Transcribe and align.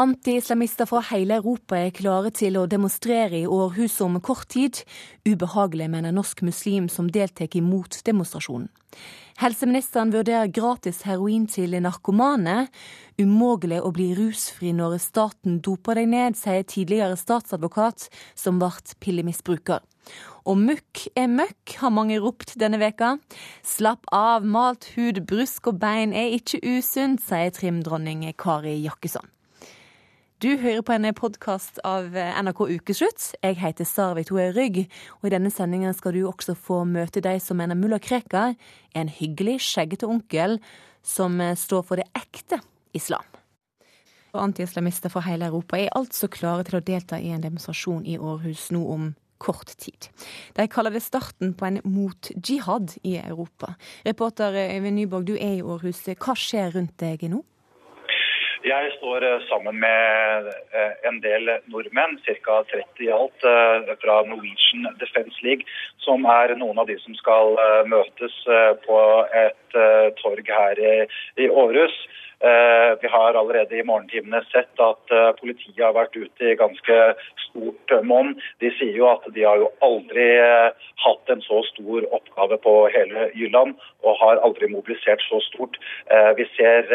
Anti-islamister 0.00 0.86
fra 0.88 1.02
hele 1.10 1.36
Europa 1.36 1.76
er 1.76 1.90
klare 1.92 2.30
til 2.32 2.54
å 2.56 2.62
demonstrere 2.70 3.36
i 3.36 3.44
Århus 3.44 3.98
om 4.00 4.14
kort 4.24 4.46
tid. 4.54 4.78
Ubehagelig, 5.28 5.90
mener 5.92 6.14
norsk 6.16 6.38
muslim 6.46 6.86
som 6.88 7.10
deltar 7.12 7.52
i 7.52 7.60
motdemonstrasjonen. 7.60 8.70
Helseministeren 9.42 10.12
vurderer 10.14 10.48
gratis 10.56 11.02
heroin 11.04 11.44
til 11.52 11.76
narkomane. 11.84 12.70
Umulig 13.20 13.82
å 13.84 13.90
bli 13.92 14.06
rusfri 14.16 14.72
når 14.72 14.96
staten 15.04 15.58
doper 15.60 16.00
deg 16.00 16.08
ned, 16.14 16.38
sier 16.38 16.64
tidligere 16.64 17.18
statsadvokat 17.20 18.06
som 18.40 18.56
ble 18.62 18.70
pillemisbruker. 19.04 19.82
Og 20.48 20.56
møkk 20.62 21.10
er 21.12 21.28
møkk, 21.28 21.74
har 21.82 21.92
mange 21.92 22.16
ropt 22.24 22.54
denne 22.62 22.80
veka. 22.80 23.18
Slapp 23.60 24.08
av, 24.16 24.48
malt 24.48 24.88
hud, 24.94 25.20
brusk 25.28 25.68
og 25.74 25.82
bein 25.84 26.16
er 26.16 26.32
ikke 26.38 26.62
usunt, 26.78 27.20
sier 27.20 27.52
trimdronning 27.52 28.24
Kari 28.40 28.78
Jakkesson. 28.86 29.28
Du 30.40 30.54
hører 30.56 30.80
på 30.80 30.94
en 30.94 31.04
podkast 31.12 31.82
av 31.84 32.14
NRK 32.16 32.60
Ukeslutt. 32.78 33.24
Jeg 33.44 33.58
heter 33.60 33.84
Sarvit 33.84 34.30
Hoe 34.32 34.46
Rygg, 34.56 34.78
og 35.20 35.26
i 35.28 35.32
denne 35.34 35.50
sendingen 35.52 35.92
skal 35.92 36.14
du 36.16 36.22
også 36.24 36.54
få 36.56 36.78
møte 36.88 37.20
de 37.20 37.34
som 37.44 37.60
mener 37.60 37.76
mulla 37.76 37.98
Krekar 38.00 38.54
er 38.54 39.02
en 39.02 39.10
hyggelig, 39.12 39.58
skjeggete 39.66 40.08
onkel 40.08 40.56
som 41.04 41.36
står 41.36 41.84
for 41.84 42.00
det 42.00 42.06
ekte 42.16 42.56
islam. 42.96 43.26
Antiislamister 44.32 45.12
fra 45.12 45.26
hele 45.28 45.50
Europa 45.52 45.76
er 45.76 45.92
altså 46.00 46.32
klare 46.32 46.64
til 46.64 46.80
å 46.80 46.82
delta 46.88 47.20
i 47.20 47.34
en 47.36 47.44
demonstrasjon 47.44 48.08
i 48.08 48.16
Århus 48.16 48.70
nå 48.72 48.80
om 48.96 49.10
kort 49.44 49.76
tid. 49.76 50.08
De 50.56 50.64
kaller 50.72 50.96
det 50.96 51.04
starten 51.04 51.52
på 51.52 51.68
en 51.68 51.82
mot-jihad 51.84 52.96
i 53.04 53.18
Europa. 53.20 53.74
Reporter 54.08 54.56
Øyvind 54.56 55.02
Nyborg, 55.02 55.28
du 55.28 55.36
er 55.36 55.58
i 55.58 55.64
Århus. 55.76 56.00
Hva 56.16 56.32
skjer 56.32 56.78
rundt 56.80 56.96
deg 57.04 57.28
nå? 57.28 57.44
Jeg 58.60 58.90
står 58.98 59.24
eh, 59.24 59.42
sammen 59.48 59.78
med 59.80 60.48
eh, 60.76 60.92
en 61.08 61.20
del 61.24 61.48
nordmenn, 61.72 62.18
ca. 62.26 62.58
30 62.68 63.06
i 63.06 63.08
alt, 63.14 63.44
eh, 63.48 63.92
fra 64.02 64.18
Norwegian 64.28 64.84
Defence 65.00 65.40
League, 65.40 65.64
som 66.04 66.26
er 66.28 66.52
noen 66.60 66.76
av 66.82 66.90
de 66.90 66.98
som 67.00 67.16
skal 67.16 67.56
møtes 67.88 68.36
på 68.84 68.98
et 69.44 69.78
torg 70.20 70.52
her 70.52 70.82
i 71.40 71.48
Århus. 71.48 71.96
Eh, 72.44 72.98
vi 73.00 73.08
har 73.08 73.34
allerede 73.34 73.76
i 73.76 73.82
morgentimene 73.84 74.40
sett 74.48 74.80
at 74.80 75.12
eh, 75.12 75.26
politiet 75.36 75.82
har 75.84 75.92
vært 75.92 76.14
ute 76.16 76.46
i 76.48 76.56
ganske 76.56 76.96
stort 77.42 77.92
eh, 77.92 78.00
monn. 78.00 78.32
De 78.64 78.70
sier 78.78 78.96
jo 78.96 79.10
at 79.10 79.26
de 79.34 79.44
har 79.44 79.60
jo 79.60 79.68
aldri 79.84 80.24
hatt 81.04 81.32
en 81.34 81.44
så 81.44 81.60
stor 81.68 82.06
oppgave 82.16 82.56
på 82.64 82.74
hele 82.94 83.26
Jylland, 83.36 83.76
og 84.00 84.16
har 84.22 84.40
aldri 84.46 84.70
mobilisert 84.72 85.20
så 85.26 85.40
stort. 85.44 85.76
Vi 86.36 86.44
ser 86.56 86.88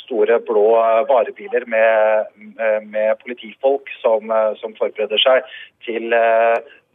store 0.00 0.38
blå 0.46 0.66
varebiler 1.10 1.66
med, 1.70 2.26
med 2.86 3.18
politifolk 3.22 3.90
som, 4.02 4.32
som 4.60 4.74
forbereder 4.78 5.22
seg 5.22 5.46
til 5.86 6.14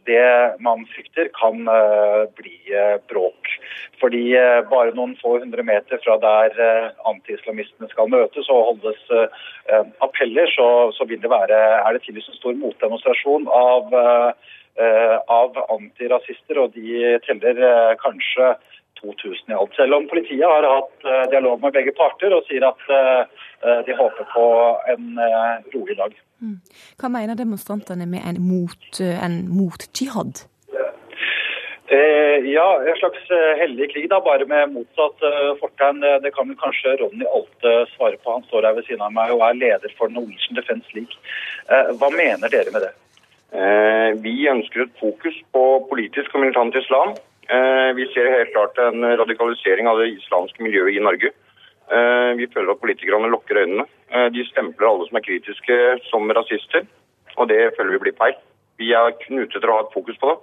det 0.06 0.60
man 0.64 0.84
frykter 0.92 1.30
kan 1.36 1.68
uh, 1.68 2.24
bli 2.38 2.56
uh, 2.74 2.96
bråk. 3.10 3.50
Fordi 4.00 4.22
uh, 4.36 4.60
bare 4.70 4.94
noen 4.96 5.14
få 5.20 5.38
hundre 5.42 5.64
meter 5.66 6.00
fra 6.04 6.16
der 6.22 6.58
antiislamistene 7.10 7.88
skal 7.92 8.10
møtes 8.12 8.50
og 8.52 8.68
holdes 8.72 9.00
appeller, 10.04 10.50
så, 10.52 10.68
så, 10.92 11.06
vil 11.08 11.22
det 11.22 11.30
være, 11.32 11.56
er 11.80 11.96
det 11.96 12.04
tidligst 12.04 12.32
en 12.32 12.40
stor 12.40 12.56
motdemonstrasjon 12.60 13.46
av, 13.48 13.94
av 15.32 15.60
antirasister. 15.72 16.60
Og 16.60 16.76
de 16.76 17.14
teller 17.24 17.62
kanskje 18.02 18.52
2000 19.04 19.52
i 19.52 19.58
alt. 19.58 19.76
Selv 19.76 19.98
om 19.98 20.08
politiet 20.10 20.44
har 20.48 20.66
hatt 20.66 21.30
dialog 21.32 21.60
med 21.62 21.76
begge 21.76 21.94
parter 21.96 22.34
og 22.34 22.48
sier 22.48 22.66
at 22.68 22.88
de 23.86 23.96
håper 23.96 24.26
på 24.32 24.46
en 24.92 25.20
rolig 25.74 25.96
dag. 26.00 26.16
Mm. 26.42 26.56
Hva 27.00 27.12
mener 27.12 27.38
demonstrantene 27.38 28.08
med 28.08 28.26
en 28.28 28.40
mot, 28.44 29.00
en 29.00 29.38
mot 29.52 29.86
jihad? 29.96 30.44
Eh, 31.86 32.50
ja, 32.50 32.82
en 32.88 32.96
slags 32.96 33.30
eh, 33.30 33.58
hellig 33.58 33.90
krig, 33.92 34.06
da, 34.08 34.20
bare 34.24 34.46
med 34.48 34.72
motsatt 34.72 35.20
fortegn. 35.60 36.00
Det 36.24 36.32
kan 36.32 36.48
vel 36.48 36.56
kanskje 36.56 36.96
Ronny 37.00 37.26
Alte 37.28 37.74
svare 37.92 38.16
på. 38.16 38.32
Han 38.32 38.46
står 38.48 38.68
her 38.68 38.76
ved 38.78 38.88
siden 38.88 39.04
av 39.04 39.12
meg 39.12 39.34
og 39.34 39.44
er 39.44 39.58
leder 39.60 39.96
for 39.98 40.12
Norwegian 40.12 40.56
Defence 40.56 40.88
League. 40.96 41.12
Hva 42.00 42.08
mener 42.14 42.52
dere 42.52 42.72
med 42.72 42.86
det? 42.86 42.94
Vi 44.24 44.48
ønsker 44.50 44.86
et 44.86 44.96
fokus 44.98 45.36
på 45.54 45.64
politisk 45.90 46.32
og 46.34 46.42
militant 46.42 46.74
islam. 46.80 47.14
Vi 47.44 48.04
ser 48.14 48.30
helt 48.32 48.52
klart 48.54 48.78
en 48.80 49.04
radikalisering 49.20 49.88
av 49.90 49.98
det 50.00 50.14
islamske 50.14 50.62
miljøet 50.64 50.96
i 50.96 51.02
Norge. 51.04 51.30
vi 52.38 52.46
føler 52.54 52.72
at 52.72 52.80
politikerne 52.80 53.28
lukker 53.28 53.60
øynene. 53.60 53.84
Eh, 54.14 54.30
de 54.30 54.44
stempler 54.46 54.88
alle 54.88 55.06
som 55.08 55.18
er 55.18 55.26
kritiske 55.26 55.76
som 56.10 56.30
rasister, 56.38 56.86
og 57.36 57.48
det 57.50 57.72
føler 57.76 57.96
vi 57.96 58.02
blir 58.06 58.18
feil. 58.18 58.36
Vi 58.78 58.92
er 58.94 59.16
knutet 59.24 59.58
til 59.58 59.70
å 59.70 59.78
ha 59.78 59.84
et 59.84 59.94
fokus 59.94 60.20
på 60.22 60.30
det. 60.30 60.36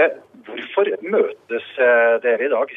Eh, 0.00 0.14
hvorfor 0.46 0.88
møtes 1.04 1.68
eh, 1.76 2.14
dere 2.24 2.48
i 2.48 2.52
dag? 2.52 2.72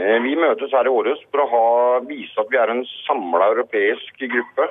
Vi 0.00 0.36
møtes 0.38 0.72
her 0.72 0.86
i 0.86 0.92
Århus 0.92 1.20
for 1.32 1.42
å 1.42 1.48
ha, 1.50 1.64
vise 2.08 2.38
at 2.40 2.48
vi 2.52 2.56
er 2.60 2.70
en 2.72 2.84
samla 3.02 3.50
europeisk 3.50 4.22
gruppe. 4.22 4.68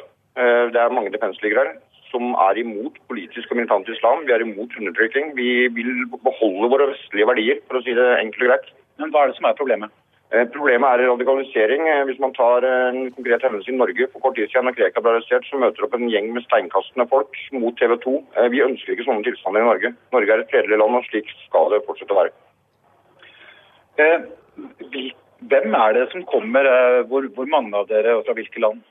Det 0.73 0.79
er 0.79 0.93
mange 0.95 1.11
defensligere 1.13 1.65
her 1.67 1.75
som 2.11 2.33
er 2.49 2.59
imot 2.61 2.97
politisk 3.11 3.51
og 3.51 3.59
militant 3.59 3.89
islam. 3.93 4.25
Vi 4.27 4.35
er 4.35 4.45
imot 4.45 4.75
undertrykking. 4.79 5.33
Vi 5.37 5.67
vil 5.73 6.05
beholde 6.25 6.71
våre 6.73 6.91
vestlige 6.91 7.29
verdier, 7.29 7.63
for 7.67 7.79
å 7.79 7.85
si 7.85 7.95
det 7.97 8.11
enkelt 8.19 8.45
og 8.45 8.51
greit. 8.51 8.69
Men 8.99 9.13
hva 9.13 9.23
er 9.23 9.31
det 9.31 9.39
som 9.39 9.47
er 9.49 9.57
problemet? 9.59 9.93
Eh, 10.29 10.45
problemet 10.53 10.85
er 10.85 11.09
radikalisering. 11.09 11.87
Eh, 11.89 12.03
hvis 12.05 12.19
man 12.21 12.33
tar 12.37 12.65
eh, 12.67 12.89
en 12.91 13.07
konkret 13.15 13.41
hendelse 13.41 13.71
i 13.71 13.77
Norge 13.77 14.05
for 14.11 14.21
kort 14.21 14.35
tid 14.37 14.51
siden, 14.51 14.69
da 14.69 14.75
Krekar 14.77 15.01
ble 15.01 15.15
arrestert, 15.15 15.47
så 15.49 15.57
møter 15.57 15.87
opp 15.87 15.95
en 15.97 16.09
gjeng 16.11 16.29
med 16.35 16.45
steinkastende 16.45 17.07
folk 17.09 17.39
mot 17.55 17.73
TV 17.79 17.95
2. 18.03 18.13
Vi 18.53 18.61
ønsker 18.61 18.93
ikke 18.93 19.07
sånne 19.07 19.25
tilstander 19.25 19.65
i 19.65 19.69
Norge. 19.71 19.93
Norge 20.13 20.35
er 20.35 20.43
et 20.43 20.53
fredelig 20.53 20.77
land, 20.77 20.99
og 20.99 21.07
slik 21.09 21.33
skal 21.47 21.73
det 21.73 21.81
fortsette 21.87 22.13
å 22.13 22.19
være. 22.19 22.35
Hvem 25.49 25.75
er 25.81 25.97
det 25.97 26.05
som 26.13 26.27
kommer? 26.29 26.69
Hvor, 27.09 27.25
hvor 27.33 27.49
mange 27.49 27.73
av 27.75 27.89
dere, 27.89 28.19
og 28.19 28.27
fra 28.27 28.37
hvilke 28.37 28.61
land? 28.61 28.85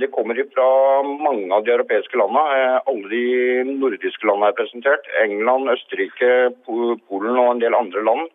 Det 0.00 0.08
kommer 0.10 0.38
fra 0.54 0.66
mange 1.06 1.54
av 1.54 1.62
de 1.62 1.70
europeiske 1.74 2.18
landene. 2.18 2.80
Alle 2.90 3.10
de 3.12 3.74
nordiske 3.78 4.26
landene 4.26 4.48
er 4.50 4.56
presentert. 4.58 5.06
England, 5.22 5.70
Østerrike, 5.70 6.30
Polen 6.66 7.38
og 7.38 7.50
en 7.52 7.62
del 7.62 7.76
andre 7.78 8.02
land. 8.06 8.30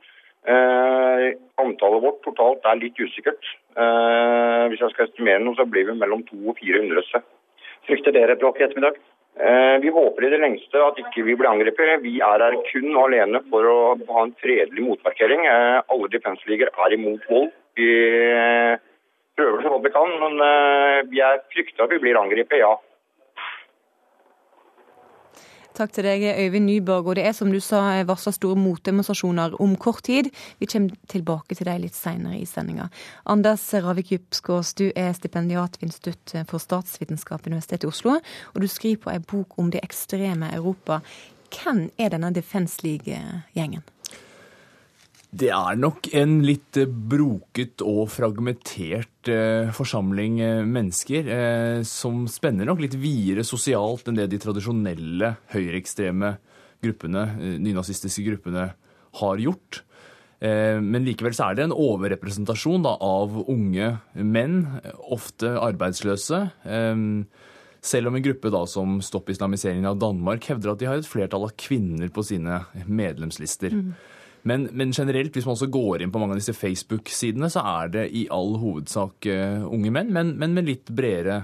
Eh, 0.46 1.32
antallet 1.58 2.04
vårt 2.04 2.22
totalt 2.26 2.68
er 2.70 2.78
litt 2.78 3.00
usikkert. 3.02 3.48
Eh, 3.74 4.64
hvis 4.70 4.84
jeg 4.84 4.94
skal 4.94 5.08
estimere 5.08 5.42
noe, 5.42 5.58
så 5.58 5.66
blir 5.66 5.88
vi 5.90 5.98
mellom 5.98 6.22
200 6.30 6.52
og 6.54 6.60
400. 6.62 7.24
Frykter 7.90 8.14
dere 8.14 8.38
bråk 8.38 8.62
i 8.62 8.68
ettermiddag? 8.68 9.00
Eh, 9.36 9.78
vi 9.82 9.90
håper 9.92 10.26
i 10.26 10.32
det 10.32 10.40
lengste 10.44 10.80
at 10.86 11.00
ikke 11.02 11.26
vi 11.26 11.36
blir 11.36 11.50
angrepet. 11.50 11.98
Vi 12.06 12.20
er 12.24 12.44
her 12.46 12.58
kun 12.70 12.94
alene 13.02 13.42
for 13.50 13.68
å 13.68 13.78
ha 13.98 14.26
en 14.26 14.36
fredelig 14.42 14.86
motmarkering. 14.86 15.48
Eh, 15.50 15.80
alle 15.82 16.12
defenseliger 16.14 16.70
er 16.70 16.96
imot 16.96 17.26
vold. 17.32 17.50
Vi 17.76 17.90
eh, 17.90 18.78
prøver 19.38 19.62
så 19.62 19.72
godt 19.74 19.88
vi 19.88 19.96
kan, 19.96 20.18
men 20.24 20.42
jeg 20.42 21.08
vi 21.14 21.24
er 21.24 21.42
frykter 21.54 21.86
at 21.86 21.96
vi 21.96 22.04
blir 22.04 22.20
angrepet, 22.20 22.62
ja. 22.64 22.76
Takk 25.76 25.92
til 25.92 26.06
deg, 26.08 26.22
Øyvind 26.40 26.70
Nyborg. 26.70 27.10
Og 27.12 27.18
det 27.18 27.26
er 27.28 27.34
som 27.36 27.50
du 27.52 27.60
sa, 27.60 27.82
varsla 28.08 28.32
store 28.32 28.56
motdemonstrasjoner 28.56 29.58
om 29.60 29.74
kort 29.76 30.06
tid. 30.08 30.30
Vi 30.62 30.70
kommer 30.72 30.96
tilbake 31.12 31.58
til 31.58 31.68
deg 31.68 31.82
litt 31.84 31.98
seinere 31.98 32.38
i 32.40 32.46
sendinga. 32.48 32.88
Anders 33.28 33.66
Ravik 33.84 34.14
Djupskås, 34.14 34.72
du 34.80 34.86
er 34.96 35.12
stipendiat 35.18 35.76
ved 35.82 35.90
Institutt 35.90 36.38
for 36.48 36.64
statsvitenskap 36.64 37.44
ved 37.44 37.52
Universitetet 37.52 37.90
i 37.90 37.92
Oslo, 37.92 38.16
og 38.54 38.62
du 38.64 38.70
skriver 38.72 39.04
på 39.04 39.12
ei 39.12 39.20
bok 39.20 39.60
om 39.60 39.74
det 39.74 39.84
ekstreme 39.84 40.54
Europa. 40.56 41.02
Hvem 41.52 41.90
er 42.00 42.16
denne 42.16 42.32
Defence 42.32 42.80
League-gjengen? 42.86 43.84
Det 45.36 45.50
er 45.52 45.80
nok 45.80 46.08
en 46.16 46.38
litt 46.46 46.78
eh, 46.80 46.88
broket 46.88 47.82
og 47.84 48.08
fragmentert 48.14 49.32
eh, 49.32 49.72
forsamling 49.76 50.38
eh, 50.44 50.62
mennesker, 50.64 51.32
som 51.88 52.24
spenner 52.32 52.70
nok 52.70 52.84
litt 52.86 52.96
videre 53.00 53.44
sosialt 53.48 54.08
enn 54.08 54.20
det 54.20 54.30
de 54.32 54.40
tradisjonelle 54.40 55.34
høyreekstreme 55.52 56.36
gruppene, 56.86 57.26
nynazistiske 57.60 58.24
gruppene, 58.28 58.70
har 59.16 59.40
gjort. 59.42 59.82
Men 60.46 61.06
likevel 61.08 61.34
så 61.34 61.48
er 61.48 61.56
det 61.56 61.64
en 61.66 61.74
overrepresentasjon 61.74 62.84
da, 62.84 62.92
av 63.02 63.32
unge 63.50 63.88
menn, 64.20 64.58
ofte 65.16 65.54
arbeidsløse. 65.56 66.42
selv 67.80 68.12
om 68.12 68.18
en 68.20 68.26
gruppe 68.28 68.52
da, 68.54 68.66
som 68.68 69.00
Stopp 69.02 69.32
islamiseringen 69.32 69.88
av 69.90 69.98
Danmark 70.04 70.46
hevder 70.52 70.74
at 70.74 70.84
de 70.84 70.90
har 70.92 71.00
et 71.00 71.08
flertall 71.08 71.48
av 71.48 71.56
kvinner 71.58 72.12
på 72.14 72.28
sine 72.28 72.60
medlemslister. 72.86 73.74
Mm. 73.74 73.96
Men, 74.46 74.68
men, 74.78 74.94
generelt, 74.94 75.34
hvis 75.34 75.48
man 75.48 75.56
også 75.56 75.72
går 75.74 76.04
inn 76.04 76.12
på 76.14 76.22
mange 76.22 76.36
av 76.36 76.42
disse 76.42 76.54
Facebook-sidene, 76.54 77.50
så 77.50 77.64
er 77.66 77.92
det 77.96 78.06
i 78.14 78.28
all 78.34 78.56
hovedsak 78.62 79.26
uh, 79.26 79.66
unge 79.66 79.90
menn, 79.94 80.12
men, 80.14 80.36
men, 80.38 80.54
med 80.54 80.70
litt 80.70 80.92
bredere 80.94 81.42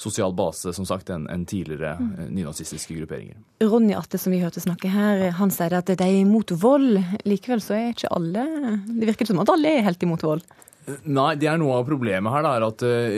sosial 0.00 0.32
base 0.34 0.72
som 0.74 0.86
sagt, 0.88 1.12
enn 1.12 1.28
en 1.30 1.44
tidligere 1.46 1.92
mm. 2.00 2.30
nynazistiske 2.32 2.96
grupperinger. 2.96 3.36
Ronny 3.62 3.92
Atte, 3.94 4.18
som 4.18 4.32
vi 4.34 4.40
hørte 4.42 4.62
snakke 4.64 4.90
her, 4.90 5.26
han 5.36 5.52
sier 5.54 5.76
at 5.78 5.92
de 5.92 6.06
er 6.06 6.22
imot 6.22 6.54
vold. 6.62 6.98
Likevel 7.28 7.62
så 7.62 7.76
er 7.76 7.92
ikke 7.92 8.10
alle 8.16 8.46
Det 8.88 9.12
virker 9.12 9.28
som 9.28 9.42
at 9.44 9.52
alle 9.52 9.76
er 9.76 9.86
helt 9.86 10.02
imot 10.08 10.24
vold? 10.24 10.42
Nei, 11.04 11.34
det 11.38 11.46
er 11.46 11.58
noe 11.60 11.76
av 11.78 11.86
problemet 11.86 12.32
her. 12.32 12.44
Da, 12.44 12.52
er 12.56 12.64
at 12.66 12.82
uh, 12.82 13.16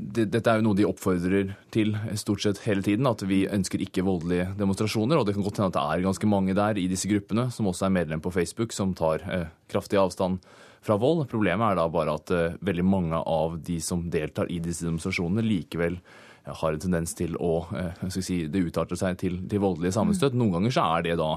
det, 0.00 0.26
Dette 0.32 0.52
er 0.52 0.60
jo 0.60 0.66
noe 0.66 0.78
de 0.78 0.86
oppfordrer 0.88 1.52
til 1.74 1.94
stort 2.18 2.42
sett 2.42 2.62
hele 2.64 2.84
tiden. 2.84 3.08
At 3.08 3.22
vi 3.28 3.44
ønsker 3.52 3.82
ikke 3.84 4.04
voldelige 4.06 4.48
demonstrasjoner. 4.58 5.20
Og 5.20 5.28
det 5.28 5.36
kan 5.36 5.46
godt 5.46 5.60
hende 5.60 5.70
at 5.72 5.78
det 5.78 5.84
er 5.84 6.06
ganske 6.08 6.30
mange 6.30 6.56
der 6.56 6.80
i 6.80 6.88
disse 6.90 7.10
gruppene 7.10 7.48
som 7.54 7.68
også 7.70 7.88
er 7.88 7.96
medlem 7.98 8.24
på 8.24 8.32
Facebook, 8.34 8.74
som 8.76 8.94
tar 8.96 9.24
uh, 9.28 9.48
kraftig 9.70 10.00
avstand 10.00 10.40
fra 10.86 10.98
vold. 11.00 11.26
Problemet 11.30 11.72
er 11.72 11.80
da 11.80 11.88
bare 11.92 12.16
at 12.16 12.32
uh, 12.34 12.60
veldig 12.64 12.86
mange 12.86 13.20
av 13.20 13.58
de 13.66 13.78
som 13.84 14.06
deltar 14.10 14.50
i 14.52 14.60
disse 14.64 14.86
demonstrasjonene, 14.86 15.44
likevel 15.46 16.00
har 16.46 16.72
en 16.72 16.82
tendens 16.82 17.14
til 17.18 17.34
å 17.42 17.66
eh, 17.74 18.04
si, 18.14 18.44
det 18.50 18.62
utarter 18.68 18.98
seg 18.98 19.18
til, 19.20 19.38
til 19.50 19.62
voldelige 19.62 19.96
sammenstøt. 19.96 20.36
Noen 20.38 20.58
ganger 20.58 20.76
så 20.76 20.84
er 20.96 21.06
det 21.08 21.16
da 21.20 21.32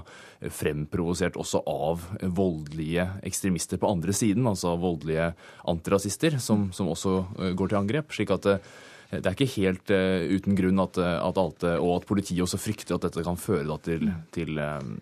fremprovosert 0.54 1.40
også 1.40 1.64
av 1.68 2.06
voldelige 2.22 3.08
ekstremister 3.28 3.82
på 3.82 3.90
andre 3.90 4.14
siden, 4.16 4.48
altså 4.50 4.76
voldelige 4.80 5.32
antirasister, 5.70 6.38
som, 6.44 6.70
som 6.76 6.92
også 6.94 7.16
eh, 7.40 7.58
går 7.58 7.72
til 7.72 7.82
angrep. 7.82 8.14
slik 8.16 8.36
at 8.38 8.54
eh, 8.54 8.70
det 9.10 9.26
er 9.26 9.34
ikke 9.34 9.54
helt 9.56 9.90
uh, 9.90 10.22
uten 10.38 10.54
grunn 10.54 10.82
at, 10.84 11.00
at 11.02 11.38
Alte 11.42 11.72
og 11.82 11.96
at 11.96 12.04
politiet 12.06 12.44
også 12.46 12.60
frykter 12.62 12.94
at 12.94 13.08
dette 13.08 13.24
kan 13.26 13.40
føre 13.42 13.66
da, 13.66 13.80
til, 13.82 14.04
til 14.36 14.60
um, 14.62 15.00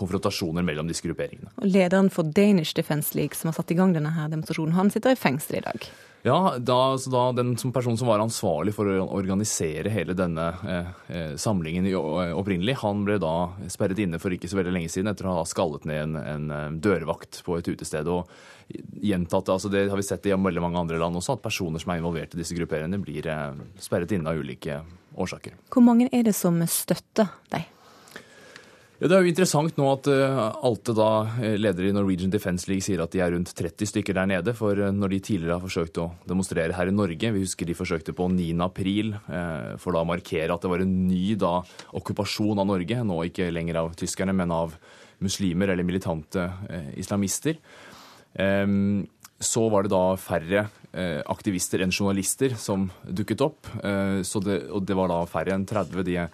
konfrontasjoner 0.00 0.64
mellom 0.64 0.88
disse 0.88 1.04
grupperingene. 1.04 1.52
Og 1.60 1.68
lederen 1.68 2.08
for 2.08 2.24
Danish 2.24 2.72
Defence 2.72 3.12
League, 3.12 3.36
som 3.36 3.50
har 3.50 3.58
satt 3.58 3.74
i 3.74 3.76
gang 3.76 3.92
denne 3.92 4.14
her 4.16 4.32
demonstrasjonen, 4.32 4.72
han 4.76 4.92
sitter 4.94 5.12
i 5.12 5.20
fengsel 5.20 5.60
i 5.60 5.64
dag. 5.68 5.88
Ja, 6.22 6.56
da, 6.58 6.98
så 6.98 7.10
da 7.12 7.24
den 7.36 7.52
som 7.60 7.70
personen 7.72 7.98
som 8.00 8.08
var 8.10 8.18
ansvarlig 8.18 8.72
for 8.74 8.88
å 8.90 9.04
organisere 9.14 9.92
hele 9.94 10.16
denne 10.18 10.46
eh, 10.66 10.88
eh 11.12 11.34
samlingen 11.38 11.86
eh, 11.86 12.32
opprinnelig, 12.34 12.80
han 12.82 13.04
ble 13.06 13.20
da 13.22 13.52
sperret 13.70 14.00
inne 14.02 14.18
for 14.18 14.34
ikke 14.34 14.50
så 14.50 14.58
veldig 14.58 14.74
lenge 14.74 14.90
siden 14.90 15.12
etter 15.12 15.28
å 15.28 15.36
ha 15.38 15.46
skallet 15.46 15.86
ned 15.86 16.02
en, 16.02 16.16
en 16.18 16.50
eh, 16.50 16.68
dørvakt 16.82 17.44
på 17.46 17.60
et 17.60 17.70
utested. 17.70 18.10
og 18.10 18.26
gjentatt, 19.02 19.48
altså 19.48 19.68
Det 19.68 19.88
har 19.88 19.96
vi 19.96 20.02
sett 20.02 20.26
i 20.26 20.34
veldig 20.34 20.62
mange 20.62 20.78
andre 20.80 20.98
land 20.98 21.16
også, 21.16 21.36
at 21.36 21.44
personer 21.44 21.82
som 21.82 21.92
er 21.92 22.00
involvert 22.00 22.34
i 22.34 22.40
disse 22.40 22.56
grupperingene, 22.56 22.98
blir 23.02 23.26
eh, 23.30 23.62
sperret 23.78 24.12
inne 24.16 24.32
av 24.32 24.42
ulike 24.42 24.80
årsaker. 25.14 25.54
Hvor 25.70 25.84
mange 25.86 26.08
er 26.12 26.26
det 26.26 26.34
som 26.36 26.58
støtter 26.66 27.30
deg? 27.52 27.70
Ja, 28.96 29.10
Det 29.10 29.12
er 29.12 29.26
jo 29.26 29.28
interessant 29.28 29.76
nå 29.76 29.86
at 29.92 30.06
uh, 30.08 30.38
Alte, 30.64 30.94
da, 30.96 31.28
eh, 31.44 31.58
leder 31.60 31.84
i 31.84 31.92
Norwegian 31.92 32.30
Defence 32.32 32.64
League, 32.70 32.84
sier 32.86 33.02
at 33.04 33.12
de 33.12 33.20
er 33.20 33.34
rundt 33.34 33.50
30 33.52 33.90
stykker 33.90 34.16
der 34.16 34.30
nede. 34.30 34.54
For 34.56 34.72
uh, 34.72 34.88
når 34.88 35.12
de 35.12 35.18
tidligere 35.26 35.58
har 35.58 35.64
forsøkt 35.64 36.00
å 36.00 36.06
demonstrere 36.24 36.72
her 36.72 36.88
i 36.88 36.94
Norge 36.96 37.32
Vi 37.34 37.42
husker 37.42 37.68
de 37.68 37.76
forsøkte 37.76 38.14
på 38.16 38.30
9. 38.32 38.46
april 38.64 39.12
uh, 39.28 39.76
for 39.82 39.92
da 39.92 40.00
å 40.00 40.08
markere 40.08 40.48
at 40.54 40.64
det 40.64 40.72
var 40.72 40.86
en 40.86 40.96
ny 41.10 41.34
da, 41.36 41.58
okkupasjon 42.00 42.64
av 42.64 42.70
Norge. 42.72 43.02
Nå 43.04 43.20
ikke 43.28 43.50
lenger 43.52 43.82
av 43.82 43.92
tyskerne, 44.00 44.32
men 44.32 44.56
av 44.56 44.72
muslimer 45.20 45.74
eller 45.74 45.84
militante 45.84 46.48
islamister. 46.96 47.60
Um, 48.32 49.04
så 49.40 49.68
var 49.72 49.84
det 49.84 49.92
da 49.92 50.04
færre 50.16 50.68
aktivister 51.28 51.82
enn 51.84 51.92
journalister 51.92 52.54
som 52.56 52.86
dukket 53.04 53.42
opp. 53.44 53.68
Det, 53.76 54.54
og 54.72 54.84
det 54.88 54.94
var 54.96 55.10
da 55.12 55.18
færre 55.28 55.52
enn 55.52 55.66
30. 55.68 56.04
de 56.08 56.14
Eh, 56.16 56.28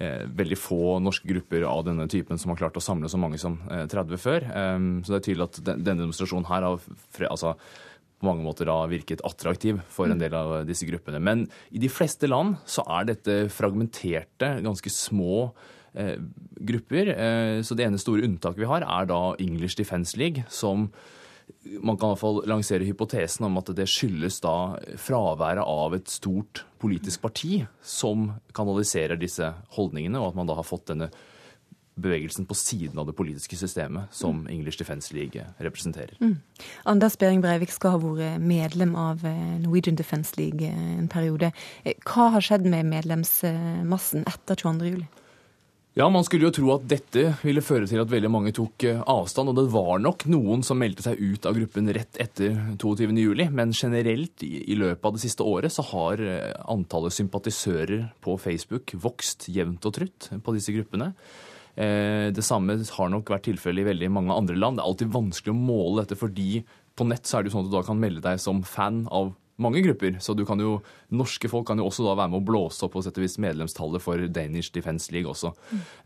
veldig 0.00 0.58
få 0.58 0.98
norske 1.02 1.28
grupper 1.28 1.64
av 1.68 1.84
denne 1.86 2.08
typen 2.10 2.40
som 2.40 2.52
har 2.52 2.60
klart 2.60 2.78
å 2.78 2.82
samle 2.82 3.10
så 3.10 3.20
mange 3.20 3.38
som 3.40 3.58
30 3.68 4.14
eh, 4.14 4.20
før. 4.20 4.46
Så 5.04 5.12
det 5.12 5.18
er 5.18 5.26
tydelig 5.28 5.48
at 5.48 5.60
denne 5.68 6.00
demonstrasjonen 6.04 6.48
her 6.48 6.66
har 6.66 6.86
altså, 7.28 7.54
på 8.22 8.28
mange 8.28 8.46
måter 8.46 8.70
har 8.70 8.90
virket 8.90 9.22
attraktiv 9.26 9.80
for 9.90 10.10
en 10.10 10.20
del 10.20 10.34
av 10.38 10.54
disse 10.68 10.86
gruppene. 10.88 11.18
Men 11.22 11.46
i 11.74 11.82
de 11.82 11.90
fleste 11.90 12.30
land 12.30 12.56
så 12.66 12.84
er 12.98 13.08
dette 13.10 13.38
fragmenterte, 13.52 14.54
ganske 14.62 14.92
små 14.94 15.48
eh, 15.98 16.14
grupper. 16.62 17.14
Eh, 17.16 17.56
så 17.66 17.78
det 17.78 17.88
ene 17.88 18.00
store 18.00 18.26
unntaket 18.28 18.62
vi 18.62 18.70
har, 18.70 18.86
er 18.86 19.10
da 19.10 19.24
English 19.42 19.78
Defence 19.78 20.18
League, 20.18 20.46
som 20.50 20.90
man 21.80 21.96
kan 21.96 22.10
i 22.10 22.12
hvert 22.12 22.22
fall 22.22 22.40
lansere 22.50 22.86
hypotesen 22.86 23.46
om 23.46 23.58
at 23.60 23.70
det 23.76 23.88
skyldes 23.90 24.40
da 24.44 24.54
fraværet 25.00 25.64
av 25.64 25.94
et 25.96 26.10
stort 26.10 26.64
politisk 26.82 27.22
parti 27.22 27.62
som 27.82 28.32
kanaliserer 28.56 29.20
disse 29.20 29.52
holdningene, 29.76 30.18
og 30.20 30.32
at 30.32 30.40
man 30.40 30.50
da 30.50 30.58
har 30.58 30.66
fått 30.66 30.90
denne 30.90 31.12
bevegelsen 31.94 32.46
på 32.48 32.56
siden 32.56 32.98
av 32.98 33.06
det 33.06 33.14
politiske 33.16 33.56
systemet 33.56 34.12
som 34.16 34.46
English 34.50 34.78
Defence 34.80 35.12
League 35.14 35.44
representerer. 35.58 36.16
Mm. 36.20 36.38
Anders 36.88 37.18
Behring 37.18 37.42
Breivik 37.44 37.72
skal 37.72 37.96
ha 37.96 38.00
vært 38.00 38.40
medlem 38.40 38.94
av 38.96 39.24
eh, 39.28 39.58
Norwegian 39.60 39.98
Defence 39.98 40.36
League 40.40 40.64
eh, 40.66 40.92
en 40.98 41.10
periode. 41.12 41.52
Eh, 41.84 41.98
hva 42.08 42.30
har 42.32 42.44
skjedd 42.44 42.64
med 42.64 42.88
medlemsmassen 42.88 44.24
etter 44.30 44.56
22.07? 44.64 45.04
Ja, 45.94 46.06
Man 46.08 46.24
skulle 46.24 46.46
jo 46.46 46.54
tro 46.56 46.70
at 46.72 46.86
dette 46.88 47.34
ville 47.44 47.60
føre 47.60 47.84
til 47.84 48.00
at 48.00 48.08
veldig 48.08 48.30
mange 48.32 48.54
tok 48.56 48.84
eh, 48.88 49.02
avstand. 49.12 49.52
Og 49.52 49.58
det 49.58 49.66
var 49.74 50.00
nok 50.00 50.24
noen 50.32 50.62
som 50.64 50.80
meldte 50.80 51.04
seg 51.04 51.20
ut 51.20 51.44
av 51.44 51.58
gruppen 51.58 51.90
rett 51.92 52.16
etter 52.22 52.54
22.07. 52.80 53.42
Men 53.52 53.74
generelt 53.76 54.40
i 54.46 54.72
løpet 54.80 55.04
av 55.04 55.18
det 55.18 55.20
siste 55.26 55.44
året 55.44 55.74
så 55.74 55.84
har 55.90 56.22
eh, 56.24 56.54
antallet 56.72 57.12
sympatisører 57.12 58.06
på 58.24 58.38
Facebook 58.40 58.94
vokst 59.04 59.50
jevnt 59.52 59.84
og 59.84 59.98
trutt 59.98 60.30
på 60.32 60.56
disse 60.56 60.72
gruppene. 60.72 61.10
Eh, 61.76 62.32
det 62.32 62.44
samme 62.46 62.78
har 62.80 63.12
nok 63.12 63.34
vært 63.34 63.50
tilfellet 63.50 63.84
i 63.84 63.90
veldig 63.92 64.10
mange 64.16 64.32
andre 64.32 64.56
land. 64.56 64.80
Det 64.80 64.86
er 64.86 64.94
alltid 64.94 65.12
vanskelig 65.12 65.52
å 65.52 65.60
måle 65.60 66.06
dette, 66.06 66.16
fordi 66.16 66.62
på 66.96 67.04
nett 67.08 67.28
så 67.28 67.36
er 67.36 67.44
det 67.44 67.52
jo 67.52 67.58
sånn 67.58 67.68
at 67.68 67.72
du 67.72 67.76
da 67.76 67.84
kan 67.84 68.00
melde 68.00 68.24
deg 68.24 68.40
som 68.40 68.64
fan 68.64 69.04
av 69.12 69.34
mange 69.56 69.82
grupper. 69.84 70.16
Så 70.20 70.34
du 70.34 70.44
kan 70.48 70.60
jo, 70.60 70.78
norske 71.12 71.50
folk 71.50 71.66
kan 71.68 71.80
jo 71.80 71.88
også 71.88 72.06
da 72.06 72.16
være 72.16 72.32
med 72.32 72.40
å 72.40 72.46
blåse 72.46 72.84
opp 72.86 72.94
på 72.96 73.04
sett 73.04 73.18
og 73.18 73.24
vis 73.24 73.38
medlemstallet 73.42 74.02
for 74.02 74.26
Danish 74.32 74.72
Defence 74.74 75.12
League 75.14 75.30
også. 75.30 75.52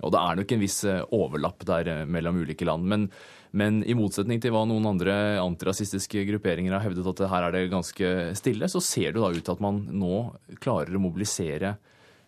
Og 0.03 0.15
det 0.15 0.23
er 0.23 0.41
nok 0.41 0.55
en 0.55 0.63
viss 0.63 0.79
eh, 0.89 1.03
overlapp 1.17 1.67
der 1.69 1.93
eh, 1.93 2.05
mellom 2.11 2.43
ulike 2.43 2.69
land. 2.69 2.87
Men, 2.91 3.09
men, 3.57 3.83
i 3.87 3.97
motsetning 3.99 4.43
til 4.43 4.55
hva 4.55 4.67
noen 4.69 4.89
andre 4.91 5.17
antirasistiske 5.43 6.27
grupperinger 6.31 6.77
har 6.77 6.87
hevdet 6.87 7.11
at 7.13 7.27
her 7.33 7.49
er 7.49 7.57
det 7.57 7.67
ganske 7.75 8.15
stille, 8.39 8.71
så 8.71 8.83
ser 8.85 9.15
det 9.15 9.23
da 9.23 9.33
ut 9.33 9.43
til 9.43 9.57
at 9.57 9.65
man 9.65 9.85
nå 9.95 10.23
klarer 10.63 10.97
å 10.97 11.03
mobilisere 11.03 11.77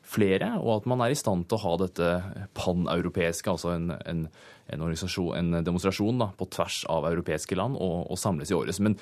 flere, 0.09 0.55
og 0.63 0.79
at 0.79 0.87
man 0.89 1.03
er 1.05 1.13
i 1.13 1.19
stand 1.19 1.45
til 1.49 1.59
å 1.59 1.65
ha 1.67 1.73
dette 1.83 2.07
paneuropeiske, 2.57 3.53
altså 3.53 3.75
en, 3.75 3.91
en 4.09 4.23
en, 4.69 5.55
en 5.55 5.65
demonstrasjon 5.65 6.21
da, 6.21 6.31
på 6.37 6.49
tvers 6.53 6.83
av 6.93 7.07
europeiske 7.09 7.57
land 7.57 7.77
og, 7.77 8.11
og, 8.11 8.19
samles 8.21 8.51
i 8.53 8.57
året. 8.57 8.79
Men 8.85 8.97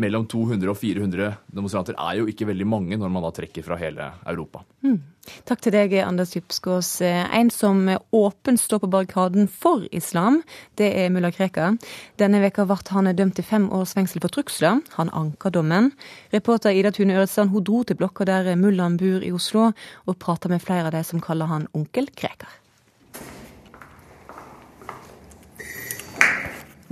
mellom 0.00 0.26
200 0.30 0.70
og 0.72 0.78
400 0.80 1.32
demonstranter 1.52 1.98
er 1.98 2.20
jo 2.20 2.28
ikke 2.30 2.48
veldig 2.48 2.68
mange 2.68 2.98
når 3.00 3.12
man 3.12 3.26
da 3.26 3.32
trekker 3.34 3.66
fra 3.66 3.78
hele 3.80 4.12
Europa. 4.26 4.64
Mm. 4.84 5.00
Takk 5.46 5.60
til 5.62 5.74
deg, 5.74 5.92
Anders 6.02 6.32
Djupskås. 6.34 6.96
En 7.06 7.50
som 7.54 7.84
åpent 8.10 8.58
står 8.58 8.82
på 8.82 8.90
barrikaden 8.90 9.46
for 9.46 9.84
islam, 9.94 10.40
det 10.80 10.88
er 10.98 11.12
mulla 11.14 11.30
Krekar. 11.34 11.76
Denne 12.18 12.40
veka 12.42 12.66
ble 12.66 12.80
han 12.90 13.10
dømt 13.14 13.36
til 13.38 13.46
fem 13.46 13.68
års 13.70 13.94
fengsel 13.94 14.24
for 14.24 14.34
trusler. 14.34 14.80
Han 14.96 15.12
anka 15.14 15.52
dommen. 15.54 15.92
Reporter 16.34 16.74
Ida 16.74 16.90
Tune 16.90 17.14
Øretsland 17.14 17.54
hun 17.54 17.68
dro 17.68 17.84
til 17.86 18.00
blokka 18.00 18.26
der 18.26 18.50
mullaen 18.58 18.98
bor 18.98 19.22
i 19.22 19.30
Oslo, 19.30 19.70
og 20.06 20.18
prata 20.18 20.50
med 20.50 20.64
flere 20.64 20.90
av 20.90 20.96
de 20.96 21.04
som 21.06 21.22
kaller 21.22 21.50
han 21.52 21.70
onkel 21.76 22.10
Krekar. 22.16 22.61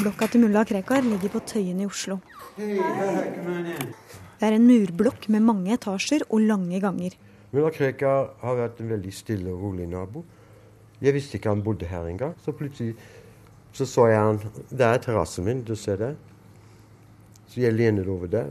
Blokka 0.01 0.31
til 0.33 0.41
mulla 0.41 0.63
Krekar 0.65 1.03
ligger 1.05 1.29
på 1.35 1.41
Tøyen 1.45 1.81
i 1.83 1.87
Oslo. 1.89 2.17
Det 2.57 4.47
er 4.47 4.55
en 4.57 4.65
murblokk 4.65 5.27
med 5.29 5.45
mange 5.45 5.75
etasjer 5.77 6.25
og 6.31 6.41
lange 6.41 6.81
ganger. 6.81 7.17
Mulla 7.53 7.69
Krekar 7.75 8.31
har 8.41 8.57
vært 8.57 8.81
en 8.81 8.93
veldig 8.95 9.13
stille 9.13 9.53
og 9.53 9.67
rolig 9.67 9.89
nabo. 9.91 10.23
Jeg 11.05 11.13
visste 11.17 11.37
ikke 11.37 11.53
han 11.53 11.65
bodde 11.65 11.89
her 11.91 12.09
engang. 12.09 12.33
Så 12.41 12.55
plutselig 12.57 12.95
så, 13.73 13.85
så 13.87 14.07
jeg 14.09 14.19
han 14.19 14.41
Det 14.71 14.87
er 14.87 15.03
terrassen 15.05 15.45
min, 15.45 15.61
du 15.65 15.75
ser 15.77 16.01
det. 16.01 16.15
Så 17.51 17.61
jeg 17.61 17.77
lener 17.77 18.09
over 18.09 18.31
der. 18.31 18.49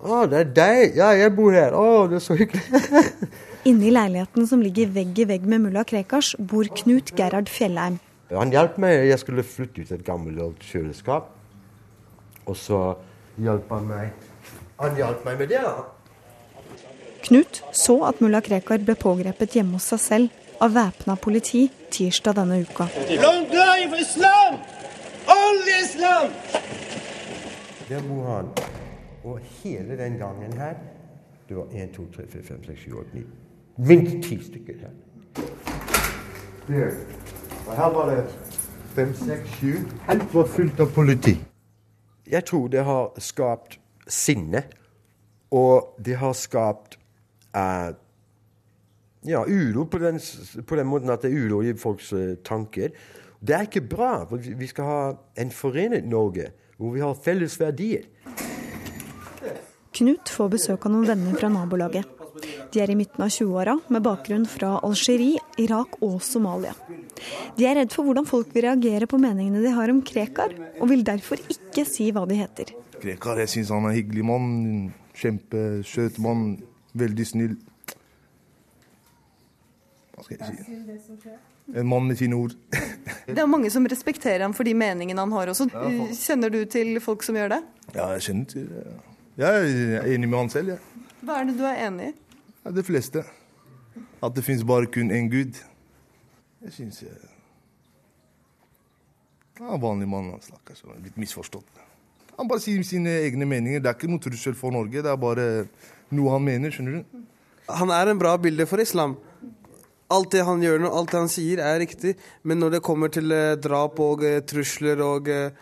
Å, 0.00 0.26
det 0.28 0.42
er 0.42 0.52
deg! 0.60 1.00
Ja, 1.00 1.10
jeg 1.16 1.32
bor 1.36 1.56
her. 1.56 1.72
Å, 1.72 2.04
det 2.10 2.20
er 2.20 2.26
så 2.26 2.36
hyggelig. 2.36 2.84
Inne 3.70 3.88
i 3.88 3.96
leiligheten 3.96 4.48
som 4.48 4.60
ligger 4.64 4.92
vegg 4.92 5.24
i 5.24 5.28
vegg 5.32 5.48
med 5.48 5.64
mulla 5.64 5.88
Krekars, 5.88 6.34
bor 6.36 6.68
Knut 6.82 7.16
Gerhard 7.16 7.48
Fjellheim. 7.52 8.00
Han 8.30 8.52
hjalp 8.54 8.76
meg. 8.78 9.06
Jeg 9.10 9.18
skulle 9.18 9.42
flytte 9.46 9.82
ut 9.82 9.92
et 9.92 10.04
gammelt 10.06 10.62
kjøleskap. 10.62 11.32
Og 12.46 12.56
så 12.56 12.80
hjalp 13.40 13.70
han 13.70 13.88
meg 13.88 14.28
Han 14.80 14.96
hjalp 14.96 15.24
meg 15.26 15.38
med 15.42 15.50
det, 15.52 15.60
da. 15.60 15.84
Knut 17.26 17.60
så 17.76 17.98
at 18.08 18.22
mulla 18.24 18.40
Krekar 18.40 18.80
ble 18.80 18.96
pågrepet 18.96 19.58
hjemme 19.58 19.76
hos 19.76 19.90
seg 19.92 20.00
selv 20.00 20.62
av 20.64 20.72
væpna 20.72 21.16
politi 21.20 21.66
tirsdag 21.92 22.38
denne 22.38 22.62
uka. 22.64 22.86
Langt 23.20 23.52
vei 23.52 23.84
for 23.90 24.00
islam! 24.00 24.56
Alle 25.28 25.76
islam! 25.84 26.32
Der 27.90 28.02
bor 28.08 28.24
han. 28.30 28.50
Og 29.24 29.38
hele 29.60 29.98
den 29.98 30.16
gangen 30.16 30.52
her 30.56 30.78
Det 31.48 31.56
var 31.56 31.66
1, 31.74 31.90
2, 31.96 32.06
3, 32.14 32.26
4, 32.32 32.42
5, 32.42 32.64
6, 32.64 32.80
7, 32.80 32.98
8, 32.98 33.08
9 33.14 33.24
Minst 33.76 34.28
ti 34.28 34.38
stykker 34.44 34.74
her. 34.80 34.94
Der. 36.68 37.19
Og 37.70 37.76
her 37.76 37.90
var 37.94 38.08
det 38.10 38.24
fem, 38.94 39.14
seks, 39.14 39.50
sju. 39.60 39.74
Alt 40.10 40.34
var 40.34 40.46
fullt 40.50 40.80
av 40.82 40.88
politi. 40.90 41.36
Jeg 42.26 42.42
tror 42.44 42.66
det 42.68 42.82
har 42.82 43.12
skapt 43.22 43.76
sinne, 44.10 44.64
og 45.54 45.94
det 46.02 46.16
har 46.18 46.34
skapt 46.34 46.98
eh, 47.54 47.94
ja, 49.30 49.44
uro 49.46 49.84
på 49.86 50.02
den, 50.02 50.18
på 50.66 50.76
den, 50.76 50.90
måten 50.90 51.14
at 51.14 51.22
det 51.22 51.30
er 51.30 51.46
uro 51.46 51.62
i 51.62 51.76
folks 51.78 52.12
eh, 52.12 52.34
tanker. 52.44 52.90
Det 53.38 53.54
er 53.54 53.70
ikke 53.70 53.86
bra. 53.86 54.26
for 54.26 54.42
Vi 54.42 54.66
skal 54.66 54.84
ha 54.90 55.00
en 55.38 55.54
forenet 55.54 56.10
Norge 56.10 56.50
hvor 56.76 56.90
vi 56.90 57.06
har 57.06 57.14
felles 57.14 57.60
verdier. 57.60 58.10
Knut 59.94 60.28
får 60.28 60.56
besøk 60.58 60.86
av 60.86 60.96
noen 60.96 61.06
venner 61.06 61.38
fra 61.38 61.54
nabolaget. 61.54 62.19
De 62.70 62.78
er 62.78 62.90
i 62.92 62.94
midten 62.94 63.24
av 63.24 63.32
20-åra, 63.34 63.74
med 63.90 64.02
bakgrunn 64.04 64.44
fra 64.46 64.76
Algerie, 64.86 65.40
Irak 65.58 65.96
og 66.06 66.20
Somalia. 66.22 66.70
De 67.56 67.66
er 67.66 67.80
redd 67.80 67.90
for 67.90 68.06
hvordan 68.06 68.28
folk 68.28 68.52
vil 68.54 68.68
reagere 68.68 69.08
på 69.10 69.18
meningene 69.18 69.62
de 69.64 69.72
har 69.74 69.90
om 69.90 69.98
Krekar, 70.06 70.54
og 70.78 70.86
vil 70.92 71.02
derfor 71.06 71.42
ikke 71.50 71.84
si 71.88 72.10
hva 72.14 72.22
de 72.30 72.38
heter. 72.38 72.70
Krekar, 73.00 73.42
jeg 73.42 73.50
syns 73.56 73.72
han 73.74 73.88
er 73.88 73.90
en 73.90 73.98
hyggelig 73.98 74.26
mann. 74.28 74.46
Kjempesøt 75.18 76.20
mann. 76.22 76.44
Veldig 77.00 77.26
snill. 77.26 77.58
Hva 80.14 80.26
skal 80.26 80.38
jeg 80.38 80.62
si? 80.62 81.36
En 81.74 81.86
mann 81.90 82.06
med 82.06 82.18
fine 82.18 82.38
ord. 82.38 82.54
det 83.26 83.38
er 83.38 83.50
mange 83.50 83.70
som 83.70 83.86
respekterer 83.90 84.46
ham 84.46 84.54
for 84.54 84.66
de 84.66 84.74
meningene 84.78 85.22
han 85.22 85.34
har 85.34 85.50
også. 85.50 85.68
Kjenner 86.18 86.54
du 86.54 86.62
til 86.70 86.98
folk 87.02 87.26
som 87.26 87.38
gjør 87.38 87.56
det? 87.56 87.60
Ja, 87.94 88.12
jeg 88.14 88.26
kjenner 88.30 88.50
til 88.54 88.66
det. 88.70 88.88
Jeg 89.40 89.70
er 89.98 90.10
enig 90.14 90.28
med 90.28 90.44
han 90.44 90.50
selv, 90.52 90.74
jeg. 90.76 90.82
Ja. 90.82 91.06
Hva 91.20 91.40
er 91.40 91.48
det 91.50 91.58
du 91.58 91.64
er 91.68 91.86
enig 91.86 92.10
i? 92.10 92.18
Ja, 92.64 92.70
det 92.76 92.84
fleste. 92.84 93.24
At 94.22 94.34
det 94.36 94.44
fins 94.44 94.64
bare 94.66 94.86
kun 94.86 95.10
én 95.10 95.30
gud. 95.32 95.56
Jeg 96.60 96.72
syns 96.76 97.02
jeg 97.02 97.14
ja, 99.60 99.76
Vanlig 99.76 100.08
mann, 100.08 100.32
stakkars. 100.40 100.82
Litt 101.04 101.16
misforstått. 101.20 101.80
Han 102.38 102.48
bare 102.48 102.62
sier 102.64 102.84
sine 102.86 103.18
egne 103.26 103.44
meninger. 103.48 103.82
Det 103.82 103.90
er 103.90 103.96
ikke 103.98 104.08
noe 104.08 104.22
trussel 104.24 104.54
for 104.56 104.72
Norge, 104.72 105.02
det 105.04 105.10
er 105.10 105.18
bare 105.20 105.48
noe 106.16 106.32
han 106.32 106.44
mener. 106.46 106.72
skjønner 106.72 107.00
du? 107.00 107.24
Han 107.68 107.92
er 107.92 108.10
en 108.10 108.20
bra 108.20 108.36
bilde 108.40 108.64
for 108.68 108.80
islam. 108.80 109.18
Alt 110.10 110.32
det 110.32 110.46
han 110.48 110.62
gjør, 110.64 110.86
alt 110.88 111.12
det 111.12 111.20
han 111.20 111.28
sier, 111.30 111.60
er 111.62 111.80
riktig. 111.82 112.14
Men 112.42 112.58
når 112.58 112.76
det 112.76 112.84
kommer 112.86 113.12
til 113.12 113.30
eh, 113.32 113.58
drap 113.60 114.00
og 114.00 114.24
eh, 114.24 114.40
trusler 114.42 115.02
og 115.04 115.28
eh, 115.28 115.52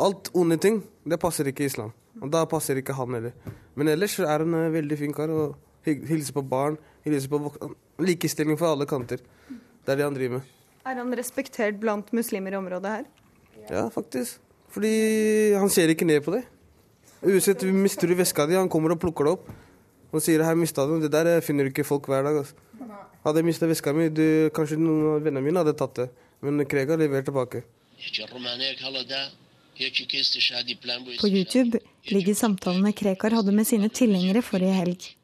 alt 0.00 0.32
onde 0.34 0.56
ting, 0.58 0.80
det 1.04 1.20
passer 1.20 1.46
ikke 1.52 1.68
islam. 1.68 1.92
Og 2.22 2.32
da 2.32 2.46
passer 2.48 2.80
ikke 2.80 2.96
han 2.96 3.14
heller. 3.14 3.36
Men 3.76 3.92
ellers 3.92 4.18
er 4.18 4.42
han 4.42 4.56
en 4.56 4.72
veldig 4.72 4.98
fin 4.98 5.12
kar. 5.14 5.30
og 5.30 5.54
Hilser 5.84 6.36
på 6.36 6.44
barn. 6.46 6.78
Hilser 7.04 7.28
på 7.32 7.52
Likestilling 8.02 8.58
for 8.58 8.72
alle 8.72 8.86
kanter. 8.86 9.22
Det 9.48 9.92
er 9.92 9.98
det 10.00 10.06
han 10.06 10.14
driver 10.16 10.40
med. 10.40 10.54
Er 10.86 10.98
han 10.98 11.12
respektert 11.14 11.78
blant 11.82 12.12
muslimer 12.12 12.54
i 12.54 12.58
området 12.58 12.96
her? 12.96 13.04
Ja, 13.70 13.88
faktisk. 13.88 14.40
Fordi 14.72 15.52
han 15.54 15.70
ser 15.70 15.92
ikke 15.92 16.06
ned 16.08 16.22
på 16.24 16.34
det. 16.34 16.42
Uansett 17.22 17.62
mister 17.62 18.10
du 18.10 18.16
veska 18.18 18.46
di, 18.50 18.56
han 18.58 18.70
kommer 18.70 18.94
og 18.94 19.00
plukker 19.02 19.28
det 19.28 19.34
opp. 19.36 19.50
Og 20.12 20.20
sier 20.20 20.42
'her 20.42 20.54
mista 20.54 20.82
du'. 20.82 21.00
Det 21.00 21.10
der 21.12 21.40
finner 21.40 21.64
du 21.64 21.70
ikke 21.70 21.84
folk 21.84 22.06
hver 22.06 22.22
dag. 22.22 22.38
Altså. 22.38 22.54
Hadde 23.24 23.36
jeg 23.38 23.44
mista 23.44 23.66
veska 23.66 23.92
mi, 23.92 24.08
du, 24.08 24.50
kanskje 24.50 24.76
noen 24.76 25.16
av 25.16 25.22
vennene 25.22 25.44
mine 25.44 25.58
hadde 25.62 25.78
tatt 25.78 25.94
det. 25.94 26.10
Men 26.42 26.64
Krega 26.66 26.96
leverer 26.96 27.22
tilbake. 27.22 27.62
På 31.20 31.28
YouTube 31.28 31.78
ligger 32.04 32.34
samtalene 32.34 32.92
Krekar 32.92 33.30
hadde 33.30 33.52
med 33.52 33.64
sine 33.64 33.88
tilhengere 33.88 34.42
forrige 34.42 34.74
helg. 34.74 35.21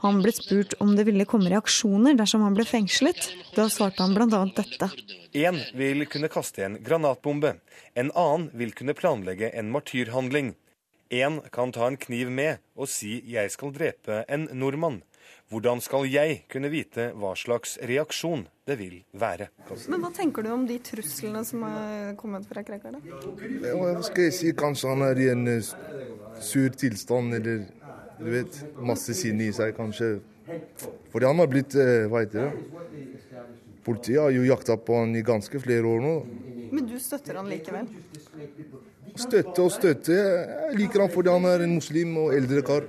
Han 0.00 0.22
ble 0.24 0.32
spurt 0.32 0.74
om 0.80 0.94
det 0.96 1.04
ville 1.08 1.26
komme 1.28 1.50
reaksjoner 1.52 2.16
dersom 2.16 2.44
han 2.46 2.56
ble 2.56 2.64
fengslet. 2.68 3.20
Da 3.56 3.68
svarte 3.68 4.00
han 4.00 4.16
bl.a. 4.16 4.44
dette. 4.56 4.88
Én 5.36 5.60
vil 5.76 6.06
kunne 6.08 6.30
kaste 6.32 6.64
en 6.64 6.78
granatbombe. 6.84 7.58
En 7.94 8.10
annen 8.14 8.48
vil 8.56 8.72
kunne 8.76 8.96
planlegge 8.96 9.52
en 9.52 9.70
martyrhandling. 9.74 10.54
Én 11.10 11.40
kan 11.52 11.72
ta 11.72 11.86
en 11.90 11.98
kniv 12.00 12.30
med 12.30 12.58
og 12.76 12.88
si 12.88 13.20
'jeg 13.26 13.50
skal 13.50 13.72
drepe 13.72 14.24
en 14.28 14.48
nordmann'. 14.52 15.02
Hvordan 15.50 15.80
skal 15.82 16.04
jeg 16.06 16.44
kunne 16.46 16.68
vite 16.70 17.08
hva 17.18 17.32
slags 17.34 17.72
reaksjon 17.82 18.44
det 18.66 18.76
vil 18.78 19.00
være? 19.12 19.48
Men 19.88 20.00
Hva 20.04 20.10
tenker 20.14 20.42
du 20.46 20.52
om 20.54 20.66
de 20.66 20.78
truslene 20.78 21.42
som 21.44 21.64
er 21.66 22.14
kommet 22.14 22.46
fra 22.46 22.62
krekerne? 22.62 23.00
Hva 23.02 24.02
skal 24.06 24.28
jeg 24.28 24.36
si? 24.36 24.52
Kanskje 24.52 24.92
han 24.92 25.02
er 25.02 25.18
i 25.18 25.28
en 25.32 25.48
eh, 25.48 25.72
sur 26.40 26.70
tilstand, 26.70 27.34
eller 27.34 27.66
du 28.20 28.30
vet, 28.30 28.60
masse 28.84 29.14
sinne 29.16 29.48
i 29.48 29.54
seg, 29.54 29.74
kanskje. 29.76 30.18
Fordi 31.12 31.28
han 31.28 31.38
har 31.38 31.48
blitt 31.50 31.76
eh, 31.78 32.08
Hva 32.10 32.24
heter 32.24 32.48
det? 32.48 33.44
Politiet 33.86 34.20
har 34.20 34.32
jo 34.34 34.42
jakta 34.44 34.76
på 34.76 34.96
han 34.98 35.14
i 35.16 35.22
ganske 35.24 35.60
flere 35.62 35.86
år 35.88 36.02
nå. 36.04 36.14
Men 36.70 36.86
du 36.86 36.96
støtter 37.02 37.38
han 37.40 37.48
likevel? 37.50 37.88
Støtte 39.18 39.64
og 39.64 39.72
støtte. 39.74 40.16
Jeg 40.16 40.76
liker 40.78 41.04
han 41.04 41.12
fordi 41.12 41.32
han 41.32 41.48
er 41.48 41.64
en 41.64 41.74
muslim 41.78 42.12
og 42.20 42.34
eldre 42.36 42.62
kar. 42.66 42.86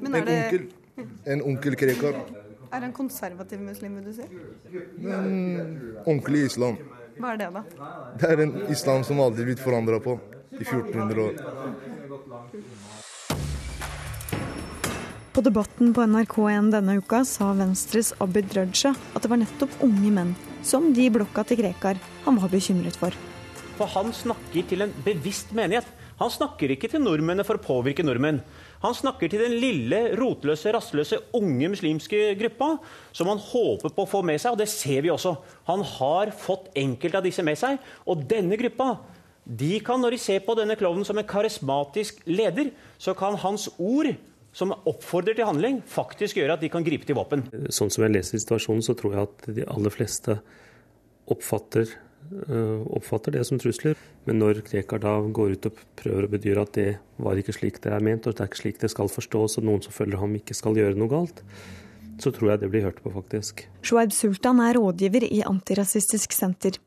Men 0.00 0.16
er 0.16 0.22
en 0.22 0.32
onkel. 0.36 0.66
En 1.26 1.44
onkel 1.52 1.76
Krekar. 1.78 2.18
Er 2.72 2.82
han 2.82 2.92
konservativ 2.96 3.60
muslim, 3.62 4.00
vil 4.00 4.08
du 4.08 4.12
si? 4.16 4.26
Men 4.98 5.26
ordentlig 6.04 6.46
islam. 6.50 6.78
Hva 7.16 7.32
er 7.32 7.40
det, 7.40 7.50
da? 7.54 7.62
Det 8.20 8.32
er 8.32 8.42
en 8.44 8.56
islam 8.72 9.04
som 9.06 9.20
aldri 9.24 9.46
blitt 9.50 9.62
forandra 9.62 10.00
på 10.02 10.18
i 10.50 10.64
1400 10.64 11.22
år. 11.22 11.38
På 15.36 15.42
Debatten 15.44 15.90
på 15.92 16.00
NRK1 16.00 16.70
denne 16.72 16.94
uka 16.96 17.18
sa 17.28 17.50
Venstres 17.52 18.14
Abid 18.24 18.54
Raja 18.56 18.94
at 18.96 19.20
det 19.20 19.28
var 19.28 19.36
nettopp 19.36 19.74
unge 19.84 20.08
menn, 20.08 20.30
som 20.64 20.86
de 20.96 21.02
i 21.04 21.10
blokka 21.12 21.42
til 21.44 21.58
Krekar, 21.58 21.98
han 22.24 22.38
var 22.40 22.48
bekymret 22.48 22.96
for. 22.96 23.12
For 23.76 23.90
han 23.92 24.14
snakker 24.16 24.64
til 24.70 24.86
en 24.86 24.94
bevisst 25.04 25.50
menighet. 25.52 25.90
Han 26.16 26.32
snakker 26.32 26.72
ikke 26.72 26.88
til 26.88 27.02
nordmennene 27.04 27.44
for 27.44 27.60
å 27.60 27.64
påvirke 27.66 28.06
nordmenn. 28.06 28.38
Han 28.80 28.96
snakker 28.96 29.28
til 29.28 29.44
den 29.44 29.58
lille, 29.60 29.98
rotløse, 30.16 30.72
rastløse, 30.72 31.18
unge 31.36 31.68
muslimske 31.74 32.30
gruppa 32.40 32.70
som 33.12 33.28
han 33.28 33.42
håper 33.50 33.92
på 33.92 34.06
å 34.06 34.10
få 34.14 34.22
med 34.24 34.40
seg, 34.40 34.56
og 34.56 34.62
det 34.62 34.70
ser 34.72 35.04
vi 35.04 35.12
også. 35.12 35.34
Han 35.68 35.84
har 35.98 36.32
fått 36.32 36.70
enkelte 36.80 37.20
av 37.20 37.28
disse 37.28 37.44
med 37.44 37.60
seg, 37.60 37.76
og 38.08 38.24
denne 38.32 38.56
gruppa 38.56 38.94
de 39.44 39.74
kan, 39.84 40.00
når 40.00 40.16
de 40.16 40.22
ser 40.30 40.40
på 40.48 40.56
denne 40.56 40.78
klovnen 40.80 41.04
som 41.04 41.20
en 41.20 41.28
karismatisk 41.28 42.24
leder, 42.24 42.72
så 42.96 43.12
kan 43.12 43.36
hans 43.44 43.68
ord 43.76 44.14
som 44.56 44.72
oppfordrer 44.72 45.36
til 45.36 45.48
handling, 45.48 45.82
faktisk 45.84 46.38
gjør 46.40 46.54
at 46.54 46.64
de 46.64 46.70
kan 46.72 46.84
gripe 46.86 47.04
til 47.08 47.18
våpen. 47.18 47.44
Sånn 47.68 47.92
som 47.92 48.06
jeg 48.06 48.14
leser 48.14 48.40
situasjonen, 48.40 48.84
så 48.84 48.96
tror 48.96 49.12
jeg 49.12 49.28
at 49.28 49.48
de 49.58 49.66
aller 49.68 49.92
fleste 49.92 50.38
oppfatter, 51.28 51.90
uh, 52.48 52.80
oppfatter 52.96 53.36
det 53.36 53.44
som 53.48 53.60
trusler. 53.60 54.00
Men 54.24 54.40
når 54.40 54.62
Krekar 54.66 55.02
da 55.02 55.18
går 55.20 55.56
ut 55.56 55.68
og 55.68 55.82
prøver 56.00 56.26
å 56.26 56.32
bedyre 56.32 56.64
at 56.64 56.72
det 56.78 56.88
var 57.22 57.36
ikke 57.40 57.54
slik 57.56 57.82
det 57.84 57.92
er 57.92 58.06
ment, 58.06 58.24
og 58.24 58.38
det 58.38 58.46
er 58.46 58.50
ikke 58.50 58.62
slik 58.62 58.80
det 58.80 58.92
skal 58.94 59.12
forstås, 59.12 59.58
og 59.60 59.68
noen 59.68 59.84
som 59.84 59.94
følger 59.94 60.22
ham 60.22 60.38
ikke 60.40 60.56
skal 60.56 60.78
gjøre 60.78 60.96
noe 60.96 61.12
galt, 61.12 61.44
så 62.22 62.32
tror 62.32 62.54
jeg 62.54 62.64
det 62.64 62.72
blir 62.72 62.86
hørt 62.88 63.04
på, 63.04 63.12
faktisk. 63.12 63.66
Shoaib 63.84 64.14
Sultan 64.16 64.64
er 64.64 64.78
rådgiver 64.80 65.28
i 65.28 65.44
Antirasistisk 65.44 66.32
Senter. 66.32 66.80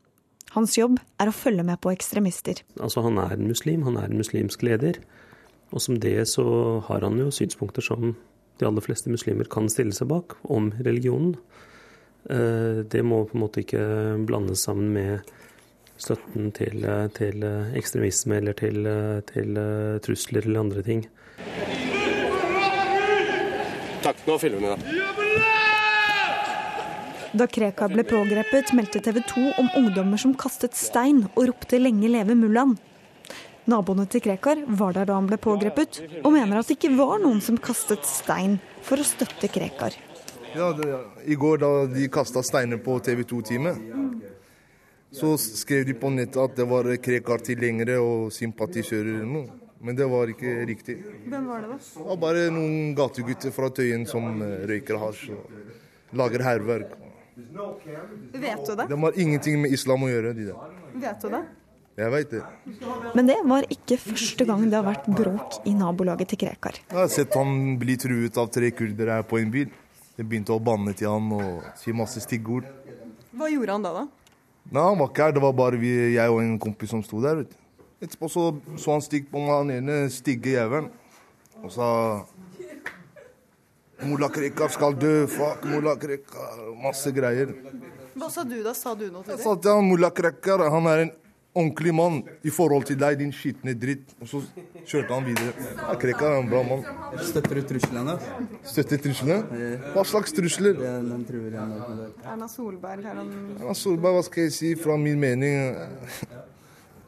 Hans 0.56 0.74
jobb 0.74 0.98
er 1.22 1.30
å 1.30 1.34
følge 1.36 1.62
med 1.62 1.78
på 1.78 1.92
ekstremister. 1.94 2.64
Altså, 2.82 3.04
han 3.06 3.20
er 3.22 3.36
en 3.36 3.46
muslim, 3.46 3.84
han 3.86 4.00
er 4.00 4.10
en 4.10 4.18
muslimsk 4.18 4.64
leder. 4.66 4.98
Og 5.70 5.82
som 5.82 5.98
det 6.02 6.28
så 6.28 6.44
har 6.88 7.06
han 7.06 7.18
jo 7.20 7.30
synspunkter 7.34 7.84
som 7.84 8.14
de 8.60 8.66
aller 8.68 8.84
fleste 8.84 9.10
muslimer 9.12 9.48
kan 9.50 9.70
stille 9.72 9.94
seg 9.96 10.10
bak, 10.10 10.36
om 10.42 10.72
religionen. 10.80 11.36
Eh, 12.28 12.82
det 12.84 13.04
må 13.06 13.22
på 13.28 13.38
en 13.38 13.44
måte 13.44 13.62
ikke 13.62 13.84
blandes 14.28 14.66
sammen 14.66 14.92
med 14.96 15.30
støtten 16.00 16.50
til, 16.56 16.84
til 17.16 17.44
ekstremisme 17.76 18.40
eller 18.40 18.56
til, 18.56 18.88
til, 19.28 19.58
trusler 20.04 20.46
eller 20.48 20.64
andre 20.64 20.84
ting. 20.84 21.04
Takk, 24.00 24.22
nå 24.26 24.38
filmer 24.40 24.64
vi, 24.64 24.70
da. 24.72 25.10
Da 27.30 27.46
Krekar 27.46 27.92
ble 27.92 28.02
pågrepet, 28.02 28.72
meldte 28.74 28.98
TV 29.04 29.20
2 29.22 29.42
om 29.60 29.68
ungdommer 29.78 30.18
som 30.18 30.32
kastet 30.34 30.74
stein 30.74 31.28
og 31.36 31.44
ropte 31.52 31.78
'lenge 31.78 32.08
leve 32.10 32.34
mullaen'. 32.34 32.74
Naboene 33.70 34.06
til 34.10 34.22
Krekar 34.24 34.64
var 34.80 34.96
der 34.96 35.06
da 35.08 35.16
han 35.18 35.28
ble 35.30 35.38
pågrepet, 35.40 36.00
og 36.24 36.32
mener 36.34 36.60
at 36.60 36.68
det 36.70 36.76
ikke 36.78 36.92
var 36.98 37.20
noen 37.22 37.40
som 37.44 37.58
kastet 37.62 38.06
stein 38.08 38.58
for 38.86 39.00
å 39.00 39.06
støtte 39.06 39.50
Krekar. 39.52 39.96
Ja, 40.50 40.72
det, 40.74 40.88
I 41.30 41.36
går 41.38 41.60
da 41.62 41.70
de 41.86 42.08
kasta 42.10 42.42
steiner 42.42 42.80
på 42.82 42.96
TV 43.06 43.22
2-teamet, 43.30 43.78
så 45.14 45.34
skrev 45.38 45.84
de 45.86 45.94
på 45.98 46.10
nettet 46.14 46.38
at 46.42 46.56
det 46.58 46.66
var 46.70 46.86
Krekar-tilhengere 47.02 47.98
og 48.02 48.30
sympatisører. 48.34 49.20
eller 49.20 49.30
noe. 49.30 49.60
Men 49.80 49.96
det 49.96 50.06
var 50.12 50.28
ikke 50.28 50.50
riktig. 50.68 50.98
Hvem 51.24 51.46
var 51.48 51.62
det, 51.64 51.70
da? 51.70 51.76
Det 51.80 52.08
var 52.10 52.18
bare 52.20 52.48
noen 52.52 52.90
gategutter 52.98 53.54
fra 53.54 53.70
Tøyen 53.72 54.02
som 54.06 54.26
eh, 54.44 54.66
røyker 54.68 54.98
hasj 55.00 55.30
og 55.32 56.18
lager 56.20 56.44
hærverk. 56.44 56.90
Vet 57.40 58.66
du 58.66 58.74
det? 58.76 58.86
De 58.90 58.98
har 59.00 59.16
ingenting 59.16 59.56
med 59.62 59.72
islam 59.72 60.04
å 60.04 60.10
gjøre, 60.10 60.34
de 60.36 60.50
der. 60.50 60.76
Vet 61.00 61.24
du 61.24 61.30
det? 61.32 61.40
Jeg 61.98 62.12
veit 62.14 62.30
det. 62.32 62.40
Men 63.18 63.26
det 63.28 63.36
var 63.44 63.66
ikke 63.72 63.98
første 64.00 64.46
gang 64.48 64.62
det 64.70 64.78
har 64.78 64.86
vært 64.86 65.08
bråk 65.10 65.58
i 65.68 65.72
nabolaget 65.76 66.30
til 66.32 66.40
Krekar. 66.44 66.78
Jeg 66.88 66.96
har 66.96 67.10
sett 67.12 67.34
han 67.36 67.76
bli 67.80 67.96
truet 68.00 68.38
av 68.40 68.48
tre 68.54 68.70
kurdere 68.72 69.18
her 69.18 69.26
på 69.28 69.40
en 69.40 69.50
bil. 69.52 69.68
De 70.16 70.24
begynte 70.24 70.54
å 70.54 70.62
banne 70.62 70.94
til 70.96 71.10
han 71.10 71.28
og 71.36 71.66
si 71.80 71.92
masse 71.96 72.22
stiggord. 72.24 72.68
Hva 73.36 73.50
gjorde 73.52 73.76
han 73.76 73.84
da, 73.84 73.92
da? 74.00 74.06
Nei, 74.70 74.82
Han 74.84 74.98
var 75.00 75.10
ikke 75.10 75.26
her, 75.26 75.34
det 75.36 75.42
var 75.42 75.54
bare 75.56 75.80
vi, 75.80 75.90
jeg 76.14 76.30
og 76.30 76.40
en 76.42 76.58
kompis 76.62 76.92
som 76.94 77.02
sto 77.04 77.20
der. 77.24 77.42
vet 77.42 77.52
du. 77.52 77.56
Etterpå 78.00 78.28
så, 78.32 78.46
så 78.80 78.94
han 78.94 79.02
stygt 79.04 79.28
på 79.32 79.40
meg, 79.42 79.50
han 79.52 79.70
ene 79.74 79.96
stygge 80.12 80.54
jævelen, 80.54 80.88
og 81.60 81.72
sa 81.74 81.88
Mulla 84.00 84.30
Krekar 84.32 84.72
skal 84.72 84.94
dø, 84.96 85.26
fuck 85.28 85.66
Mulla 85.68 85.96
Krekar, 86.00 86.62
masse 86.80 87.12
greier. 87.12 87.52
Hva 88.16 88.30
sa 88.32 88.44
du 88.48 88.56
da? 88.64 88.72
Sa 88.76 88.94
du 88.96 89.10
noe 89.12 89.24
til 89.26 89.34
Jeg 89.34 89.42
sa 89.44 89.52
til 89.60 89.74
han 89.76 89.84
Mulla 89.90 90.08
Krekar, 90.16 90.64
han 90.72 90.88
er 90.88 91.04
en 91.04 91.12
ordentlig 91.54 91.92
mann 91.94 92.20
i 92.46 92.50
forhold 92.54 92.86
til 92.88 92.98
deg, 93.00 93.18
din 93.20 93.32
skitne 93.34 93.74
dritt. 93.78 94.12
Og 94.22 94.28
så 94.30 94.40
kjørte 94.86 95.14
han 95.14 95.26
videre. 95.26 95.54
Ja, 95.80 95.96
Krekar 96.00 96.36
er 96.36 96.42
en 96.44 96.50
bra 96.50 96.62
mann. 96.66 96.84
Støtter 97.26 97.58
du 97.58 97.62
truslene? 97.72 98.16
Støtter 98.66 99.02
truslene? 99.02 99.38
Hva 99.94 100.04
slags 100.06 100.34
trusler? 100.36 100.78
Erna 100.86 102.48
Solberg 102.50 103.04
har 103.08 103.18
han 103.18 103.32
Erna 103.58 103.74
Solberg, 103.74 104.20
hva 104.20 104.24
skal 104.26 104.46
jeg 104.46 104.56
si, 104.56 104.74
fra 104.78 104.96
min 105.00 105.18
mening 105.20 105.74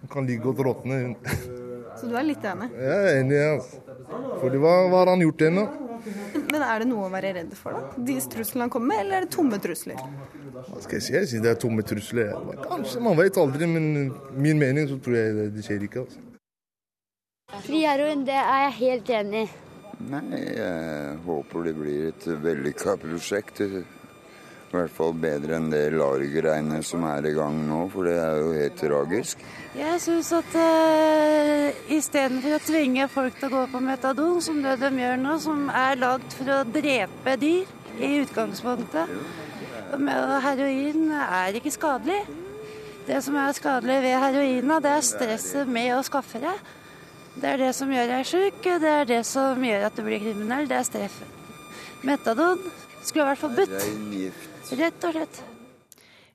Hun 0.02 0.10
kan 0.10 0.26
like 0.26 0.42
godt 0.42 0.64
råtne. 0.66 1.14
Så 2.00 2.08
du 2.10 2.16
er 2.18 2.26
litt 2.26 2.42
enig? 2.48 2.72
Jeg 2.74 2.98
er 2.98 3.20
enig, 3.20 3.38
ja. 3.38 3.52
Fordi 4.42 4.58
hva, 4.58 4.72
hva 4.90 5.04
har 5.04 5.12
han 5.12 5.22
gjort 5.22 5.44
ennå? 5.46 5.66
Men 6.52 6.64
er 6.66 6.82
det 6.82 6.88
noe 6.90 7.06
å 7.06 7.12
være 7.12 7.32
redd 7.38 7.54
for, 7.58 7.76
da? 7.76 8.02
De 8.08 8.16
truslene 8.32 8.66
han 8.66 8.72
kommer 8.72 8.92
med, 8.92 9.04
eller 9.04 9.20
er 9.20 9.26
det 9.26 9.32
tomme 9.34 9.58
trusler? 9.62 10.00
Hva 10.62 10.82
skal 10.82 10.98
jeg 10.98 11.06
si? 11.06 11.14
Jeg 11.16 11.30
sier 11.30 11.44
det 11.44 11.52
er 11.54 11.58
tomme 11.62 11.84
trusler. 11.86 12.34
Kanskje, 12.66 13.02
man 13.04 13.18
vet 13.18 13.38
aldri, 13.40 13.68
men 13.70 14.12
min 14.34 14.60
mening 14.60 14.90
så 14.90 14.98
tror 15.02 15.18
jeg 15.18 15.34
det, 15.38 15.48
det 15.56 15.66
skjer 15.66 15.86
ikke. 15.88 16.04
altså. 16.06 16.28
Fri 17.62 17.82
heroin, 17.84 18.22
det 18.26 18.38
er 18.38 18.62
jeg 18.66 18.76
helt 18.78 19.10
enig 19.18 19.42
i. 19.44 19.50
Nei, 20.12 20.38
jeg 20.56 21.18
håper 21.26 21.66
det 21.68 21.72
blir 21.78 22.06
et 22.08 22.24
vellykka 22.42 22.96
prosjekt. 23.02 23.60
I 24.72 24.76
hvert 24.78 24.94
fall 24.96 25.12
bedre 25.20 25.58
enn 25.58 25.66
det 25.68 25.82
Largreiene 25.92 26.78
som 26.86 27.04
er 27.04 27.26
i 27.28 27.34
gang 27.36 27.58
nå, 27.68 27.82
for 27.92 28.08
det 28.08 28.14
er 28.16 28.38
jo 28.40 28.54
helt 28.56 28.78
tragisk. 28.80 29.42
Jeg 29.76 30.00
syns 30.00 30.30
at 30.38 30.56
eh, 30.56 31.82
istedenfor 31.92 32.56
å 32.56 32.62
tvinge 32.64 33.08
folk 33.12 33.36
til 33.36 33.50
å 33.50 33.54
gå 33.58 33.66
på 33.74 33.82
metadon, 33.84 34.40
som 34.40 34.62
det 34.64 34.78
de 34.80 34.92
gjør 34.96 35.20
nå, 35.20 35.36
som 35.44 35.66
er 35.68 36.00
lagd 36.00 36.32
for 36.38 36.54
å 36.56 36.62
drepe 36.64 37.36
dyr 37.44 37.68
i 38.00 38.14
utgangspunktet 38.22 39.12
med 40.00 40.40
Heroin 40.46 41.10
er 41.12 41.58
ikke 41.58 41.72
skadelig. 41.72 42.22
Det 43.06 43.18
som 43.24 43.36
er 43.36 43.52
skadelig 43.56 43.98
ved 44.04 44.18
heroina, 44.22 44.78
det 44.80 44.92
er 44.94 45.04
stresset 45.04 45.68
med 45.68 45.90
å 45.96 46.04
skaffe 46.06 46.40
det. 46.42 46.54
Det 47.34 47.48
er 47.48 47.60
det 47.64 47.72
som 47.74 47.90
gjør 47.90 48.08
deg 48.12 48.28
sjuk, 48.28 48.62
det 48.62 48.92
er 48.92 49.08
det 49.08 49.22
som 49.26 49.64
gjør 49.64 49.88
at 49.88 49.96
du 49.96 50.04
blir 50.06 50.22
kriminell. 50.22 50.68
Det 50.70 50.78
er 50.78 50.86
streff. 50.86 51.18
Metadon 52.06 52.62
skulle 53.02 53.32
vært 53.32 53.42
forbudt. 53.42 54.51
Rett 54.72 55.04
og 55.04 55.12
slett. 55.12 55.42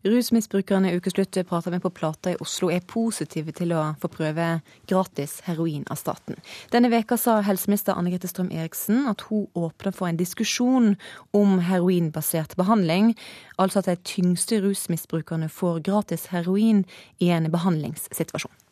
Rusmisbrukerne 0.06 0.92
Ukeslutt 0.94 1.38
prater 1.50 1.72
med 1.72 1.82
på 1.82 1.90
Plata 1.90 2.32
i 2.32 2.38
Oslo 2.40 2.70
er 2.70 2.84
positive 2.86 3.52
til 3.58 3.74
å 3.74 3.96
få 3.98 4.12
prøve 4.14 4.46
gratis 4.88 5.40
heroin 5.48 5.88
av 5.90 5.98
staten. 5.98 6.38
Denne 6.72 6.92
veka 6.94 7.18
sa 7.18 7.40
helseminister 7.42 7.98
Anne 7.98 8.14
Grete 8.14 8.30
Strøm 8.30 8.52
Eriksen 8.54 9.08
at 9.10 9.26
hun 9.32 9.48
åpner 9.58 9.96
for 9.98 10.08
en 10.08 10.20
diskusjon 10.22 10.94
om 11.34 11.58
heroinbasert 11.66 12.54
behandling, 12.62 13.16
altså 13.58 13.82
at 13.82 13.90
de 13.90 13.98
tyngste 14.06 14.62
rusmisbrukerne 14.62 15.50
får 15.50 15.82
gratis 15.90 16.30
heroin 16.30 16.86
i 17.18 17.34
en 17.34 17.50
behandlingssituasjon. 17.52 18.67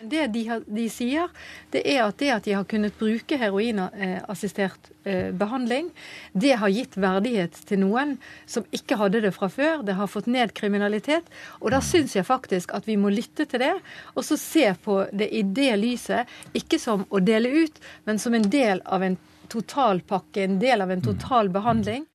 Det 0.00 0.26
de, 0.26 0.48
har, 0.48 0.62
de, 0.66 0.86
sier, 0.88 1.28
det 1.74 1.82
er 1.84 2.06
at 2.06 2.16
det 2.20 2.30
at 2.32 2.46
de 2.46 2.54
har 2.56 2.64
kunnet 2.68 2.96
bruke 2.96 3.36
heroinassistert 3.36 4.88
eh, 5.04 5.28
behandling, 5.36 5.90
det 6.32 6.54
har 6.62 6.72
gitt 6.72 6.96
verdighet 6.96 7.58
til 7.68 7.82
noen 7.82 8.14
som 8.48 8.64
ikke 8.72 8.96
hadde 8.96 9.20
det 9.26 9.34
fra 9.36 9.50
før. 9.52 9.82
Det 9.84 9.98
har 9.98 10.08
fått 10.08 10.30
ned 10.30 10.54
kriminalitet. 10.56 11.28
Og 11.60 11.74
da 11.74 11.82
syns 11.84 12.16
jeg 12.16 12.28
faktisk 12.28 12.72
at 12.76 12.88
vi 12.88 12.96
må 13.00 13.12
lytte 13.12 13.44
til 13.44 13.60
det, 13.60 13.74
og 14.14 14.24
så 14.24 14.40
se 14.40 14.70
på 14.84 15.02
det 15.12 15.28
i 15.36 15.44
det 15.44 15.74
lyset. 15.82 16.30
Ikke 16.56 16.80
som 16.80 17.04
å 17.10 17.20
dele 17.20 17.52
ut, 17.60 17.82
men 18.08 18.22
som 18.22 18.34
en 18.34 18.48
del 18.48 18.80
av 18.88 19.04
en 19.04 19.18
totalpakke, 19.52 20.46
en 20.46 20.60
del 20.62 20.80
av 20.80 20.94
en 20.94 21.04
total 21.04 21.52
behandling. 21.52 22.06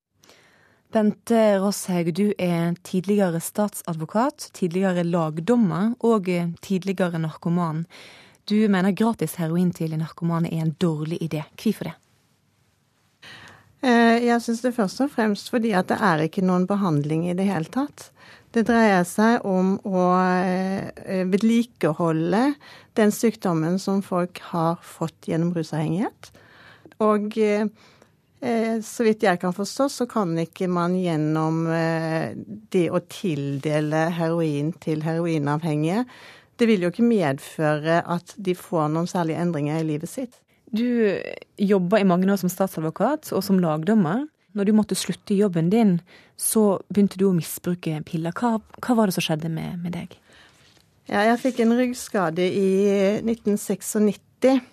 Bente 0.95 1.57
Rosshaug, 1.59 2.13
du 2.15 2.29
er 2.39 2.77
tidligere 2.87 3.41
statsadvokat, 3.43 4.45
tidligere 4.55 5.03
lagdommer 5.03 5.89
og 5.99 6.29
tidligere 6.63 7.19
narkoman. 7.19 7.81
Du 8.47 8.55
mener 8.71 8.95
gratis 8.95 9.33
heroin 9.35 9.73
til 9.75 9.97
narkomane 9.99 10.47
er 10.55 10.61
en 10.63 10.71
dårlig 10.79 11.17
idé. 11.25 11.41
Hvorfor 11.59 11.89
det? 11.89 11.95
Eh, 13.83 14.23
jeg 14.23 14.39
syns 14.45 14.63
det 14.63 14.71
først 14.77 15.01
og 15.03 15.11
fremst 15.11 15.51
fordi 15.51 15.73
at 15.75 15.89
det 15.91 15.97
er 15.99 16.23
ikke 16.29 16.45
noen 16.45 16.63
behandling 16.69 17.25
i 17.27 17.35
det 17.35 17.49
hele 17.49 17.67
tatt. 17.67 18.07
Det 18.55 18.63
dreier 18.69 19.03
seg 19.03 19.43
om 19.43 19.73
å 19.83 20.05
eh, 20.15 21.25
vedlikeholde 21.27 22.45
den 22.95 23.11
sykdommen 23.11 23.75
som 23.83 23.99
folk 23.99 24.39
har 24.53 24.79
fått 24.79 25.27
gjennom 25.27 25.51
rusavhengighet. 25.57 26.31
Og 27.03 27.35
eh, 27.35 27.67
så 28.85 29.05
vidt 29.07 29.23
jeg 29.25 29.39
kan 29.41 29.53
forstå, 29.55 29.87
så 29.89 30.05
kan 30.09 30.35
ikke 30.37 30.67
man 30.69 30.97
gjennom 30.99 31.65
eh, 31.71 32.35
det 32.73 32.87
å 32.93 33.01
tildele 33.09 34.07
heroin 34.13 34.73
til 34.83 35.01
heroinavhengige 35.05 36.03
Det 36.55 36.67
vil 36.69 36.85
jo 36.85 36.91
ikke 36.91 37.07
medføre 37.07 38.01
at 38.05 38.35
de 38.37 38.53
får 38.55 38.91
noen 38.93 39.09
særlige 39.09 39.41
endringer 39.43 39.81
i 39.81 39.87
livet 39.87 40.11
sitt. 40.11 40.37
Du 40.71 40.85
jobba 41.59 41.99
i 41.99 42.07
mange 42.07 42.29
år 42.31 42.39
som 42.39 42.51
statsadvokat 42.51 43.31
og 43.35 43.43
som 43.43 43.59
lagdommer. 43.59 44.23
Når 44.55 44.69
du 44.69 44.71
måtte 44.77 44.95
slutte 44.95 45.33
i 45.35 45.41
jobben 45.41 45.67
din, 45.69 45.97
så 46.39 46.79
begynte 46.87 47.19
du 47.19 47.25
å 47.27 47.35
misbruke 47.35 47.97
piller. 48.07 48.31
Hva, 48.31 48.61
hva 48.79 48.95
var 48.95 49.11
det 49.11 49.17
som 49.17 49.25
skjedde 49.25 49.51
med, 49.51 49.81
med 49.83 49.97
deg? 49.97 50.15
Ja, 51.11 51.25
jeg 51.27 51.41
fikk 51.43 51.59
en 51.61 51.75
ryggskade 51.75 52.47
i 52.47 52.69
1996. 53.19 54.63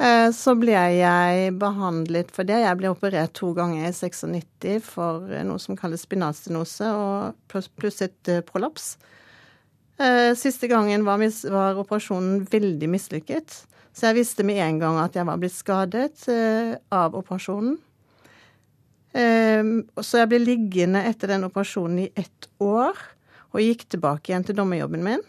Eh, 0.00 0.30
så 0.32 0.54
ble 0.56 0.72
jeg 0.96 1.52
behandlet 1.60 2.30
for 2.32 2.48
det. 2.48 2.62
Jeg 2.62 2.78
ble 2.80 2.88
operert 2.88 3.34
to 3.36 3.50
ganger 3.56 3.84
i 3.84 3.92
96 3.92 4.78
for 4.86 5.26
noe 5.44 5.60
som 5.60 5.76
kalles 5.76 6.06
spinalstenose, 6.06 6.88
pluss 7.50 8.00
et 8.06 8.30
eh, 8.32 8.40
prolaps. 8.46 8.94
Eh, 10.00 10.32
siste 10.40 10.70
gangen 10.72 11.04
var, 11.04 11.20
var 11.52 11.80
operasjonen 11.82 12.46
veldig 12.48 12.88
mislykket, 12.88 13.58
så 13.92 14.08
jeg 14.08 14.22
visste 14.22 14.46
med 14.48 14.62
en 14.64 14.80
gang 14.80 15.02
at 15.02 15.18
jeg 15.18 15.28
var 15.28 15.42
blitt 15.42 15.56
skadet 15.58 16.24
av 16.94 17.16
operasjonen. 17.18 17.76
Så 19.10 20.20
jeg 20.20 20.28
ble 20.30 20.38
liggende 20.38 21.00
etter 21.08 21.32
den 21.32 21.42
operasjonen 21.48 22.04
i 22.04 22.12
ett 22.14 22.46
år, 22.62 22.94
og 23.50 23.58
gikk 23.58 23.82
tilbake 23.90 24.30
igjen 24.30 24.46
til 24.46 24.54
dommerjobben 24.60 25.02
min. 25.02 25.24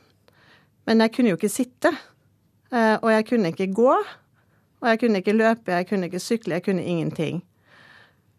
Men 0.86 1.02
jeg 1.02 1.16
kunne 1.16 1.34
jo 1.34 1.40
ikke 1.40 1.50
sitte, 1.50 1.90
og 2.70 3.10
jeg 3.10 3.26
kunne 3.32 3.50
ikke 3.50 3.72
gå. 3.74 3.96
Og 4.82 4.90
jeg 4.90 5.00
kunne 5.04 5.22
ikke 5.22 5.38
løpe, 5.38 5.72
jeg 5.72 5.88
kunne 5.90 6.10
ikke 6.10 6.20
sykle, 6.22 6.58
jeg 6.58 6.66
kunne 6.66 6.86
ingenting. 6.86 7.44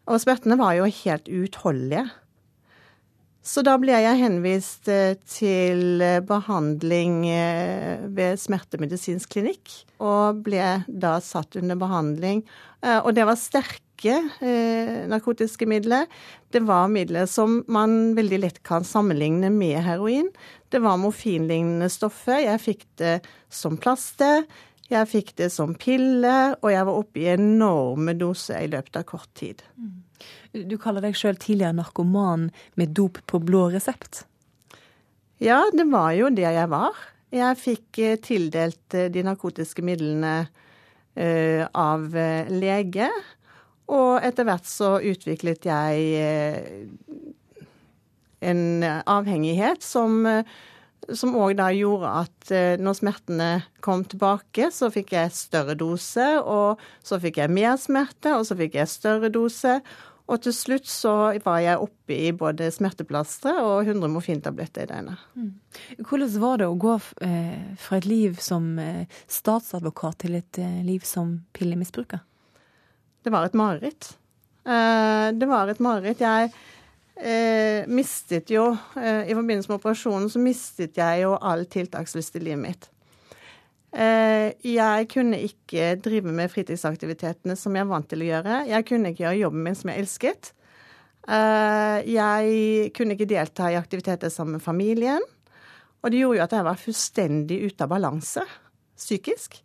Og 0.05 0.19
smertene 0.19 0.59
var 0.59 0.75
jo 0.75 0.89
helt 0.91 1.29
uutholdelige. 1.31 2.09
Så 3.43 3.59
da 3.67 3.75
ble 3.75 3.91
jeg 3.91 4.19
henvist 4.21 4.87
eh, 4.87 5.17
til 5.27 5.99
eh, 5.99 6.21
behandling 6.23 7.25
eh, 7.27 8.03
ved 8.15 8.39
smertemedisinsk 8.39 9.35
klinikk, 9.35 9.73
og 9.99 10.45
ble 10.45 10.77
da 10.87 11.17
satt 11.23 11.59
under 11.59 11.79
behandling. 11.79 12.45
Og 12.83 13.13
det 13.15 13.23
var 13.23 13.37
sterke 13.39 14.17
narkotiske 15.07 15.63
midler. 15.71 16.09
Det 16.51 16.59
var 16.67 16.89
midler 16.91 17.29
som 17.31 17.61
man 17.71 18.11
veldig 18.17 18.41
lett 18.43 18.59
kan 18.67 18.83
sammenligne 18.83 19.47
med 19.47 19.77
heroin. 19.85 20.27
Det 20.67 20.81
var 20.83 20.99
morfinlignende 20.99 21.87
stoffer. 21.87 22.41
Jeg 22.43 22.59
fikk 22.59 22.83
det 22.99 23.13
som 23.47 23.79
plaster. 23.79 24.43
Jeg 24.91 25.07
fikk 25.09 25.31
det 25.39 25.49
som 25.53 25.73
pille, 25.79 26.33
og 26.59 26.69
jeg 26.71 26.87
var 26.87 26.97
oppe 26.99 27.21
i 27.21 27.29
enorme 27.33 28.15
doser 28.19 28.65
i 28.65 28.71
løpet 28.71 28.99
av 28.99 29.05
kort 29.07 29.29
tid. 29.37 29.63
Mm. 29.79 30.01
Du 30.69 30.75
kaller 30.81 31.03
deg 31.03 31.15
sjøl 31.17 31.39
tidligere 31.39 31.77
narkoman 31.77 32.49
med 32.79 32.93
dop 32.97 33.17
på 33.29 33.39
blå 33.41 33.69
resept? 33.73 34.25
Ja, 35.43 35.63
det 35.73 35.87
var 35.91 36.11
jo 36.15 36.29
det 36.35 36.45
jeg 36.45 36.69
var. 36.71 36.99
Jeg 37.33 37.59
fikk 37.59 37.99
eh, 38.03 38.19
tildelt 38.21 38.93
eh, 38.95 39.09
de 39.11 39.23
narkotiske 39.25 39.81
midlene 39.85 40.35
uh, 40.43 41.63
av 41.73 42.05
lege. 42.53 43.09
Og 43.93 44.21
etter 44.23 44.47
hvert 44.47 44.67
så 44.69 44.95
utviklet 45.03 45.65
jeg 45.67 46.29
en 48.43 48.63
avhengighet 48.83 49.83
som 49.85 50.23
som 51.11 51.35
òg 51.39 51.57
da 51.59 51.67
gjorde 51.75 52.09
at 52.23 52.53
eh, 52.53 52.79
når 52.81 52.97
smertene 52.99 53.49
kom 53.83 54.05
tilbake, 54.07 54.69
så 54.73 54.89
fikk 54.93 55.13
jeg 55.15 55.35
større 55.35 55.75
dose, 55.79 56.25
og 56.39 56.81
så 57.05 57.19
fikk 57.21 57.41
jeg 57.41 57.53
mer 57.53 57.75
smerte, 57.81 58.35
og 58.37 58.47
så 58.47 58.57
fikk 58.59 58.77
jeg 58.79 58.91
større 58.91 59.31
dose. 59.33 59.79
Og 60.31 60.39
til 60.45 60.55
slutt 60.55 60.87
så 60.87 61.13
var 61.43 61.59
jeg 61.59 61.81
oppe 61.83 62.15
i 62.15 62.31
både 62.31 62.69
smerteplastre 62.71 63.57
og 63.59 63.89
100 63.89 64.07
morfintabletter 64.13 64.85
i 64.85 64.91
døgnet. 64.93 65.25
Mm. 65.35 65.49
Hvordan 66.07 66.37
var 66.45 66.61
det 66.61 66.69
å 66.71 66.79
gå 66.79 66.95
eh, 67.27 67.73
fra 67.83 67.99
et 67.99 68.07
liv 68.07 68.39
som 68.41 68.71
eh, 68.79 69.03
statsadvokat 69.27 70.21
til 70.23 70.39
et 70.39 70.61
liv 70.87 71.03
som 71.07 71.41
pillemisbruker? 71.57 72.23
Det 73.23 73.31
var 73.31 73.47
et 73.47 73.55
mareritt. 73.55 74.15
Det 74.63 75.47
var 75.47 75.67
et 75.71 75.79
mareritt. 75.83 76.21
Jeg 76.23 76.51
eh, 77.17 77.83
mistet 77.87 78.51
jo 78.53 78.71
eh, 78.97 79.29
I 79.29 79.35
forbindelse 79.35 79.71
med 79.71 79.79
operasjonen 79.79 80.31
så 80.31 80.41
mistet 80.41 80.97
jeg 80.99 81.23
jo 81.23 81.35
all 81.37 81.65
tiltakslyst 81.69 82.39
i 82.39 82.43
livet 82.43 82.63
mitt. 82.63 82.89
Eh, 83.93 84.49
jeg 84.65 85.07
kunne 85.13 85.37
ikke 85.45 85.93
drive 86.01 86.33
med 86.33 86.49
fritidsaktivitetene 86.49 87.55
som 87.59 87.75
jeg 87.77 87.85
er 87.85 87.91
vant 87.91 88.09
til 88.09 88.25
å 88.25 88.29
gjøre. 88.31 88.63
Jeg 88.71 88.87
kunne 88.89 89.13
ikke 89.13 89.27
gjøre 89.27 89.41
jobben 89.43 89.67
min 89.67 89.77
som 89.77 89.93
jeg 89.93 90.05
elsket. 90.05 90.53
Eh, 91.29 91.99
jeg 92.09 92.89
kunne 92.97 93.15
ikke 93.15 93.29
delta 93.29 93.69
i 93.69 93.77
aktiviteter 93.79 94.33
sammen 94.33 94.57
med 94.57 94.65
familien. 94.65 95.21
Og 96.03 96.11
det 96.11 96.19
gjorde 96.19 96.39
jo 96.39 96.47
at 96.47 96.57
jeg 96.57 96.67
var 96.67 96.81
fullstendig 96.81 97.59
ute 97.69 97.85
av 97.85 97.93
balanse 97.93 98.43
psykisk. 98.99 99.61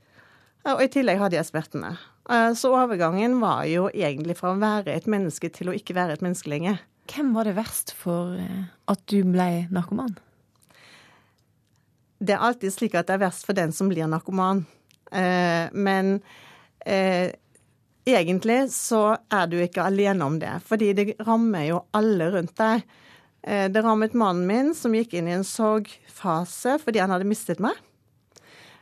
Og 0.68 0.84
i 0.84 0.90
tillegg 0.92 1.20
hadde 1.22 1.38
jeg 1.38 1.48
smertene. 1.48 1.96
Eh, 2.28 2.52
så 2.52 2.74
overgangen 2.76 3.38
var 3.40 3.64
jo 3.70 3.88
egentlig 3.88 4.36
fra 4.38 4.52
å 4.52 4.60
være 4.60 4.92
et 4.92 5.08
menneske 5.10 5.50
til 5.54 5.72
å 5.72 5.76
ikke 5.76 5.96
være 5.96 6.18
et 6.18 6.24
menneske 6.24 6.52
lenger. 6.52 6.82
Hvem 7.08 7.32
var 7.34 7.48
det 7.48 7.56
verst 7.56 7.92
for 7.96 8.36
eh, 8.36 8.68
at 8.90 9.04
du 9.08 9.22
ble 9.24 9.66
narkoman? 9.72 10.14
Det 12.18 12.34
er 12.34 12.44
alltid 12.44 12.74
slik 12.74 12.96
at 12.98 13.08
det 13.08 13.16
er 13.16 13.24
verst 13.26 13.46
for 13.46 13.56
den 13.56 13.72
som 13.72 13.90
blir 13.90 14.08
narkoman. 14.10 14.64
Eh, 15.12 15.70
men 15.72 16.18
egentlig 18.08 18.70
så 18.72 19.18
er 19.34 19.48
du 19.50 19.58
ikke 19.60 19.84
alene 19.84 20.24
om 20.24 20.38
det, 20.40 20.54
fordi 20.64 20.86
det 20.96 21.04
rammer 21.26 21.66
jo 21.66 21.80
alle 21.92 22.30
rundt 22.32 22.54
deg. 22.56 22.86
Det 23.44 23.82
rammet 23.84 24.16
mannen 24.16 24.46
min, 24.48 24.70
som 24.78 24.94
gikk 24.96 25.18
inn 25.18 25.28
i 25.28 25.34
en 25.36 25.44
sorgfase 25.44 26.78
fordi 26.80 27.02
han 27.02 27.12
hadde 27.12 27.28
mistet 27.28 27.60
meg. 27.60 27.76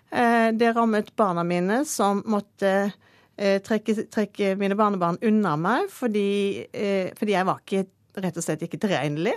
Det 0.07 0.71
rammet 0.77 1.11
barna 1.19 1.43
mine, 1.43 1.81
som 1.89 2.23
måtte 2.31 2.93
Eh, 3.37 3.59
trekke, 3.61 4.07
trekke, 4.09 4.55
mine 4.57 4.77
barnebarn 4.79 5.19
unna 5.29 5.59
meg 5.61 5.91
fordi, 5.93 6.65
eh, 6.73 7.13
fordi, 7.19 7.35
jeg 7.35 7.45
var 7.45 7.59
ikke, 7.61 7.83
rett 8.23 8.37
og 8.37 8.45
slett 8.45 8.65
ikke 8.65 8.81
tilregnelig. 8.83 9.35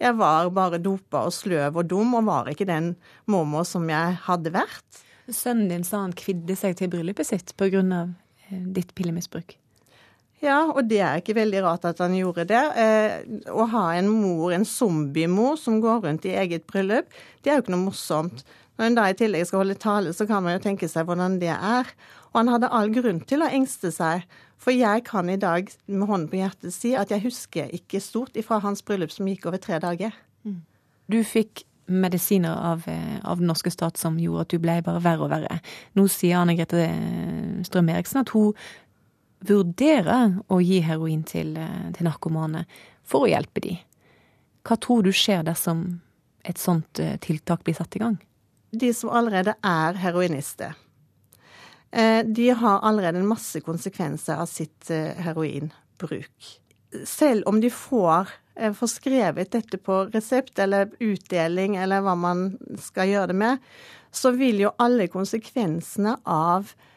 Jeg 0.00 0.16
var 0.18 0.50
bare 0.54 0.80
dopa 0.82 1.26
og 1.28 1.34
sløv 1.34 1.80
og 1.80 1.88
dum, 1.90 2.14
og 2.18 2.28
var 2.28 2.50
ikke 2.52 2.68
den 2.68 2.94
mormor 3.30 3.66
som 3.68 3.86
jeg 3.90 4.18
hadde 4.26 4.54
vært. 4.54 5.02
Sønnen 5.30 5.70
din 5.70 5.84
sa 5.86 6.02
han 6.04 6.16
kvidde 6.16 6.56
seg 6.58 6.76
til 6.78 6.90
bryllupet 6.92 7.28
sitt 7.28 7.54
pga. 7.60 7.84
Eh, 8.50 8.64
ditt 8.76 8.92
pillemisbruk. 8.96 9.56
Ja, 10.44 10.58
og 10.68 10.90
det 10.90 11.00
er 11.00 11.20
ikke 11.20 11.38
veldig 11.38 11.62
rart 11.64 11.86
at 11.88 12.02
han 12.04 12.16
gjorde 12.18 12.44
det. 12.50 12.64
Eh, 12.76 13.14
å 13.48 13.64
ha 13.72 13.84
en 13.96 14.10
mor, 14.12 14.52
en 14.52 14.66
zombiemor, 14.68 15.56
som 15.60 15.80
går 15.80 16.02
rundt 16.04 16.26
i 16.28 16.34
eget 16.36 16.66
bryllup, 16.68 17.08
det 17.40 17.52
er 17.52 17.58
jo 17.58 17.64
ikke 17.64 17.76
noe 17.76 17.86
morsomt. 17.86 18.44
Når 18.74 18.88
en 18.88 18.98
da 18.98 19.06
i 19.08 19.16
tillegg 19.16 19.46
skal 19.48 19.62
holde 19.62 19.78
tale, 19.80 20.12
så 20.12 20.26
kan 20.28 20.42
man 20.44 20.56
jo 20.56 20.64
tenke 20.64 20.88
seg 20.90 21.06
hvordan 21.08 21.38
det 21.40 21.52
er. 21.54 21.88
Og 22.32 22.40
han 22.42 22.50
hadde 22.50 22.72
all 22.74 22.90
grunn 22.92 23.22
til 23.24 23.44
å 23.46 23.48
engste 23.48 23.92
seg. 23.94 24.26
For 24.64 24.72
jeg 24.72 25.04
kan 25.04 25.28
i 25.28 25.36
dag 25.36 25.68
med 25.86 26.08
hånden 26.08 26.30
på 26.32 26.40
hjertet 26.40 26.72
si 26.72 26.94
at 26.96 27.12
jeg 27.12 27.26
husker 27.26 27.72
ikke 27.76 28.00
stort 28.00 28.36
ifra 28.40 28.62
hans 28.64 28.80
bryllup 28.86 29.12
som 29.12 29.28
gikk 29.28 29.44
over 29.50 29.60
tre 29.60 29.76
dager. 29.82 30.14
Mm. 30.46 30.62
Du 31.12 31.18
fikk 31.28 31.66
medisiner 31.86 32.54
av, 32.56 32.86
eh, 32.88 33.18
av, 33.22 33.38
den 33.38 33.46
norske 33.46 33.70
stat 33.70 34.00
som 34.00 34.16
gjorde 34.18 34.46
at 34.46 34.54
du 34.54 34.58
ble 34.58 34.78
bare 34.84 35.02
verre 35.04 35.26
og 35.26 35.32
verre. 35.34 35.58
Nå 35.94 36.06
sier 36.08 36.40
Anne 36.40 36.56
Grete 36.56 36.80
eh, 36.80 37.60
Strøm 37.66 37.90
Eriksen 37.92 38.22
at 38.22 38.32
hun 38.32 38.54
vurderer 39.44 40.38
å 40.48 40.60
gi 40.64 40.80
heroin 40.80 41.26
til, 41.28 41.56
eh, 41.60 41.90
til 41.92 42.08
narkomane 42.08 42.64
for 43.04 43.26
å 43.26 43.28
hjelpe 43.28 43.60
de. 43.60 43.76
Hva 44.64 44.78
tror 44.80 45.04
du 45.04 45.12
skjer 45.12 45.44
dersom 45.44 46.00
et 46.44 46.56
sånt 46.60 47.00
tiltak 47.20 47.64
blir 47.64 47.76
satt 47.76 47.96
i 47.96 48.00
gang? 48.00 48.16
De 48.72 48.92
som 48.96 49.12
allerede 49.12 49.52
er 49.60 50.00
heroinister, 50.00 50.72
de 52.26 52.48
har 52.58 52.80
allerede 52.82 53.20
en 53.20 53.28
masse 53.28 53.60
konsekvenser 53.62 54.40
av 54.42 54.48
sitt 54.50 54.90
eh, 54.90 55.12
heroinbruk. 55.22 56.48
Selv 57.06 57.46
om 57.46 57.60
de 57.62 57.70
får 57.70 58.32
eh, 58.56 58.72
forskrevet 58.74 59.52
dette 59.54 59.78
på 59.78 60.00
resept 60.14 60.58
eller 60.58 60.90
utdeling 60.98 61.76
eller 61.78 62.02
hva 62.02 62.16
man 62.18 62.48
skal 62.82 63.12
gjøre 63.12 63.30
det 63.30 63.38
med, 63.44 63.70
så 64.14 64.34
vil 64.34 64.64
jo 64.64 64.74
alle 64.82 65.06
konsekvensene 65.12 66.16
av 66.24 66.72
eh, 66.72 66.90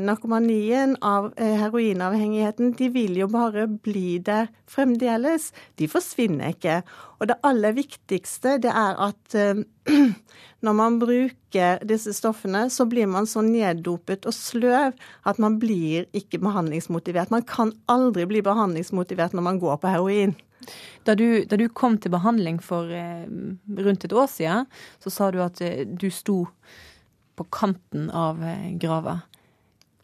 narkomanien, 0.00 0.96
av 1.04 1.30
eh, 1.36 1.56
heroinavhengigheten, 1.60 2.72
de 2.78 2.88
vil 2.94 3.18
jo 3.20 3.28
bare 3.28 3.66
bli 3.68 4.18
der 4.24 4.48
fremdeles. 4.70 5.50
De 5.76 5.88
forsvinner 5.90 6.54
ikke. 6.54 6.80
Og 7.20 7.28
det 7.28 7.36
aller 7.44 7.76
viktigste 7.76 8.56
det 8.64 8.72
er 8.72 8.96
at 9.08 9.36
eh, 9.36 9.62
når 10.64 10.76
man 10.76 10.98
bruker 11.02 11.82
disse 11.88 12.14
stoffene, 12.16 12.68
så 12.72 12.86
blir 12.88 13.10
man 13.10 13.28
så 13.28 13.44
neddopet 13.44 14.28
og 14.28 14.36
sløv 14.36 14.96
at 15.28 15.40
man 15.42 15.58
blir 15.60 16.08
ikke 16.16 16.40
behandlingsmotivert. 16.40 17.32
Man 17.34 17.44
kan 17.48 17.74
aldri 17.92 18.26
bli 18.30 18.44
behandlingsmotivert 18.46 19.36
når 19.36 19.48
man 19.50 19.60
går 19.60 19.80
på 19.82 19.92
heroin. 19.92 20.36
Da 21.08 21.14
du, 21.16 21.44
da 21.48 21.56
du 21.56 21.68
kom 21.72 21.96
til 21.98 22.12
behandling 22.12 22.60
for 22.62 22.92
eh, 22.92 23.24
rundt 23.80 24.04
et 24.04 24.12
år 24.12 24.28
siden, 24.28 24.68
så 25.00 25.12
sa 25.12 25.30
du 25.32 25.40
at 25.44 25.60
eh, 25.64 25.84
du 25.84 26.10
sto 26.12 26.44
på 27.40 27.46
kanten 27.52 28.10
av 28.12 28.42
eh, 28.44 28.72
grava. 28.80 29.20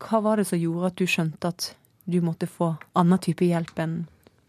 Hva 0.02 0.20
var 0.20 0.40
det 0.40 0.46
som 0.48 0.60
gjorde 0.60 0.90
at 0.90 0.98
du 0.98 1.06
skjønte 1.08 1.52
at 1.52 1.70
du 2.06 2.20
måtte 2.22 2.48
få 2.50 2.74
annen 2.98 3.22
type 3.22 3.46
hjelp 3.46 3.78
enn 3.82 4.02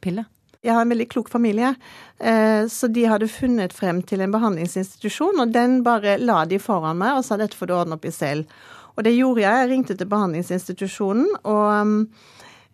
piller? 0.04 0.28
Jeg 0.66 0.74
har 0.74 0.84
en 0.84 0.92
veldig 0.92 1.08
klok 1.14 1.30
familie, 1.32 1.76
eh, 2.20 2.66
så 2.68 2.90
de 2.92 3.06
hadde 3.08 3.30
funnet 3.32 3.74
frem 3.74 4.02
til 4.04 4.24
en 4.24 4.34
behandlingsinstitusjon, 4.34 5.40
og 5.40 5.54
den 5.54 5.80
bare 5.86 6.18
la 6.20 6.42
de 6.50 6.60
foran 6.60 6.98
meg 7.00 7.20
og 7.20 7.24
sa 7.24 7.38
dette 7.40 7.56
får 7.56 7.70
du 7.70 7.76
ordne 7.78 7.96
opp 7.96 8.08
i 8.10 8.12
selv. 8.12 8.50
Og 8.98 9.06
det 9.06 9.14
gjorde 9.14 9.44
jeg. 9.44 9.62
Jeg 9.62 9.70
ringte 9.70 9.96
til 9.96 10.10
behandlingsinstitusjonen 10.10 11.28
og, 11.46 12.08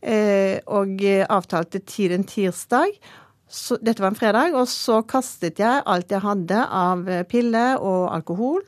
eh, 0.01 0.57
og 0.65 1.03
avtalte 1.35 1.83
tid 1.83 2.15
en 2.15 2.23
tirsdag. 2.23 2.95
Så, 3.51 3.77
dette 3.83 4.01
var 4.01 4.13
en 4.13 4.17
fredag, 4.17 4.55
og 4.55 4.65
så 4.71 5.03
kastet 5.05 5.59
jeg 5.59 5.83
alt 5.85 6.09
jeg 6.09 6.23
hadde 6.23 6.63
av 6.63 7.03
piller 7.29 7.83
og 7.83 8.07
alkohol 8.15 8.63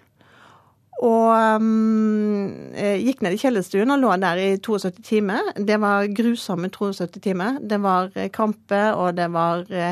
og 1.03 1.59
um, 1.59 2.71
gikk 2.71 3.23
ned 3.25 3.35
i 3.35 3.39
kjellerstuen 3.39 3.91
og 3.91 3.99
lå 3.99 4.13
der 4.21 4.39
i 4.39 4.49
72 4.63 5.01
timer. 5.03 5.49
Det 5.59 5.75
var 5.83 6.07
grusomme 6.15 6.69
72 6.71 7.19
timer. 7.23 7.59
Det 7.59 7.81
var 7.83 8.13
eh, 8.15 8.29
krampe, 8.31 8.79
og 8.95 9.17
det 9.17 9.27
var 9.33 9.65
uh, 9.67 9.91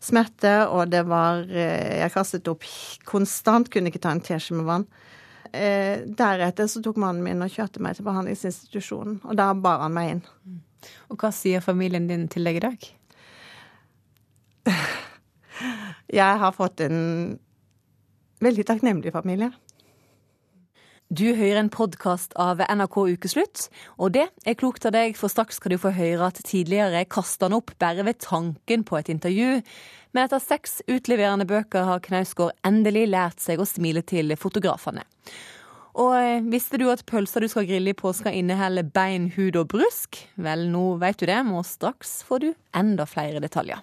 smerte, 0.00 0.54
og 0.72 0.88
det 0.94 1.04
var 1.08 1.44
uh, 1.44 1.98
Jeg 2.00 2.14
kastet 2.14 2.48
opp 2.48 2.64
konstant, 3.04 3.68
kunne 3.68 3.92
ikke 3.92 4.00
ta 4.06 4.14
en 4.14 4.24
teskje 4.24 4.56
med 4.56 4.70
vann. 4.70 4.88
Uh, 5.52 6.08
deretter 6.16 6.68
så 6.68 6.80
tok 6.84 6.96
mannen 7.00 7.24
min 7.24 7.44
og 7.44 7.52
kjørte 7.52 7.84
meg 7.84 7.98
til 7.98 8.08
behandlingsinstitusjonen, 8.08 9.20
og 9.28 9.36
da 9.36 9.52
bar 9.52 9.84
han 9.84 9.96
meg 9.96 10.14
inn. 10.14 10.24
Og 11.12 11.20
hva 11.20 11.32
sier 11.34 11.60
familien 11.64 12.08
din 12.08 12.24
til 12.32 12.48
deg 12.48 12.56
i 12.56 12.64
dag? 12.64 12.88
Jeg 16.18 16.40
har 16.40 16.56
fått 16.56 16.80
en 16.86 17.00
veldig 18.40 18.64
takknemlig 18.64 19.12
familie. 19.12 19.52
Du 21.08 21.24
hører 21.32 21.56
en 21.56 21.70
podkast 21.72 22.34
av 22.36 22.58
NRK 22.60 22.96
Ukeslutt, 23.14 23.62
og 23.96 24.10
det 24.12 24.26
er 24.44 24.56
klokt 24.60 24.84
av 24.84 24.92
deg, 24.92 25.14
for 25.16 25.32
straks 25.32 25.56
skal 25.56 25.72
du 25.72 25.78
få 25.80 25.94
høre 25.96 26.26
at 26.26 26.42
tidligere 26.44 27.00
kasta 27.08 27.48
han 27.48 27.56
opp 27.56 27.72
bare 27.80 28.04
ved 28.04 28.18
tanken 28.20 28.84
på 28.84 28.98
et 28.98 29.08
intervju. 29.14 29.62
Men 30.12 30.26
etter 30.26 30.42
seks 30.44 30.82
utleverende 30.84 31.48
bøker 31.48 31.88
har 31.88 32.04
Knausgård 32.04 32.52
endelig 32.60 33.06
lært 33.08 33.40
seg 33.40 33.56
å 33.56 33.64
smile 33.64 34.04
til 34.04 34.36
fotografene. 34.36 35.06
Og 35.96 36.12
eh, 36.18 36.44
visste 36.44 36.76
du 36.76 36.90
at 36.92 37.06
pølser 37.08 37.40
du 37.40 37.48
skal 37.48 37.64
grille 37.70 37.96
i 37.96 37.96
påska 37.96 38.28
inneholder 38.28 38.92
bein, 38.92 39.30
hud 39.32 39.56
og 39.56 39.72
brusk? 39.72 40.20
Vel, 40.36 40.68
nå 40.68 40.98
vet 41.00 41.24
du 41.24 41.30
det, 41.32 41.40
og 41.40 41.64
straks 41.64 42.18
får 42.28 42.44
du 42.44 42.50
enda 42.76 43.08
flere 43.08 43.40
detaljer. 43.40 43.80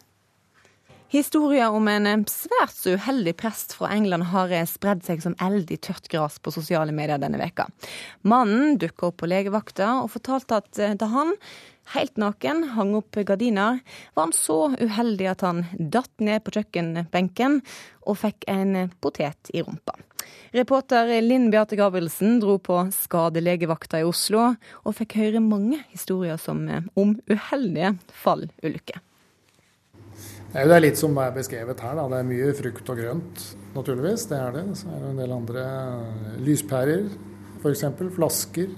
Historier 1.14 1.70
om 1.70 1.86
en 1.88 2.08
eh, 2.10 2.24
svært 2.32 2.74
så 2.74 2.96
uheldig 2.98 3.36
prest 3.38 3.76
fra 3.78 3.92
England 3.94 4.32
har 4.32 4.50
eh, 4.54 4.66
spredd 4.66 5.04
seg 5.06 5.22
som 5.22 5.36
eld 5.44 5.70
i 5.70 5.78
tørt 5.78 6.10
gras 6.10 6.40
på 6.42 6.54
sosiale 6.54 6.96
medier 6.96 7.22
denne 7.22 7.38
veka. 7.38 7.68
Mannen 8.26 8.80
dukka 8.82 9.12
opp 9.12 9.22
på 9.22 9.30
legevakta 9.30 10.00
og 10.02 10.10
fortalte 10.16 10.60
at 10.64 10.82
eh, 10.82 10.96
da 10.98 11.12
han, 11.14 11.36
helt 11.94 12.18
naken, 12.18 12.64
hang 12.74 12.96
opp 12.98 13.22
gardiner, 13.22 13.84
var 14.18 14.28
han 14.28 14.34
så 14.34 14.60
uheldig 14.82 15.30
at 15.36 15.46
han 15.46 15.64
datt 15.78 16.14
ned 16.18 16.42
på 16.42 16.58
kjøkkenbenken 16.58 17.62
og 18.10 18.22
fikk 18.26 18.50
en 18.50 18.90
potet 18.98 19.54
i 19.54 19.62
rumpa. 19.62 20.00
Reporter 20.58 21.12
Linn 21.22 21.52
Beate 21.54 21.78
Gabrielsen 21.78 22.40
dro 22.42 22.58
på 22.58 22.82
skadelegevakta 22.96 24.02
i 24.02 24.08
Oslo 24.08 24.56
og 24.56 24.96
fikk 24.98 25.20
høre 25.22 25.44
mange 25.44 25.84
historier 25.92 26.42
om 26.50 27.20
uheldige 27.30 27.94
fallulykker. 28.24 29.04
Det 30.56 30.72
er 30.72 30.80
litt 30.80 30.96
som 30.96 31.18
er 31.20 31.34
beskrevet 31.36 31.82
her. 31.84 31.98
Da. 32.00 32.06
Det 32.08 32.20
er 32.22 32.28
mye 32.30 32.52
frukt 32.56 32.92
og 32.94 33.00
grønt, 33.02 33.42
naturligvis. 33.76 34.24
Det 34.30 34.38
er 34.40 34.54
det. 34.56 34.66
Så 34.80 34.88
er 34.88 35.02
det 35.02 35.10
en 35.10 35.20
del 35.20 35.34
andre 35.36 35.66
lyspærer, 36.46 37.10
f.eks. 37.60 37.84
Flasker. 38.16 38.70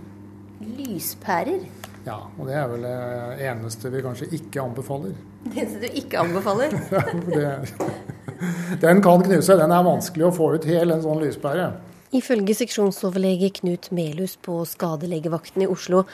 Lyspærer? 0.79 1.67
Ja, 2.07 2.17
og 2.17 2.47
det 2.47 2.55
er 2.57 2.71
vel 2.71 2.87
det 2.87 3.45
eneste 3.51 3.91
vi 3.93 4.01
kanskje 4.01 4.29
ikke 4.39 4.63
anbefaler. 4.63 5.13
Det 5.47 5.61
eneste 5.61 5.79
du 5.85 5.99
ikke 6.01 6.19
anbefaler? 6.19 6.73
ja, 6.95 7.03
for 7.13 7.29
det, 7.37 8.79
den 8.81 8.99
kan 9.05 9.21
knuse. 9.23 9.55
Den 9.59 9.71
er 9.71 9.85
vanskelig 9.85 10.25
å 10.27 10.33
få 10.35 10.49
ut 10.57 10.65
hel, 10.67 10.91
en 10.91 11.05
sånn 11.05 11.21
lyspære. 11.21 11.69
Ifølge 12.17 12.55
seksjonsoverlege 12.57 13.51
Knut 13.61 13.91
Melhus 13.95 14.33
på 14.43 14.57
skadelegevakten 14.67 15.63
i 15.63 15.69
Oslo 15.71 16.05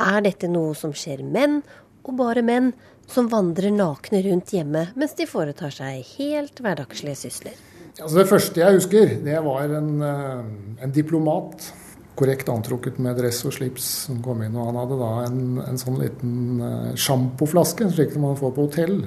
er 0.00 0.18
dette 0.26 0.50
noe 0.50 0.74
som 0.76 0.92
skjer 0.96 1.22
menn, 1.24 1.60
og 2.02 2.16
bare 2.18 2.42
menn, 2.44 2.72
som 3.10 3.28
vandrer 3.32 3.72
nakne 3.74 4.22
rundt 4.26 4.54
hjemme 4.54 4.86
mens 4.98 5.14
de 5.18 5.26
foretar 5.28 5.74
seg 5.74 6.02
helt 6.16 6.62
hverdagslige 6.62 7.18
sysler. 7.24 7.60
Altså 8.00 8.16
det 8.16 8.28
første 8.30 8.62
jeg 8.62 8.78
husker, 8.78 9.16
det 9.24 9.38
var 9.44 9.72
en, 9.76 9.90
eh, 10.02 10.84
en, 10.84 10.92
diplomat. 10.92 11.72
Korrekt 12.16 12.48
antrukket 12.48 12.98
med 13.00 13.16
dress 13.16 13.42
og 13.48 13.54
slips 13.56 13.84
som 14.06 14.22
kom 14.24 14.42
inn. 14.44 14.56
Og 14.56 14.70
han 14.70 14.78
hadde 14.80 14.98
da 15.00 15.10
en, 15.26 15.42
en 15.64 15.80
sånn 15.80 15.96
liten 15.96 16.60
uh, 16.60 16.90
sjampoflaske, 16.92 17.88
slik 17.88 18.12
man 18.20 18.36
får 18.36 18.52
på 18.52 18.66
hotell, 18.66 18.98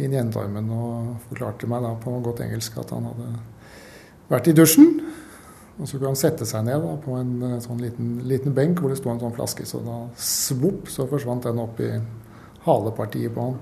inn 0.00 0.14
i 0.14 0.20
endetarmen. 0.20 0.70
Og 0.72 1.26
forklarte 1.28 1.68
meg 1.68 1.84
da 1.84 1.92
på 2.00 2.14
godt 2.24 2.40
engelsk 2.46 2.78
at 2.80 2.94
han 2.96 3.10
hadde 3.10 3.28
vært 4.32 4.48
i 4.48 4.56
dusjen. 4.56 4.88
Og 5.74 5.88
så 5.88 5.98
kunne 5.98 6.12
han 6.12 6.20
sette 6.20 6.46
seg 6.48 6.64
ned 6.68 6.84
da, 6.84 6.96
på 7.04 7.16
en 7.18 7.32
eh, 7.42 7.56
sånn 7.64 7.80
liten, 7.82 8.10
liten, 8.30 8.54
benk 8.56 8.80
hvor 8.80 8.92
det 8.92 9.00
sto 9.00 9.10
en 9.12 9.20
sånn 9.20 9.34
flaske. 9.36 9.66
Så 9.68 9.80
da 9.84 10.04
svopp, 10.16 10.88
så 10.92 11.08
forsvant 11.10 11.48
den 11.48 11.60
opp 11.62 11.80
i 11.82 11.90
halepartiet 12.64 13.34
på 13.34 13.48
han. 13.48 13.56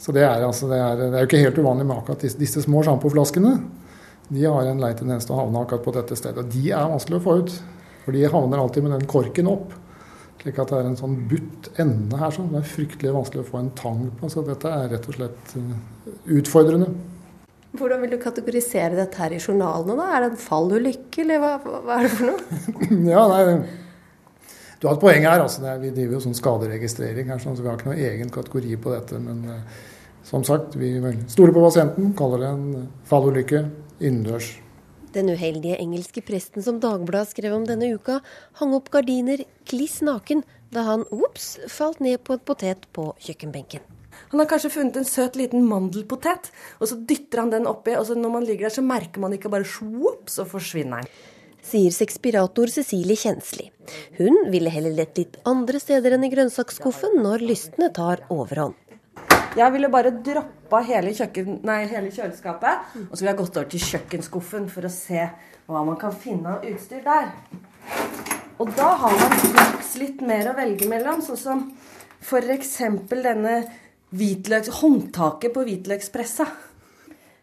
Så 0.00 0.14
det 0.16 0.24
er, 0.24 0.46
altså, 0.46 0.68
det 0.70 0.78
er, 0.80 0.96
det 0.96 1.10
er 1.12 1.26
jo 1.26 1.28
ikke 1.28 1.42
helt 1.42 1.60
uvanlig 1.60 1.84
med 1.84 1.98
akkurat 1.98 2.22
disse, 2.24 2.40
disse 2.40 2.62
små 2.64 2.80
sjampoflaskene. 2.86 3.58
De 4.30 4.46
har 4.46 4.70
en 4.70 4.80
lei 4.80 4.94
tendens 4.96 5.26
til 5.26 5.34
å 5.36 5.42
havne 5.42 5.60
akkurat 5.60 5.84
på 5.84 5.94
dette 5.98 6.16
stedet. 6.16 6.40
Og 6.40 6.54
de 6.54 6.70
er 6.70 6.88
vanskelig 6.88 7.18
å 7.18 7.24
få 7.24 7.36
ut. 7.42 7.54
For 8.06 8.16
de 8.16 8.24
havner 8.32 8.62
alltid 8.62 8.86
med 8.86 8.94
den 8.96 9.08
korken 9.10 9.50
opp. 9.50 9.74
Slik 10.40 10.56
at 10.62 10.70
det 10.72 10.78
er 10.78 10.88
en 10.88 10.96
sånn 10.96 11.18
butt 11.28 11.68
ende 11.82 12.16
her 12.16 12.32
som 12.32 12.48
det 12.48 12.62
er 12.62 12.70
fryktelig 12.70 13.12
vanskelig 13.12 13.42
å 13.42 13.48
få 13.50 13.60
en 13.60 13.72
tang 13.76 14.06
på. 14.16 14.30
Så 14.32 14.44
dette 14.46 14.72
er 14.72 14.88
rett 14.94 15.08
og 15.10 15.18
slett 15.18 15.52
eh, 15.60 15.74
utfordrende. 16.38 16.88
Hvordan 17.76 18.00
vil 18.02 18.14
du 18.14 18.18
kategorisere 18.22 18.96
dette 18.96 19.20
her 19.20 19.36
i 19.36 19.42
journalene? 19.42 19.98
da? 20.00 20.08
Er 20.16 20.24
det 20.24 20.30
en 20.32 20.40
fallulykke, 20.40 21.20
eller 21.22 21.42
hva, 21.42 21.52
hva, 21.60 21.98
er 21.98 22.08
det 22.08 22.14
for 22.16 22.30
noe? 22.32 22.62
ja, 23.12 23.26
nei, 23.30 23.42
Du 24.80 24.88
har 24.88 24.96
et 24.96 25.02
poeng 25.02 25.26
her. 25.26 25.42
altså 25.42 25.64
er, 25.68 25.78
Vi 25.82 25.92
driver 25.92 26.16
jo 26.16 26.22
sånn 26.24 26.36
skaderegistrering 26.38 27.28
her, 27.28 27.40
sånn, 27.42 27.56
så 27.56 27.64
vi 27.64 27.68
har 27.68 27.76
ikke 27.76 27.90
noen 27.90 28.00
egen 28.00 28.32
kategori 28.32 28.78
på 28.80 28.94
dette. 28.94 29.20
Men 29.20 29.42
uh, 29.44 29.80
som 30.24 30.44
sagt, 30.46 30.78
vi 30.80 30.94
stoler 31.28 31.52
på 31.52 31.64
pasienten, 31.66 32.14
kaller 32.16 32.44
det 32.44 32.50
en 32.54 32.88
fallulykke 33.10 33.64
innendørs. 34.00 34.54
Den 35.12 35.28
uheldige 35.34 35.76
engelske 35.82 36.22
presten 36.24 36.64
som 36.64 36.78
Dagbladet 36.80 37.34
skrev 37.34 37.56
om 37.56 37.66
denne 37.68 37.90
uka, 37.92 38.20
hang 38.60 38.72
opp 38.76 38.88
gardiner 38.94 39.42
kliss 39.68 39.98
naken 40.06 40.44
da 40.70 40.86
han 40.86 41.02
ops, 41.12 41.56
falt 41.68 41.98
ned 42.00 42.22
på 42.24 42.36
en 42.36 42.44
potet 42.46 42.86
på 42.94 43.08
kjøkkenbenken. 43.26 43.82
Han 44.30 44.38
har 44.38 44.46
kanskje 44.48 44.70
funnet 44.70 45.00
en 45.00 45.08
søt 45.08 45.36
liten 45.38 45.66
mandelpotet, 45.66 46.52
og 46.78 46.86
så 46.86 46.96
dytter 46.96 47.42
han 47.42 47.50
den 47.52 47.66
oppi, 47.66 47.96
og 47.98 48.06
så 48.06 48.14
når 48.14 48.32
man 48.36 48.46
ligger 48.46 48.68
der, 48.68 48.76
så 48.76 48.86
merker 48.86 49.22
man 49.22 49.34
ikke 49.34 49.50
bare 49.50 49.66
svopp, 49.66 50.30
så 50.30 50.46
forsvinner 50.48 51.02
den. 51.02 51.20
Sier 51.70 51.92
sekspirator 51.94 52.66
Cecilie 52.66 53.14
Kjensli. 53.14 53.68
Hun 54.18 54.48
ville 54.50 54.70
heller 54.74 54.90
lett 54.90 55.18
litt 55.20 55.36
andre 55.46 55.78
steder 55.78 56.16
enn 56.16 56.24
i 56.26 56.30
grønnsaksskuffen 56.32 57.20
når 57.22 57.44
lystne 57.46 57.92
tar 57.94 58.24
overhånd. 58.34 58.74
Jeg 59.58 59.70
ville 59.74 59.90
bare 59.90 60.10
droppa 60.26 60.80
hele, 60.86 61.12
nei, 61.66 61.78
hele 61.90 62.10
kjøleskapet, 62.10 62.96
og 63.04 63.12
så 63.12 63.20
ville 63.20 63.30
jeg 63.30 63.38
gått 63.42 63.60
over 63.60 63.68
til 63.70 63.84
kjøkkenskuffen 63.86 64.66
for 64.70 64.86
å 64.86 64.90
se 64.94 65.28
hva 65.70 65.84
man 65.86 65.98
kan 66.00 66.14
finne 66.14 66.56
av 66.56 66.66
utstyr 66.66 67.04
der. 67.06 67.30
Og 68.58 68.74
da 68.78 68.90
har 69.04 69.14
man 69.22 69.38
straks 69.44 69.94
litt 70.02 70.26
mer 70.26 70.50
å 70.50 70.56
velge 70.58 70.90
mellom, 70.90 71.22
sånn 71.22 71.38
som 71.38 71.62
f.eks. 72.18 72.74
denne 73.14 73.54
håndtaket 74.80 75.54
på 75.54 75.66
hvitløkspressa. 75.70 76.50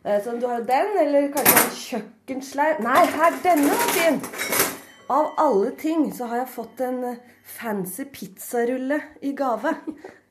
Eh, 0.05 0.19
så 0.23 0.35
du 0.37 0.45
har 0.47 0.61
jo 0.61 0.67
den, 0.69 0.93
eller 1.05 1.31
kanskje 1.33 1.57
en 1.63 1.73
kjøkkensleiv 1.81 2.83
Nei, 2.85 3.01
her, 3.15 3.41
denne 3.45 3.73
var 3.73 3.89
fin! 3.95 4.21
Av 5.07 5.33
alle 5.39 5.71
ting 5.79 6.09
så 6.11 6.27
har 6.27 6.41
jeg 6.41 6.51
fått 6.51 6.81
en 6.83 7.01
fancy 7.47 8.03
pizzarulle 8.11 8.99
i 9.23 9.31
gave. 9.37 9.71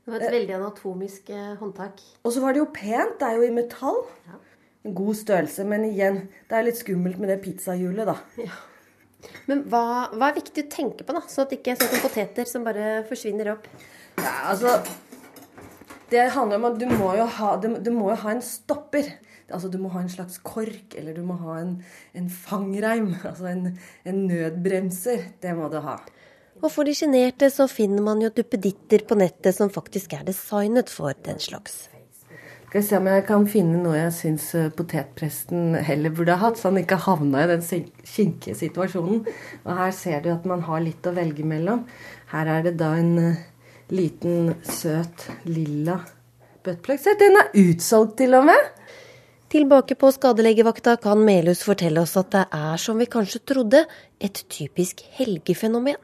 Det 0.06 0.12
var 0.12 0.22
et 0.22 0.34
veldig 0.36 0.54
anatomisk 0.58 1.30
eh, 1.34 1.54
håndtak. 1.58 2.02
Og 2.22 2.34
så 2.34 2.42
var 2.44 2.54
det 2.54 2.60
jo 2.60 2.68
pent. 2.70 3.16
Det 3.18 3.26
er 3.26 3.40
jo 3.40 3.46
i 3.48 3.54
metall. 3.56 4.04
Ja. 4.28 4.36
En 4.86 4.94
god 4.94 5.16
størrelse. 5.18 5.64
Men 5.66 5.88
igjen, 5.88 6.20
det 6.46 6.58
er 6.58 6.66
litt 6.68 6.78
skummelt 6.78 7.18
med 7.18 7.32
det 7.32 7.40
pizzahjulet, 7.42 8.12
da. 8.12 8.18
Ja. 8.38 8.60
Men 9.48 9.64
hva, 9.70 9.82
hva, 10.12 10.28
er 10.28 10.38
viktig 10.38 10.66
å 10.66 10.70
tenke 10.70 11.06
på, 11.06 11.16
da? 11.16 11.24
Sånn 11.26 11.46
at 11.46 11.52
det 11.52 11.58
ikke 11.58 11.74
er 11.74 11.80
sånn 11.80 12.04
poteter 12.04 12.46
som 12.46 12.66
bare 12.66 13.00
forsvinner 13.08 13.50
opp? 13.56 13.66
Ja, 14.20 14.34
altså 14.52 14.76
Det 16.12 16.28
handler 16.36 16.60
om 16.60 16.68
at 16.70 16.78
du 16.78 16.86
må 16.92 17.10
jo 17.18 17.26
ha, 17.40 17.56
du, 17.58 17.72
du 17.82 17.90
må 17.94 18.12
jo 18.12 18.20
ha 18.22 18.36
en 18.36 18.44
stopper. 18.44 19.10
Altså 19.52 19.70
Du 19.70 19.78
må 19.78 19.92
ha 19.94 20.02
en 20.02 20.10
slags 20.10 20.40
kork, 20.42 20.96
eller 20.98 21.14
du 21.14 21.22
må 21.26 21.38
ha 21.44 21.60
en, 21.62 21.76
en 22.14 22.28
fangreim. 22.30 23.12
Altså 23.30 23.50
en, 23.52 23.72
en 24.04 24.22
nødbremser. 24.26 25.32
Det 25.42 25.56
må 25.56 25.70
du 25.72 25.80
ha. 25.84 25.98
Og 26.62 26.70
for 26.72 26.88
de 26.88 26.94
sjenerte 26.96 27.50
så 27.52 27.66
finner 27.68 28.02
man 28.04 28.22
jo 28.24 28.32
duppeditter 28.32 29.04
på 29.08 29.18
nettet 29.18 29.58
som 29.58 29.72
faktisk 29.72 30.16
er 30.16 30.24
designet 30.26 30.88
for 30.92 31.12
den 31.26 31.38
slags. 31.42 31.86
Skal 32.66 32.80
vi 32.80 32.86
se 32.88 32.96
om 32.98 33.06
jeg 33.06 33.24
kan 33.28 33.44
finne 33.48 33.78
noe 33.78 33.94
jeg 33.94 34.14
syns 34.16 34.46
eh, 34.58 34.70
potetpresten 34.74 35.76
heller 35.86 36.10
burde 36.12 36.34
ha 36.34 36.48
hatt, 36.48 36.58
så 36.58 36.72
han 36.72 36.80
ikke 36.80 36.98
havna 37.04 37.44
i 37.44 37.50
den 37.52 37.62
kinkige 37.62 38.56
situasjonen. 38.58 39.20
Og 39.62 39.70
her 39.78 39.92
ser 39.94 40.24
du 40.24 40.32
at 40.32 40.48
man 40.50 40.64
har 40.66 40.82
litt 40.82 41.06
å 41.06 41.14
velge 41.14 41.46
mellom. 41.46 41.84
Her 42.32 42.50
er 42.56 42.66
det 42.66 42.74
da 42.80 42.90
en 42.98 43.12
uh, 43.22 43.44
liten, 43.94 44.50
søt, 44.66 45.28
lilla 45.46 46.00
buttplug. 46.66 46.98
Se, 47.00 47.14
den 47.20 47.38
er 47.38 47.54
utsolgt 47.62 48.18
til 48.18 48.34
og 48.34 48.48
med! 48.50 48.72
Tilbake 49.56 49.94
på 49.94 50.10
skadelegevakta 50.12 50.98
kan 51.00 51.22
Melhus 51.24 51.62
fortelle 51.64 52.02
oss 52.04 52.10
at 52.20 52.28
det 52.34 52.42
er, 52.52 52.76
som 52.76 52.98
vi 53.00 53.06
kanskje 53.08 53.38
trodde, 53.48 53.78
et 54.20 54.40
typisk 54.52 55.00
helgefenomen. 55.16 55.96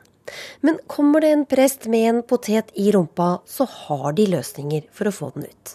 Men 0.64 0.78
kommer 0.88 1.20
det 1.20 1.32
en 1.34 1.42
prest 1.50 1.84
med 1.92 2.06
en 2.08 2.20
potet 2.24 2.70
i 2.80 2.86
rumpa, 2.94 3.42
så 3.44 3.66
har 3.68 4.14
de 4.16 4.24
løsninger 4.32 4.86
for 4.96 5.10
å 5.10 5.12
få 5.12 5.28
den 5.34 5.50
ut. 5.50 5.74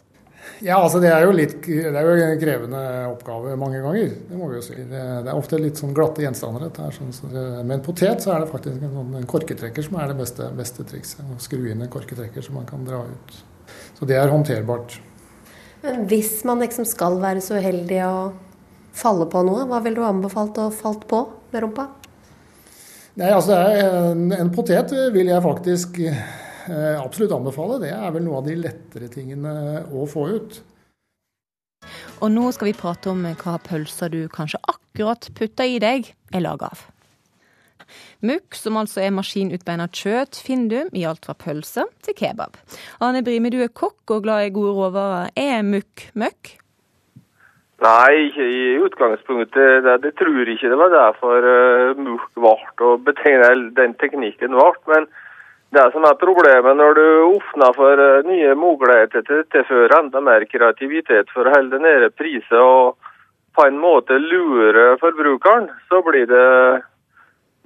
Ja, 0.65 0.79
altså 0.79 1.03
Det 1.03 1.11
er 1.13 1.27
jo 1.27 1.35
litt, 1.37 1.53
det 1.67 1.91
er 1.91 2.09
jo 2.09 2.15
en 2.25 2.41
krevende 2.41 2.81
oppgave 3.11 3.53
mange 3.61 3.83
ganger. 3.83 4.15
Det 4.25 4.39
må 4.39 4.49
vi 4.49 4.57
jo 4.57 4.65
si. 4.65 4.77
Det, 4.79 5.03
det 5.27 5.29
er 5.29 5.37
ofte 5.37 5.59
litt 5.61 5.77
sånn 5.77 5.93
glatte 5.93 6.25
gjenstander. 6.25 6.65
dette 6.65 6.87
her. 6.87 6.95
Sånn, 6.97 7.13
så 7.13 7.29
med 7.29 7.75
en 7.75 7.85
potet 7.85 8.25
så 8.25 8.33
er 8.33 8.41
det 8.41 8.53
faktisk 8.55 8.79
en, 8.79 8.95
sånn, 8.95 9.19
en 9.21 9.29
korketrekker 9.35 9.85
som 9.85 9.99
er 10.01 10.15
det 10.15 10.17
beste, 10.23 10.49
beste 10.57 10.87
trikset. 10.95 11.21
Å 11.21 11.37
skru 11.45 11.69
inn 11.69 11.85
en 11.85 11.93
korketrekker 11.93 12.41
som 12.41 12.57
man 12.57 12.65
kan 12.65 12.89
dra 12.89 13.03
ut. 13.05 13.37
Så 13.99 14.09
det 14.09 14.17
er 14.17 14.33
håndterbart. 14.33 14.97
Men 15.87 16.03
hvis 16.09 16.41
man 16.43 16.59
liksom 16.59 16.83
skal 16.83 17.15
være 17.21 17.39
så 17.43 17.61
uheldig 17.61 18.01
å 18.03 18.15
falle 18.97 19.27
på 19.31 19.39
noe, 19.47 19.63
hva 19.69 19.79
vil 19.85 19.95
du 19.95 20.01
anbefalt 20.03 20.57
å 20.59 20.67
falt 20.73 21.05
på 21.07 21.21
med 21.53 21.63
rumpa? 21.63 21.85
Nei, 23.17 23.29
altså 23.31 23.55
en, 23.55 24.25
en, 24.35 24.49
potet 24.53 24.91
vil 25.15 25.31
jeg 25.31 25.45
faktisk 25.45 26.01
eh, 26.03 26.97
absolutt 26.99 27.37
anbefale. 27.37 27.79
Det 27.85 27.93
er 27.95 28.11
vel 28.13 28.25
noe 28.27 28.41
av 28.41 28.49
de 28.49 28.57
lettere 28.59 29.07
tingene 29.13 29.53
å 29.87 30.03
få 30.11 30.27
ut. 30.35 30.59
Og 32.19 32.33
nå 32.33 32.51
skal 32.51 32.73
vi 32.73 32.75
prate 32.77 33.13
om 33.13 33.23
hva 33.23 33.55
pølser 33.63 34.11
du 34.11 34.19
kanskje 34.33 34.59
akkurat 34.67 35.31
putter 35.39 35.71
i 35.71 35.79
deg, 35.79 36.11
er 36.35 36.43
laga 36.43 36.73
av. 36.73 36.83
Mukk, 38.25 38.55
som 38.57 38.77
altså 38.79 39.03
er 39.05 39.15
maskinutbeina 39.15 39.89
kjøtt, 39.89 40.39
finner 40.43 40.69
du 40.69 40.97
i 40.97 41.05
alt 41.09 41.25
fra 41.25 41.35
pølse 41.37 41.87
til 42.05 42.17
kebab. 42.17 42.57
Arne 43.03 43.23
Brimi, 43.25 43.51
du 43.53 43.59
er 43.63 43.73
kokk 43.73 44.17
og 44.17 44.23
glad 44.25 44.47
i 44.47 44.55
gode 44.55 44.75
råvarer. 44.77 45.35
Er 45.37 45.61
mukk 45.65 46.09
møkk? 46.17 46.57
Nei, 47.85 48.31
i 48.41 48.77
utgangspunktet. 48.81 49.83
Det, 49.85 49.97
det 50.01 50.15
tror 50.17 50.39
jeg 50.41 50.55
ikke 50.55 50.71
det 50.71 50.79
var 50.79 50.93
derfor 50.93 51.45
uh, 51.45 51.99
mukk 52.01 52.31
ble 52.33 52.55
å 52.81 52.95
betegne 53.05 53.51
den 53.77 53.93
teknikken 54.01 54.55
ble. 54.57 54.71
Men 54.89 55.05
det 55.75 55.83
som 55.93 56.07
er 56.09 56.17
problemet 56.17 56.79
når 56.79 56.97
du 56.97 57.05
åpner 57.35 57.75
for 57.77 58.01
uh, 58.01 58.25
nye 58.25 58.55
muligheter 58.57 59.25
til 59.27 59.43
å 59.43 59.49
tilføre 59.53 60.01
enda 60.01 60.23
mer 60.25 60.47
kreativitet 60.49 61.29
for 61.35 61.45
å 61.45 61.53
holde 61.53 61.83
nede 61.83 62.09
priser 62.17 62.63
og 62.63 62.97
på 63.57 63.65
en 63.65 63.77
måte 63.81 64.17
lure 64.21 64.95
forbrukeren, 65.01 65.69
så 65.89 66.01
blir 66.05 66.25
det, 66.29 66.81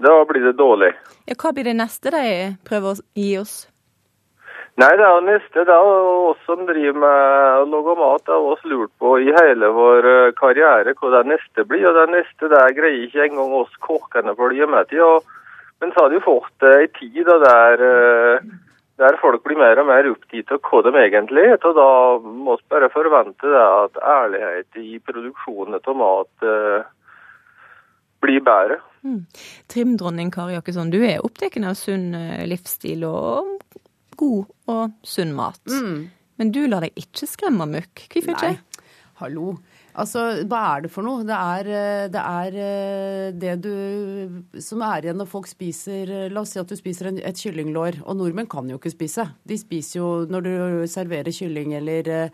da 0.01 0.15
blir 0.25 0.47
det 0.49 0.57
dårlig. 0.59 0.93
Ja, 1.29 1.37
hva 1.37 1.53
blir 1.53 1.69
det 1.69 1.77
neste 1.77 2.13
de 2.13 2.25
prøver 2.67 2.95
å 2.95 3.03
gi 3.17 3.35
oss? 3.41 3.61
Nei, 4.79 4.89
det 4.95 5.03
er 5.03 5.17
jo 5.17 5.23
neste. 5.27 5.65
Det 5.67 5.73
er 5.75 5.89
oss 6.31 6.39
som 6.47 6.63
driver 6.65 6.97
med 7.03 7.59
å 7.59 7.67
lage 7.73 7.95
mat. 7.99 8.23
Det 8.25 8.33
har 8.33 8.47
oss 8.53 8.63
lurt 8.65 8.91
på 9.03 9.17
i 9.19 9.33
hele 9.35 9.69
vår 9.75 10.07
eh, 10.07 10.33
karriere 10.39 10.95
hva 10.95 11.11
det 11.17 11.25
neste 11.33 11.65
blir. 11.67 11.89
Og 11.89 11.97
det 11.99 12.07
neste 12.13 12.49
det 12.53 12.63
greier 12.77 13.03
ikke 13.05 13.25
engang 13.27 13.53
oss 13.59 13.75
kokkene 13.83 14.35
følge 14.39 14.69
med 14.71 14.89
til. 14.89 15.21
men 15.81 15.91
så 15.91 16.05
har 16.05 16.09
de 16.13 16.21
fått 16.21 16.63
ei 16.69 16.87
tid 16.95 17.25
der, 17.25 17.83
eh, 17.83 18.47
der 19.01 19.19
folk 19.21 19.43
blir 19.43 19.59
mer 19.59 19.79
og 19.81 19.87
mer 19.89 20.09
opptatt 20.13 20.55
av 20.55 20.61
hva 20.61 20.81
de 20.87 20.95
egentlig 21.03 21.45
er. 21.51 21.59
Og 21.67 21.75
da 21.75 21.91
må 22.23 22.55
vi 22.55 22.71
bare 22.71 22.89
forvente 22.95 23.51
det 23.53 23.67
at 23.67 24.01
ærlighet 24.15 24.81
i 24.81 24.99
produksjonen 25.03 25.81
av 25.83 25.95
mat 25.99 26.49
eh, 28.21 28.25
blir 28.25 28.45
bedre. 28.45 28.79
Mm. 29.01 29.25
Trimdronning 29.71 30.31
Kari 30.33 30.55
Jakkesson, 30.55 30.93
du 30.93 31.01
er 31.01 31.23
opptatt 31.25 31.57
av 31.57 31.75
sunn 31.79 32.11
livsstil 32.45 33.05
og 33.07 33.57
god 34.21 34.45
og 34.69 34.97
sunn 35.03 35.33
mat. 35.33 35.61
Mm. 35.67 36.09
Men 36.37 36.53
du 36.53 36.63
lar 36.67 36.85
deg 36.85 36.97
ikke 36.97 37.29
skremme 37.29 37.67
møkk. 37.69 38.07
Hvorfor 38.13 38.37
ikke? 38.37 38.53
Nei. 38.55 38.85
Hallo. 39.21 39.55
Altså, 39.91 40.21
hva 40.47 40.59
er 40.71 40.85
det 40.85 40.91
for 40.93 41.03
noe? 41.03 41.25
Det 41.27 41.35
er, 41.35 41.67
eh, 41.67 42.05
det 42.09 42.21
er, 42.21 42.55
eh, 42.63 43.31
det 43.35 43.55
du 43.61 44.59
som 44.63 44.81
er 44.87 45.03
igjen 45.03 45.19
når 45.19 45.27
folk 45.27 45.49
spiser 45.51 46.31
La 46.31 46.41
oss 46.41 46.53
si 46.55 46.61
at 46.61 46.69
du 46.71 46.77
spiser 46.79 47.09
en, 47.09 47.19
et 47.19 47.35
kyllinglår, 47.35 47.99
og 48.05 48.15
nordmenn 48.17 48.49
kan 48.49 48.69
jo 48.71 48.79
ikke 48.79 48.93
spise. 48.95 49.27
De 49.45 49.57
spiser 49.59 49.99
jo 49.99 50.25
Når 50.31 50.41
du 50.47 50.53
serverer 50.87 51.35
kylling 51.35 51.75
eller 51.75 52.07
eh, 52.07 52.29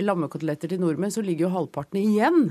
lammekoteletter 0.00 0.72
til 0.72 0.80
nordmenn, 0.80 1.12
så 1.12 1.22
ligger 1.22 1.46
jo 1.46 1.54
halvparten 1.54 2.00
igjen. 2.00 2.50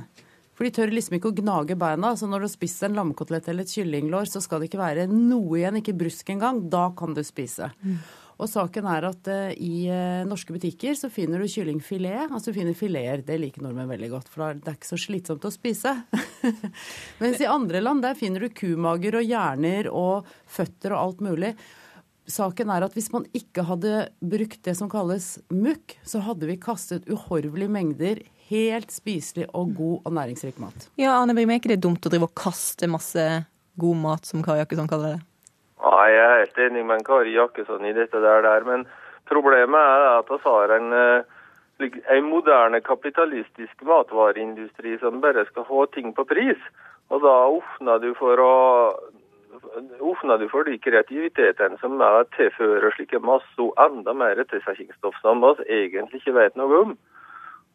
For 0.54 0.68
de 0.68 0.74
tør 0.76 0.94
liksom 0.94 1.18
ikke 1.18 1.32
å 1.32 1.38
gnage 1.38 1.78
beina. 1.80 2.14
Så 2.18 2.30
når 2.30 2.44
du 2.44 2.48
har 2.48 2.54
spist 2.54 2.84
en 2.86 2.98
lammekotelett 2.98 3.48
eller 3.50 3.66
et 3.66 3.74
kyllinglår, 3.74 4.30
så 4.30 4.42
skal 4.44 4.62
det 4.62 4.70
ikke 4.70 4.84
være 4.84 5.08
noe 5.12 5.60
igjen, 5.60 5.80
ikke 5.82 5.98
brusk 5.98 6.30
engang. 6.34 6.62
Da 6.74 6.90
kan 6.98 7.16
du 7.18 7.24
spise. 7.26 7.72
Mm. 7.82 7.98
Og 8.42 8.50
saken 8.50 8.88
er 8.90 9.06
at 9.08 9.30
uh, 9.30 9.52
i 9.54 9.86
uh, 9.94 10.26
norske 10.28 10.54
butikker 10.56 10.98
så 10.98 11.10
finner 11.14 11.42
du 11.42 11.50
kyllingfilet. 11.50 12.28
Altså 12.30 12.52
du 12.52 12.58
finner 12.58 12.78
fileter. 12.78 13.24
Det 13.28 13.38
liker 13.40 13.66
nordmenn 13.66 13.92
veldig 13.92 14.10
godt, 14.14 14.32
for 14.34 14.58
det 14.58 14.70
er 14.70 14.78
ikke 14.78 14.94
så 14.94 15.00
slitsomt 15.00 15.46
å 15.48 15.54
spise. 15.54 15.94
Mens 17.22 17.42
i 17.42 17.50
andre 17.50 17.84
land 17.84 18.06
der 18.06 18.18
finner 18.20 18.46
du 18.46 18.54
kumager 18.54 19.20
og 19.22 19.30
hjerner 19.30 19.90
og 19.94 20.30
føtter 20.50 20.98
og 20.98 21.04
alt 21.04 21.26
mulig. 21.30 21.54
Saken 22.30 22.70
er 22.72 22.86
at 22.86 22.94
hvis 22.96 23.10
man 23.12 23.26
ikke 23.36 23.66
hadde 23.68 24.06
brukt 24.24 24.62
det 24.64 24.78
som 24.80 24.90
kalles 24.92 25.36
mukk, 25.52 25.98
så 26.08 26.22
hadde 26.24 26.48
vi 26.48 26.56
kastet 26.62 27.10
uhorvelige 27.12 27.72
mengder 27.72 28.22
helt 28.50 28.94
spiselig 28.94 29.50
og 29.52 29.74
god 29.76 30.08
og 30.08 30.16
næringsrik 30.16 30.60
mat. 30.62 30.88
Ja, 31.00 31.18
Arne 31.18 31.36
Brime, 31.36 31.56
er 31.56 31.62
ikke 31.62 31.74
det 31.74 31.84
dumt 31.84 32.06
å 32.06 32.12
drive 32.12 32.30
og 32.30 32.36
kaste 32.38 32.88
masse 32.92 33.26
god 33.80 34.00
mat, 34.00 34.28
som 34.30 34.44
Kari 34.46 34.62
Jakkesson 34.62 34.90
kaller 34.92 35.16
det? 35.16 35.22
Ja, 35.84 35.96
jeg 36.08 36.24
er 36.24 36.42
helt 36.44 36.60
enig 36.68 36.84
med 36.88 37.06
Kari 37.08 37.36
Jakkesson 37.36 37.88
i 37.90 37.96
dette 37.96 38.22
der, 38.24 38.44
der. 38.46 38.68
men 38.68 38.86
problemet 39.28 39.80
er 39.80 40.06
at 40.20 40.30
vi 40.32 40.40
har 40.46 40.76
en, 40.78 40.94
eh, 40.94 41.90
en 42.16 42.30
moderne 42.30 42.80
kapitalistisk 42.82 43.84
matvareindustri 43.84 44.98
som 45.00 45.22
bare 45.22 45.46
skal 45.50 45.68
ha 45.68 45.86
ting 45.92 46.14
på 46.16 46.24
pris. 46.24 46.60
Og 47.12 47.22
da 47.22 47.36
åpner 47.52 48.00
du 48.00 48.14
for 48.16 48.40
å 48.40 48.54
åpner 50.00 50.38
du 50.38 50.48
for 50.50 50.68
de 50.68 50.78
kreativitetene 50.82 51.78
som 51.82 52.02
er 52.02 52.26
tilfører 52.38 52.96
slike 52.96 53.20
masse 53.24 53.68
enda 53.86 54.14
mer 54.14 54.42
tilsetningsstoff 54.50 55.16
som 55.22 55.44
vi 55.44 55.68
egentlig 55.68 56.22
ikke 56.22 56.38
vet 56.38 56.58
noe 56.60 56.82
om. 56.86 56.96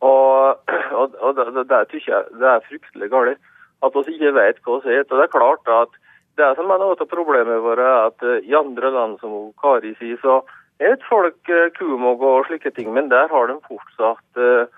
Og, 0.00 0.74
og, 0.98 1.14
og 1.20 1.38
det, 1.38 1.48
det, 1.70 2.02
jeg 2.06 2.24
det 2.38 2.50
er 2.50 2.66
fryktelig 2.68 3.10
galt. 3.14 3.40
At 3.82 3.94
vi 3.94 4.14
ikke 4.16 4.34
vet 4.34 4.60
hva 4.66 4.80
vi 4.84 4.94
er. 4.94 5.06
Det 5.06 5.22
er 5.22 5.32
klart 5.32 5.70
at 5.70 5.98
det 6.38 6.54
som 6.58 6.70
er 6.70 6.80
noe 6.80 6.94
av 6.94 7.10
problemet 7.10 7.62
vårt, 7.64 7.82
er 7.82 8.08
at 8.08 8.24
eh, 8.26 8.44
i 8.46 8.54
andre 8.54 8.90
land, 8.94 9.18
som 9.22 9.50
Kari 9.58 9.94
sier, 9.98 10.18
så 10.22 10.40
et 10.78 11.02
folk 11.08 11.50
eh, 11.50 11.70
kumog 11.78 12.22
og 12.22 12.46
slike 12.46 12.70
ting, 12.76 12.92
men 12.94 13.10
der 13.10 13.30
har 13.32 13.50
de 13.50 13.58
fortsatt 13.66 14.38
uh, 14.38 14.70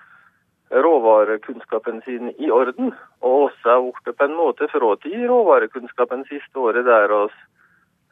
råvarekunnskapen 0.71 2.01
sin 2.05 2.31
i 2.37 2.51
orden. 2.51 2.93
Og 3.21 3.47
også 3.47 3.75
er 3.75 3.85
blitt 3.87 4.17
på 4.17 4.27
en 4.27 4.37
måte 4.39 4.69
fratatt 4.71 5.29
råvarekunnskapen 5.31 6.25
siste 6.29 6.59
året 6.59 6.87
der 6.87 7.11
oss 7.15 7.37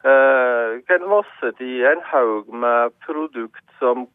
eh, 0.04 0.80
kan 0.88 1.08
vasse 1.10 1.52
til 1.58 1.84
en 1.90 2.02
haug 2.12 2.48
med 2.52 2.96
produkt 3.06 3.64
som 3.78 4.06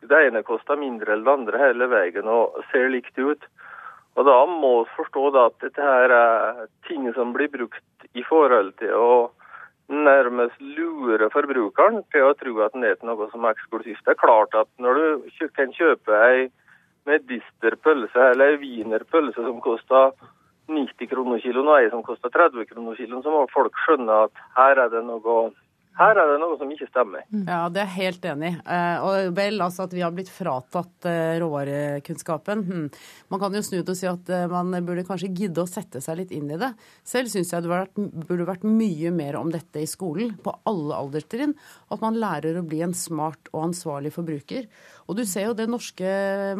det 0.00 0.20
ene 0.26 0.42
koster 0.42 0.80
mindre 0.80 1.12
enn 1.12 1.24
det 1.26 1.32
andre 1.32 1.60
hele 1.60 1.88
veien 1.92 2.28
og 2.28 2.62
ser 2.70 2.88
likt 2.92 3.18
ut. 3.18 3.42
Og 4.18 4.26
da 4.26 4.38
må 4.48 4.72
vi 4.82 4.94
forstå 4.96 5.26
at 5.38 5.60
dette 5.62 5.84
her 5.84 6.12
er 6.14 6.64
ting 6.88 7.06
som 7.14 7.34
blir 7.36 7.52
brukt 7.52 8.08
i 8.16 8.24
forhold 8.26 8.72
til 8.80 8.96
å 8.96 9.12
nærmest 9.90 10.58
lure 10.62 11.28
forbrukeren 11.34 12.02
til 12.14 12.28
å 12.28 12.34
tro 12.38 12.56
at 12.64 12.74
den 12.76 12.86
er 12.86 12.98
noe 13.06 13.26
som 13.32 13.44
er 13.44 13.56
eksklusivt. 13.56 14.02
Det 14.06 14.14
er 14.14 14.22
klart 14.22 14.54
at 14.54 14.68
når 14.78 15.00
du 15.00 15.46
kan 15.56 15.72
kjøpe 15.74 16.18
ei 16.26 16.48
medisterpølse 17.10 18.30
eller 18.32 18.54
ei 18.54 18.60
wienerpølse 18.62 19.42
som 19.44 19.58
koster 19.64 20.14
90 20.70 21.10
kroner 21.10 21.42
kiloen, 21.42 21.68
og 21.68 21.80
ei 21.80 21.90
som 21.90 22.04
koster 22.06 22.32
30 22.32 22.68
kroner 22.70 22.98
kiloen, 22.98 23.24
så 23.24 23.34
må 23.34 23.42
folk 23.52 23.76
skjønne 23.84 24.22
at 24.28 24.46
her 24.56 24.84
er 24.86 24.94
det 24.94 25.02
noe 25.08 25.50
her 26.00 26.16
er 26.16 26.30
det 26.30 26.36
noe 26.40 26.56
som 26.56 26.70
ikke 26.72 26.86
stemmer. 26.88 27.24
Mm. 27.28 27.42
Ja, 27.44 27.64
det 27.72 27.82
er 27.82 27.88
jeg 27.90 27.96
helt 28.06 28.26
enig 28.30 28.50
i. 28.54 28.58
Eh, 28.72 29.02
og 29.04 29.34
vel, 29.36 29.58
altså 29.60 29.84
at 29.84 29.92
vi 29.92 30.00
har 30.04 30.14
blitt 30.14 30.30
fratatt 30.32 31.08
eh, 31.10 31.34
råvarekunnskapen. 31.42 32.62
Hm. 32.68 32.86
Man 33.32 33.42
kan 33.42 33.56
jo 33.56 33.62
snu 33.66 33.80
det 33.80 33.92
og 33.92 33.98
si 33.98 34.08
at 34.08 34.30
eh, 34.32 34.46
man 34.48 34.72
burde 34.86 35.04
kanskje 35.08 35.32
gidde 35.36 35.64
å 35.64 35.68
sette 35.68 36.00
seg 36.00 36.22
litt 36.22 36.32
inn 36.36 36.48
i 36.54 36.60
det. 36.60 36.70
Selv 37.04 37.32
syns 37.32 37.52
jeg 37.52 37.66
det 37.66 37.82
burde 38.30 38.48
vært 38.48 38.64
mye 38.64 39.12
mer 39.12 39.36
om 39.42 39.52
dette 39.52 39.82
i 39.82 39.90
skolen, 39.90 40.32
på 40.40 40.54
alle 40.70 40.96
alderstrinn. 40.96 41.52
At 41.92 42.04
man 42.04 42.16
lærer 42.22 42.62
å 42.62 42.64
bli 42.64 42.80
en 42.86 42.96
smart 42.96 43.52
og 43.52 43.68
ansvarlig 43.68 44.14
forbruker. 44.16 44.70
Og 45.10 45.16
du 45.18 45.24
ser 45.26 45.48
jo 45.48 45.54
det 45.58 45.66
norske 45.66 46.06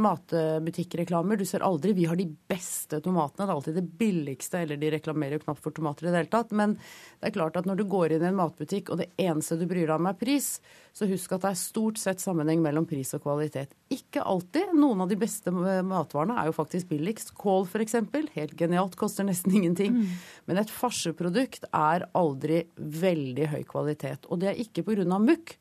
matbutikkreklamer. 0.02 1.38
Du 1.38 1.46
ser 1.46 1.62
aldri 1.62 1.92
vi 1.94 2.08
har 2.10 2.18
de 2.18 2.26
beste 2.50 2.98
tomatene. 2.98 3.44
Det 3.44 3.46
er 3.46 3.54
alltid 3.54 3.76
det 3.78 3.98
billigste, 4.00 4.62
eller 4.64 4.80
de 4.80 4.90
reklamerer 4.96 5.36
jo 5.36 5.44
knapt 5.44 5.62
for 5.62 5.76
tomater 5.76 6.08
i 6.08 6.10
det 6.10 6.24
hele 6.24 6.32
tatt. 6.32 6.50
Men 6.58 6.74
det 6.74 7.30
er 7.30 7.36
klart 7.36 7.60
at 7.60 7.68
når 7.70 7.78
du 7.78 7.84
går 7.92 8.16
inn 8.16 8.24
i 8.24 8.30
en 8.32 8.40
matbutikk, 8.40 8.90
og 8.90 8.98
det 8.98 9.06
eneste 9.22 9.54
du 9.60 9.68
bryr 9.70 9.86
deg 9.86 9.94
om 9.94 10.08
er 10.10 10.18
pris, 10.18 10.56
så 10.90 11.06
husk 11.06 11.36
at 11.36 11.44
det 11.44 11.52
er 11.52 11.60
stort 11.60 12.00
sett 12.02 12.22
sammenheng 12.22 12.58
mellom 12.64 12.88
pris 12.90 13.14
og 13.14 13.22
kvalitet. 13.22 13.76
Ikke 13.94 14.24
alltid. 14.26 14.72
Noen 14.74 15.04
av 15.04 15.12
de 15.12 15.20
beste 15.20 15.54
matvarene 15.54 16.40
er 16.42 16.50
jo 16.50 16.56
faktisk 16.56 16.90
billigst. 16.90 17.30
Kål 17.38 17.68
f.eks. 17.70 18.00
Helt 18.34 18.56
genialt, 18.58 18.98
koster 18.98 19.28
nesten 19.30 19.54
ingenting. 19.60 20.00
Mm. 20.00 20.18
Men 20.50 20.64
et 20.64 20.74
farseprodukt 20.74 21.68
er 21.70 22.08
aldri 22.18 22.64
veldig 22.74 23.52
høy 23.54 23.62
kvalitet. 23.70 24.26
Og 24.26 24.42
det 24.42 24.50
er 24.50 24.60
ikke 24.66 24.88
pga. 24.90 25.06
mukk 25.22 25.54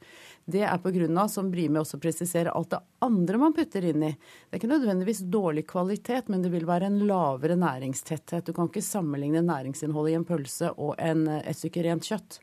det 0.52 0.64
er 0.68 0.82
pga., 0.84 1.26
som 1.32 1.50
Brime 1.52 1.82
også 1.82 2.00
presiserer, 2.02 2.52
alt 2.52 2.72
det 2.74 2.80
andre 3.06 3.40
man 3.42 3.56
putter 3.56 3.86
inn 3.90 4.04
i. 4.04 4.12
Det 4.12 4.56
er 4.56 4.62
ikke 4.62 4.72
nødvendigvis 4.72 5.24
dårlig 5.32 5.66
kvalitet, 5.70 6.30
men 6.30 6.44
det 6.44 6.52
vil 6.54 6.68
være 6.70 6.90
en 6.90 7.00
lavere 7.10 7.58
næringstetthet. 7.60 8.46
Du 8.46 8.54
kan 8.54 8.70
ikke 8.70 8.86
sammenligne 8.86 9.44
næringsinnholdet 9.46 10.14
i 10.14 10.20
en 10.20 10.28
pølse 10.28 10.72
og 10.76 10.96
en, 10.98 11.28
et 11.40 11.58
stykke 11.58 11.86
rent 11.88 12.08
kjøtt. 12.10 12.40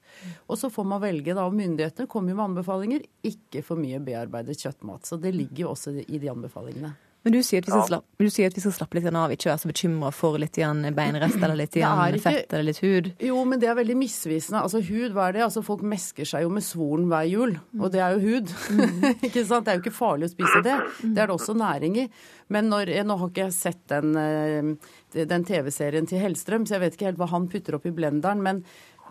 Og 0.47 0.61
så 0.61 0.73
får 0.73 0.91
man 0.93 1.03
velge, 1.05 1.35
da, 1.35 1.47
og 1.47 1.57
myndighetene 1.57 2.11
kommer 2.11 2.33
jo 2.33 2.41
med 2.41 2.49
anbefalinger, 2.51 3.09
ikke 3.27 3.65
for 3.67 3.81
mye 3.81 4.03
bearbeidet 4.03 4.59
kjøttmat. 4.61 5.07
Så 5.09 5.21
det 5.21 5.35
ligger 5.37 5.67
jo 5.67 5.75
også 5.75 5.99
i 6.03 6.23
de 6.23 6.33
anbefalingene. 6.33 6.97
Men 7.27 7.35
du 7.35 7.41
sier, 7.43 7.65
ja. 7.67 7.81
slappe, 7.83 8.23
du 8.23 8.29
sier, 8.31 8.47
at 8.47 8.55
vi 8.55 8.63
skal 8.63 8.73
slappe 8.77 8.95
litt 8.95 9.07
av, 9.11 9.33
ikke 9.35 9.49
være 9.49 9.59
så 9.59 9.67
bekymra 9.73 10.13
for 10.15 10.39
litt 10.39 10.61
beinrest 10.95 11.41
eller 11.41 11.57
litt 11.59 11.75
ikke, 11.81 12.21
fett 12.23 12.53
eller 12.55 12.69
litt 12.69 12.79
hud? 12.85 13.09
Jo, 13.27 13.41
men 13.51 13.59
det 13.59 13.67
er 13.67 13.75
veldig 13.75 13.97
misvisende. 13.99 14.61
Altså 14.63 14.79
hud, 14.87 15.11
hva 15.17 15.25
er 15.27 15.35
det? 15.35 15.43
Altså 15.49 15.65
Folk 15.67 15.83
mesker 15.83 16.29
seg 16.31 16.45
jo 16.45 16.53
med 16.55 16.63
svoren 16.63 17.09
hver 17.11 17.27
jul, 17.27 17.57
og 17.81 17.91
det 17.91 18.05
er 18.07 18.15
jo 18.15 18.37
hud. 18.37 18.53
Mm. 18.71 19.09
ikke 19.27 19.43
sant? 19.43 19.67
Det 19.67 19.75
er 19.75 19.81
jo 19.81 19.83
ikke 19.83 19.97
farlig 19.97 20.31
å 20.31 20.35
spise 20.37 20.63
det. 20.69 20.77
Det 21.03 21.17
er 21.17 21.27
det 21.27 21.35
også 21.35 21.57
næring 21.59 21.99
i. 22.05 22.07
Men 22.55 22.71
når, 22.71 22.95
nå 23.11 23.17
har 23.19 23.33
ikke 23.35 23.49
jeg 23.49 23.57
sett 23.59 23.83
den, 23.91 24.15
eh, 24.23 25.25
den 25.27 25.49
TV-serien 25.51 26.07
til 26.07 26.23
Hellstrøm, 26.23 26.63
så 26.63 26.77
jeg 26.77 26.85
vet 26.85 26.95
ikke 26.95 27.11
helt 27.11 27.19
hva 27.25 27.33
han 27.35 27.51
putter 27.51 27.81
opp 27.81 27.91
i 27.91 27.97
blenderen. 27.97 28.47
men 28.47 28.63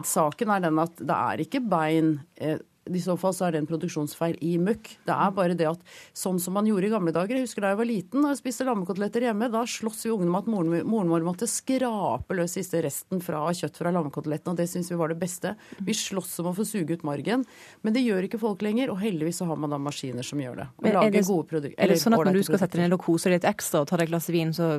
saken 0.04 0.52
er 0.52 0.64
den 0.66 0.80
at 0.80 1.04
det 1.04 1.16
er 1.16 1.44
ikke 1.44 1.62
bein 1.72 2.16
eh, 2.40 2.64
i 2.86 3.02
så 3.02 3.16
fall 3.18 3.34
så 3.34 3.48
er 3.48 3.56
det 3.56 3.64
en 3.64 3.70
produksjonsfeil 3.70 4.36
i 4.46 4.56
møkk. 4.62 4.92
Det 5.08 5.14
er 5.14 5.32
bare 5.34 5.58
det 5.58 5.66
at 5.70 5.82
sånn 6.16 6.38
som 6.42 6.54
man 6.58 6.68
gjorde 6.70 6.90
i 6.90 6.94
gamle 6.94 7.14
dager 7.16 7.40
Jeg 7.40 7.48
husker 7.48 7.66
da 7.66 7.72
jeg 7.74 7.80
var 7.80 7.90
liten 7.90 8.28
og 8.28 8.38
spiste 8.38 8.68
lammekoteletter 8.68 9.26
hjemme. 9.26 9.50
Da 9.54 9.64
sloss 9.70 10.04
vi 10.06 10.14
ungene 10.14 10.30
om 10.30 10.38
at 10.38 10.50
moren, 10.52 11.10
vår 11.10 11.26
måtte 11.26 11.50
skrape 11.50 12.38
løs 12.38 12.54
siste 12.60 12.84
resten 12.86 13.24
fra 13.26 13.42
kjøtt 13.56 13.80
fra 13.82 13.94
lammekotelettene, 13.96 14.54
og 14.54 14.60
det 14.62 14.68
syns 14.70 14.92
vi 14.92 15.00
var 15.00 15.10
det 15.10 15.18
beste. 15.22 15.56
Vi 15.82 15.96
sloss 15.98 16.36
om 16.44 16.52
å 16.52 16.56
få 16.58 16.68
suge 16.68 17.00
ut 17.00 17.06
margen. 17.08 17.46
Men 17.82 17.96
det 17.96 18.06
gjør 18.06 18.28
ikke 18.28 18.42
folk 18.42 18.62
lenger, 18.66 18.94
og 18.94 19.02
heldigvis 19.02 19.42
så 19.42 19.50
har 19.50 19.58
man 19.60 19.74
da 19.74 19.82
maskiner 19.82 20.26
som 20.26 20.42
gjør 20.42 20.62
det. 20.62 20.68
Og 20.84 20.90
lager 20.92 21.18
det, 21.18 21.26
gode 21.26 21.50
produkter. 21.56 21.80
Er 21.82 21.94
det 21.94 22.00
sånn 22.04 22.18
at 22.18 22.26
når 22.30 22.38
du 22.38 22.46
skal 22.46 22.62
sette 22.62 22.78
deg 22.78 22.86
ned 22.86 22.98
og 23.00 23.04
kose 23.08 23.32
deg 23.32 23.40
litt 23.40 23.50
ekstra 23.50 23.82
og 23.82 23.90
ta 23.90 23.98
deg 23.98 24.08
et 24.08 24.14
glass 24.14 24.30
vin, 24.30 24.54
så 24.56 24.70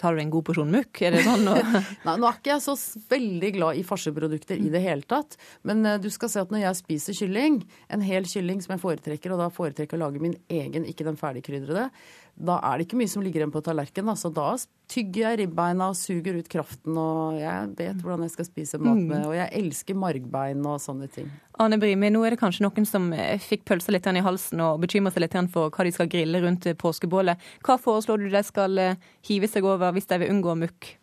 tar 0.00 0.16
du 0.16 0.24
en 0.24 0.34
god 0.34 0.48
porsjon 0.50 0.74
møkk? 0.74 1.04
Er 1.06 1.16
det 1.16 1.24
sånn? 1.28 1.46
Nei, 2.06 2.16
nå 2.18 2.26
er 2.26 2.42
ikke 2.42 2.54
jeg 2.56 2.66
så 2.66 2.76
veldig 3.12 3.54
glad 3.58 3.78
i 3.78 3.86
farseprodukter 3.86 4.58
i 4.58 4.72
det 4.72 4.82
hele 4.82 5.06
tatt. 5.06 5.38
Men 5.68 5.86
uh, 5.86 5.96
du 6.02 6.10
skal 6.12 6.32
se 6.32 6.42
at 6.42 6.52
når 6.52 6.66
jeg 6.66 6.80
spiser 6.82 7.20
kylling 7.22 7.51
kylling, 7.52 7.70
en 7.88 8.00
hel 8.00 8.24
kylling 8.24 8.60
som 8.62 8.74
jeg 8.74 8.82
foretrekker, 8.82 9.32
og 9.32 9.40
da 9.40 9.50
foretrekker 9.52 9.96
å 9.96 10.06
lage 10.06 10.20
min 10.20 10.36
egen, 10.48 10.84
ikke 10.84 11.04
den 11.04 11.16
ferdigkrydrede, 11.16 11.90
da 12.32 12.58
er 12.64 12.78
det 12.78 12.86
ikke 12.86 12.96
mye 12.96 13.10
som 13.10 13.22
ligger 13.22 13.42
igjen 13.42 13.52
på 13.52 13.60
tallerkenen. 13.60 14.12
Altså, 14.14 14.30
da 14.32 14.54
tygger 14.88 15.26
jeg 15.26 15.38
ribbeina 15.42 15.90
og 15.92 15.96
suger 15.96 16.38
ut 16.38 16.48
kraften, 16.48 16.96
og 16.96 17.36
jeg 17.40 17.74
vet 17.78 18.00
hvordan 18.00 18.24
jeg 18.24 18.34
skal 18.34 18.48
spise 18.48 18.80
mat 18.80 18.96
med, 18.96 19.18
mm. 19.20 19.26
og 19.28 19.36
jeg 19.36 19.52
elsker 19.60 19.98
margbein 19.98 20.64
og 20.64 20.80
sånne 20.82 21.10
ting. 21.12 21.28
Arne 21.60 21.78
Brimi, 21.80 22.10
nå 22.10 22.24
er 22.24 22.34
det 22.34 22.40
kanskje 22.40 22.64
noen 22.64 22.88
som 22.88 23.10
eh, 23.12 23.36
fikk 23.40 23.66
pølsa 23.68 23.92
litt 23.92 24.08
i 24.08 24.24
halsen 24.24 24.64
og 24.64 24.80
bekymrer 24.82 25.12
seg 25.12 25.26
litt 25.26 25.38
for 25.52 25.70
hva 25.70 25.84
de 25.84 25.92
skal 25.92 26.10
grille 26.10 26.40
rundt 26.42 26.66
påskebålet. 26.80 27.38
Hva 27.66 27.78
foreslår 27.80 28.24
du 28.24 28.32
de 28.32 28.42
skal 28.46 28.80
eh, 28.80 28.98
hive 29.28 29.50
seg 29.50 29.68
over 29.68 29.92
hvis 29.92 30.08
de 30.08 30.22
vil 30.24 30.32
unngå 30.32 30.56
mukk? 30.64 30.96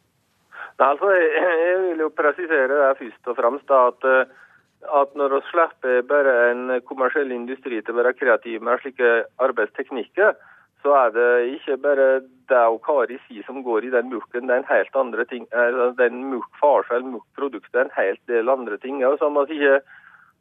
Altså, 0.79 1.09
jeg 1.11 1.79
vil 1.83 2.05
jo 2.05 2.13
presisere 2.15 2.71
det 2.71 2.93
først 3.01 3.27
og 3.27 3.35
fremst 3.35 3.73
at 3.75 4.05
eh, 4.07 4.37
at 4.87 5.15
når 5.15 5.33
vi 5.35 5.39
slipper 5.49 6.01
bare 6.07 6.35
en 6.51 6.81
kommersiell 6.87 7.31
industri 7.35 7.81
til 7.81 7.93
å 7.93 7.99
være 7.99 8.15
kreativ 8.15 8.63
med 8.63 8.79
slike 8.83 9.11
arbeidsteknikker, 9.43 10.37
så 10.83 10.93
er 10.95 11.09
det 11.11 11.31
ikke 11.57 11.75
bare 11.83 12.07
det 12.49 12.61
og 12.71 12.79
Kari 12.85 13.17
sier 13.25 13.43
som 13.43 13.59
går 13.63 13.85
i 13.85 13.91
den 13.91 14.09
mulken, 14.09 14.47
Det 14.47 14.55
er 14.55 14.61
en 14.63 14.71
helt 14.71 14.95
andre 14.95 15.25
ting. 15.25 15.47
Altså, 15.51 15.91
den 15.97 16.23
murkfarse 16.31 16.95
eller 16.95 17.17
murkproduktet 17.17 17.75
er 17.75 17.85
en 17.87 17.97
helt 17.97 18.21
del 18.27 18.49
andre 18.49 18.77
ting. 18.77 19.03
Og 19.05 19.17
som 19.19 19.37
at 19.37 19.51
ikke 19.51 19.81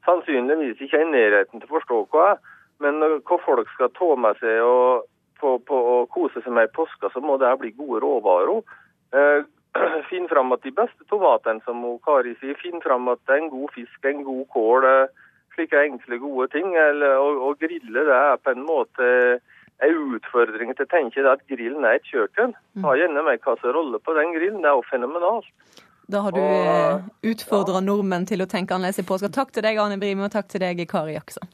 sannsynligvis 0.06 0.80
ikke 0.80 0.96
er 0.96 1.06
i 1.06 1.10
nærheten 1.10 1.60
til 1.60 1.68
å 1.68 1.74
forstå 1.78 2.06
hva 2.12 2.30
er. 2.30 2.38
Men 2.78 3.02
hva 3.02 3.38
folk 3.42 3.70
skal 3.74 3.90
ta 3.98 4.14
med 4.14 4.38
seg 4.38 4.62
og 4.62 5.08
på, 5.40 5.58
på, 5.58 5.74
og 5.74 6.10
kose 6.14 6.42
seg 6.42 6.54
med 6.54 6.70
i 6.70 6.74
påska, 6.74 7.10
så 7.10 7.20
må 7.20 7.36
det 7.38 7.50
bli 7.58 7.74
gode 7.74 8.00
råvarer. 8.06 8.62
Eh, 9.78 10.02
Finn 10.10 10.28
fram 10.30 10.52
at 10.56 10.64
de 10.66 10.74
beste 10.74 11.06
tomatene, 11.10 11.62
som 11.64 11.84
Kari 12.04 12.34
sier, 12.40 12.58
finn 12.62 12.82
fram 12.84 13.08
at 13.12 13.22
det 13.26 13.36
er 13.36 13.44
en 13.44 13.52
god 13.54 13.72
fisk, 13.76 13.98
en 14.04 14.24
god 14.26 14.44
kål. 14.54 14.88
Slike 15.54 15.84
enkle, 15.90 16.20
gode 16.22 16.48
ting. 16.54 16.74
Eller, 16.76 17.18
og, 17.18 17.42
og, 17.48 17.58
grille 17.62 18.06
det 18.08 18.18
er 18.18 18.42
på 18.42 18.54
en 18.54 18.66
måte 18.66 19.10
en 19.78 19.98
utfordring 20.16 20.72
til 20.74 20.86
å 20.86 20.90
tenke 20.90 21.26
at 21.30 21.44
grillen 21.50 21.86
er 21.86 21.98
et 21.98 22.08
kjøkken. 22.10 22.54
Ta 22.78 22.88
Ha 22.88 22.96
gjerne 22.98 23.22
med 23.26 23.42
kasserolle 23.44 24.00
på 24.02 24.14
den 24.18 24.34
grillen. 24.34 24.62
Det 24.64 24.70
er 24.70 24.80
jo 24.80 24.88
fenomenalt. 24.90 25.52
Da 26.08 26.22
har 26.24 26.32
du 26.32 26.40
og, 26.40 26.66
eh, 26.72 27.02
utfordra 27.34 27.82
ja. 27.82 27.84
nordmenn 27.84 28.24
til 28.26 28.40
å 28.40 28.48
tenke 28.48 28.74
annerledes 28.74 29.02
i 29.02 29.06
påska. 29.06 29.28
Takk 29.28 29.52
til 29.52 29.66
deg, 29.66 29.76
Arne 29.76 29.98
Brime, 30.00 30.24
og 30.24 30.32
takk 30.32 30.48
til 30.48 30.64
deg, 30.64 30.80
Kari 30.88 31.18
Jackson. 31.18 31.50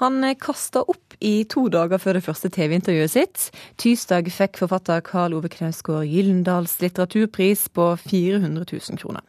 Han 0.00 0.24
kasta 0.40 0.82
opp 0.82 1.14
i 1.24 1.44
to 1.48 1.68
dager 1.72 2.00
før 2.02 2.18
det 2.18 2.24
første 2.26 2.50
TV-intervjuet 2.52 3.12
sitt. 3.12 3.44
Tirsdag 3.80 4.30
fikk 4.34 4.58
forfatter 4.62 5.02
Karl 5.06 5.36
Ove 5.38 5.50
Knausgård 5.52 6.08
Gyllendals 6.10 6.76
litteraturpris 6.82 7.68
på 7.74 7.90
400 8.02 8.66
000 8.66 9.00
kroner. 9.00 9.22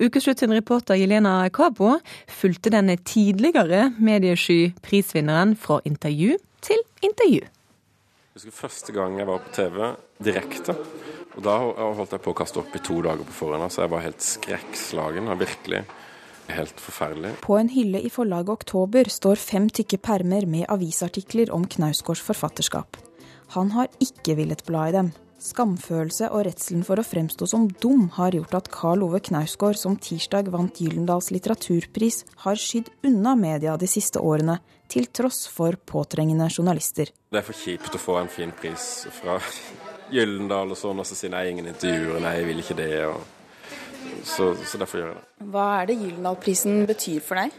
Ukeslutt 0.00 0.42
reporter 0.42 0.96
Jelena 0.96 1.48
Cabo 1.50 1.98
fulgte 2.28 2.72
denne 2.72 2.96
tidligere 2.96 3.92
mediesky 3.98 4.72
prisvinneren 4.82 5.56
fra 5.56 5.80
intervju 5.84 6.38
til 6.64 6.82
intervju. 7.04 7.44
Jeg 8.36 8.40
husker 8.40 8.52
første 8.52 8.92
gang 8.92 9.20
jeg 9.20 9.28
var 9.28 9.44
på 9.44 9.52
TV 9.56 9.92
direkte. 10.24 10.74
Og 11.36 11.44
Da 11.44 11.54
holdt 11.60 12.12
jeg 12.12 12.24
på 12.24 12.32
å 12.32 12.36
kaste 12.36 12.60
opp 12.62 12.74
i 12.76 12.80
to 12.84 12.98
dager 13.04 13.24
på 13.28 13.36
forhånd. 13.44 13.68
Så 13.72 13.84
jeg 13.84 13.92
var 13.92 14.04
helt 14.04 14.24
skrekkslagen. 14.24 15.28
Virkelig 15.40 15.84
helt 16.48 16.80
forferdelig. 16.80 17.34
På 17.44 17.58
en 17.58 17.70
hylle 17.72 18.00
i 18.04 18.10
forlaget 18.12 18.54
Oktober 18.54 19.10
står 19.12 19.40
fem 19.40 19.68
tykke 19.68 19.98
permer 20.02 20.46
med 20.46 20.66
avisartikler 20.72 21.52
om 21.54 21.66
Knausgårds 21.66 22.22
forfatterskap. 22.24 22.98
Han 23.54 23.70
har 23.76 23.88
ikke 24.02 24.36
villet 24.38 24.64
bla 24.66 24.88
i 24.88 24.96
dem. 24.96 25.12
Skamfølelse 25.46 26.30
og 26.32 26.46
redselen 26.48 26.82
for 26.86 26.98
å 26.98 27.04
fremstå 27.04 27.46
som 27.50 27.66
dum 27.82 28.08
har 28.16 28.34
gjort 28.34 28.56
at 28.56 28.70
Karl 28.72 29.04
Ove 29.04 29.20
Knausgård, 29.22 29.76
som 29.78 29.98
tirsdag 30.00 30.48
vant 30.54 30.80
Gyllendals 30.80 31.28
litteraturpris, 31.34 32.22
har 32.46 32.58
skydd 32.58 32.88
unna 33.06 33.36
media 33.38 33.76
de 33.76 33.90
siste 33.90 34.22
årene, 34.22 34.58
til 34.88 35.08
tross 35.10 35.44
for 35.50 35.76
påtrengende 35.76 36.48
journalister. 36.48 37.12
Det 37.30 37.42
er 37.42 37.46
for 37.46 37.58
kjipt 37.58 37.94
å 37.98 38.00
få 38.00 38.20
en 38.22 38.32
fin 38.32 38.54
pris 38.54 39.06
fra 39.20 39.38
Gyllendal 40.14 40.72
og 40.72 40.78
sånn, 40.78 41.02
og 41.02 41.08
så 41.08 41.18
sier 41.18 41.34
nei, 41.34 41.48
ingen 41.50 41.68
intervjuer, 41.72 42.20
nei, 42.22 42.36
jeg 42.40 42.50
vil 42.50 42.62
ikke 42.62 42.78
det. 42.78 42.92
og 43.10 43.35
så, 44.24 44.50
så, 44.64 44.78
derfor 44.80 45.00
gjør 45.00 45.10
jeg 45.12 45.18
det. 45.18 45.48
Hva 45.54 45.66
er 45.80 45.88
det 45.90 45.96
Gyldendal-prisen 46.00 46.84
betyr 46.88 47.24
for 47.24 47.40
deg? 47.40 47.56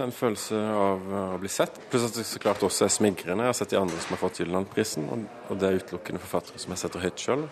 En 0.00 0.14
følelse 0.16 0.56
av 0.56 1.10
å 1.12 1.38
bli 1.42 1.50
sett. 1.52 1.76
Pluss 1.92 2.06
at 2.06 2.16
det 2.16 2.24
så 2.24 2.40
klart 2.40 2.62
også 2.64 2.86
er 2.86 2.92
smigrende. 2.94 3.44
Jeg 3.44 3.52
har 3.52 3.58
sett 3.58 3.74
de 3.74 3.80
andre 3.80 4.00
som 4.00 4.14
har 4.16 4.22
fått 4.22 4.40
Gyldendal-prisen, 4.40 5.10
og 5.12 5.60
det 5.60 5.68
er 5.68 5.80
utelukkende 5.82 6.22
forfattere 6.22 6.62
som 6.62 6.72
jeg 6.72 6.82
setter 6.84 7.04
høyt 7.04 7.26
sjøl. 7.26 7.44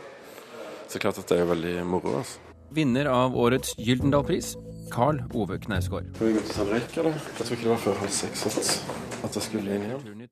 Så 0.88 1.02
klart 1.02 1.20
at 1.20 1.28
det 1.28 1.42
er 1.42 1.50
veldig 1.50 1.74
moro. 1.88 2.16
altså. 2.22 2.40
Vinner 2.72 3.08
av 3.12 3.36
årets 3.36 3.74
Gyldendal-pris, 3.80 4.54
Carl 4.92 5.20
Ove 5.36 5.60
Knausgård. 5.60 6.08
Skal 6.16 6.32
vi 6.32 6.38
gå 6.38 6.46
til 6.48 6.72
røyk, 6.72 6.98
eller? 7.02 7.20
Jeg 7.36 7.44
tror 7.44 7.56
ikke 7.56 7.68
det 7.68 7.74
var 7.74 7.84
før 7.84 8.02
halv 8.04 8.18
seks 8.22 9.07
at 9.24 9.34
jeg 9.38 9.44
skulle 9.44 9.74
inn 9.74 9.86
igjen. 9.86 10.30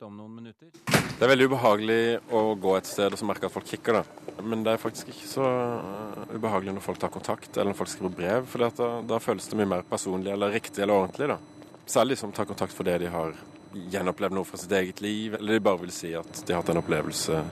Det 1.16 1.24
er 1.24 1.30
veldig 1.30 1.48
ubehagelig 1.50 2.00
å 2.34 2.42
gå 2.60 2.74
et 2.76 2.88
sted 2.88 3.14
og 3.14 3.20
så 3.20 3.28
merke 3.28 3.48
at 3.48 3.54
folk 3.54 3.66
kikker. 3.68 4.00
da. 4.00 4.42
Men 4.44 4.62
det 4.66 4.74
er 4.74 4.82
faktisk 4.82 5.10
ikke 5.12 5.28
så 5.30 5.46
uh, 5.46 6.22
ubehagelig 6.34 6.76
når 6.76 6.84
folk 6.84 7.00
tar 7.02 7.12
kontakt 7.14 7.50
eller 7.56 7.72
når 7.72 7.80
folk 7.80 7.92
skriver 7.92 8.16
brev. 8.20 8.48
For 8.52 8.66
da, 8.66 8.90
da, 9.06 9.20
føles 9.22 9.48
det 9.50 9.58
mye 9.58 9.72
mer 9.76 9.86
personlig 9.88 10.32
eller 10.34 10.54
riktig 10.54 10.84
eller 10.84 11.02
ordentlig. 11.02 11.30
da. 11.34 11.38
Særlig 11.86 12.18
som 12.20 12.34
tar 12.34 12.48
kontakt 12.48 12.76
fordi 12.76 12.98
de 13.04 13.10
har 13.12 13.34
gjenopplevd 13.92 14.36
noe 14.36 14.48
fra 14.48 14.60
sitt 14.60 14.72
eget 14.72 15.02
liv, 15.04 15.34
eller 15.36 15.58
de 15.58 15.64
bare 15.64 15.82
vil 15.82 15.92
si 15.92 16.14
at 16.16 16.38
de 16.46 16.54
har 16.54 16.62
hatt 16.62 16.72
en 16.72 16.80
opplevelse 16.80 17.42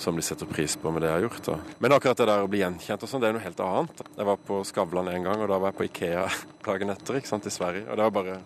som 0.00 0.16
de 0.16 0.22
setter 0.24 0.48
pris 0.48 0.76
på 0.80 0.90
med 0.94 1.02
det 1.02 1.10
jeg 1.10 1.18
har 1.18 1.24
gjort. 1.26 1.42
da. 1.44 1.56
Men 1.78 1.92
akkurat 1.92 2.20
det 2.20 2.28
der 2.30 2.44
å 2.44 2.48
bli 2.48 2.62
gjenkjent 2.62 3.02
og 3.04 3.10
sånn, 3.10 3.20
det 3.20 3.28
er 3.28 3.36
noe 3.36 3.44
helt 3.44 3.60
annet. 3.64 4.02
Jeg 4.16 4.28
var 4.30 4.38
på 4.48 4.60
Skavlan 4.64 5.10
en 5.12 5.26
gang, 5.28 5.42
og 5.42 5.50
da 5.50 5.58
var 5.60 5.72
jeg 5.72 5.78
på 5.80 5.88
Ikea 5.90 6.22
dagen 6.68 6.94
etter 6.94 7.18
ikke 7.20 7.32
sant, 7.32 7.48
i 7.48 7.52
Sverige. 7.52 7.84
Og 7.90 7.98
det 7.98 8.06
var 8.06 8.14
bare 8.16 8.38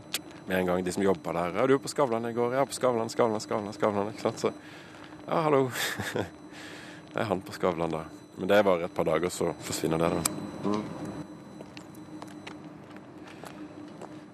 med 0.46 0.58
en 0.58 0.66
gang 0.66 0.84
de 0.84 0.92
som 0.92 1.02
jobber 1.02 1.32
der. 1.32 1.54
'Ja, 1.54 1.66
du 1.66 1.72
var 1.72 1.82
på 1.82 1.88
Skavlan 1.88 2.26
i 2.26 2.32
går.' 2.32 2.54
'Ja, 2.54 2.64
på 2.64 2.72
Skavlan, 2.72 3.08
Skavlan, 3.08 3.40
Skavlan.' 3.40 3.72
Skavlan, 3.72 4.08
ikke 4.12 4.22
sant? 4.22 4.40
Så 4.40 4.52
ja, 5.26 5.40
hallo. 5.40 5.70
det 7.12 7.20
er 7.20 7.24
han 7.24 7.40
på 7.40 7.52
Skavlan, 7.52 7.90
da. 7.90 8.04
Men 8.36 8.48
det 8.48 8.58
er 8.58 8.62
bare 8.62 8.84
et 8.84 8.94
par 8.94 9.04
dager, 9.04 9.30
så 9.30 9.54
forsvinner 9.64 9.98
det. 9.98 10.10
da. 10.10 10.22
Mm. 10.64 10.84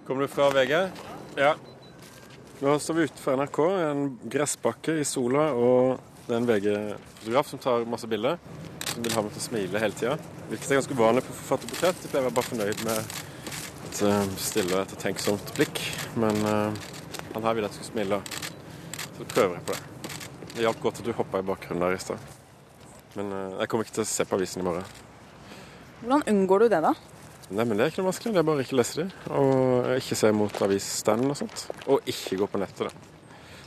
Kommer 0.07 0.23
du 0.23 0.29
fra 0.29 0.51
VG? 0.51 0.91
Ja. 1.37 1.55
Nå 2.61 2.79
står 2.79 2.95
vi 2.95 3.05
utenfor 3.09 3.37
NRK, 3.37 3.59
en 3.91 4.19
gressbakke 4.25 4.99
i 5.01 5.05
sola, 5.05 5.53
og 5.55 6.01
det 6.27 6.35
er 6.35 6.41
en 6.41 6.49
VG-fotograf 6.49 7.49
som 7.49 7.59
tar 7.63 7.87
masse 7.87 8.09
bilder. 8.11 8.41
Som 8.91 9.05
vil 9.05 9.15
ha 9.15 9.23
meg 9.23 9.33
til 9.37 9.41
å 9.41 9.45
smile 9.47 9.83
hele 9.83 9.95
tida. 9.95 10.17
Hvilket 10.51 10.73
er 10.73 10.81
ganske 10.81 10.97
uvanlig 10.99 11.23
på 11.29 11.37
forfatterportrett. 11.39 12.03
Jeg 12.03 12.11
pleier 12.11 12.27
å 12.27 12.29
være 12.29 12.37
bare 12.41 12.51
fornøyd 12.51 12.83
med 12.89 13.30
et 13.91 14.03
uh, 14.07 14.27
stille 14.39 14.75
og 14.77 14.85
ettertenksomt 14.85 15.53
blikk. 15.57 15.81
Men 16.21 16.37
uh, 16.47 16.71
han 17.35 17.47
her 17.47 17.57
ville 17.57 17.71
at 17.71 17.77
jeg 17.77 17.89
skulle 17.89 17.93
smile. 17.93 18.21
Så 19.17 19.27
prøver 19.35 19.59
jeg 19.59 19.67
på 19.67 19.77
det. 19.77 19.83
Det 20.55 20.65
hjalp 20.65 20.83
godt 20.83 21.01
at 21.01 21.07
du 21.07 21.13
hoppa 21.17 21.41
i 21.41 21.47
bakgrunnen 21.47 21.83
der 21.85 21.97
i 21.97 22.03
stad. 22.03 22.19
Men 23.19 23.33
uh, 23.35 23.59
jeg 23.59 23.71
kommer 23.71 23.87
ikke 23.87 23.97
til 23.99 24.07
å 24.07 24.11
se 24.13 24.27
på 24.27 24.39
avisen 24.39 24.63
i 24.63 24.67
morgen. 24.67 24.87
Hvordan 26.01 26.27
unngår 26.33 26.65
du 26.65 26.69
det, 26.73 26.83
da? 26.87 26.95
Nei, 27.51 27.65
men 27.67 27.75
Det 27.75 27.85
er 27.85 27.93
ikke 27.93 28.03
noe 28.05 28.13
vanskelig. 28.13 28.35
Det 28.37 28.43
er 28.43 28.49
bare 28.53 28.67
ikke 28.67 28.79
lese 28.79 29.03
dem. 29.03 29.13
Og 29.35 29.91
ikke 29.97 30.21
se 30.23 30.33
mot 30.39 30.63
avisstanden 30.69 31.35
og 31.35 31.41
sånt. 31.41 31.67
Og 31.91 32.11
ikke 32.15 32.39
gå 32.45 32.51
på 32.51 32.63
nettet, 32.63 32.87
da. 32.87 32.93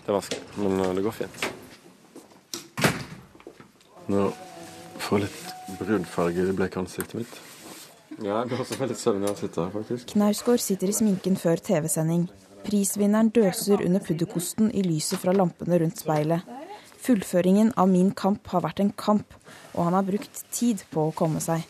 Det 0.04 0.12
er 0.12 0.18
vanskelig, 0.18 0.44
men 0.60 0.98
det 0.98 1.04
går 1.04 1.18
fint. 1.20 1.50
Nå 4.12 4.28
får 5.04 5.20
jeg 5.20 5.28
litt 5.28 5.80
brunfarge 5.80 6.48
i 6.48 6.56
blekansiktet 6.56 7.20
mitt. 7.20 7.42
Ja, 8.22 8.40
jeg 8.42 8.52
blir 8.52 8.62
også 8.62 8.78
veldig 8.80 8.98
søvnig 9.00 9.30
av 9.30 9.36
å 9.36 9.40
sitte 9.40 9.64
her, 9.64 9.72
faktisk. 9.74 10.14
Knausgård 10.14 10.62
sitter 10.62 10.92
i 10.92 10.96
sminken 10.96 11.38
før 11.40 11.62
TV-sending. 11.64 12.28
Prisvinneren 12.64 13.32
døser 13.34 13.82
under 13.84 14.04
pudderkosten 14.04 14.70
i 14.72 14.84
lyset 14.86 15.20
fra 15.20 15.34
lampene 15.36 15.80
rundt 15.82 16.04
speilet. 16.04 16.46
Fullføringen 17.04 17.74
av 17.76 17.90
Min 17.92 18.14
kamp 18.16 18.48
har 18.54 18.64
vært 18.64 18.80
en 18.80 18.94
kamp, 18.96 19.34
og 19.74 19.90
han 19.90 19.98
har 19.98 20.06
brukt 20.08 20.44
tid 20.56 20.86
på 20.94 21.10
å 21.10 21.16
komme 21.16 21.42
seg. 21.44 21.66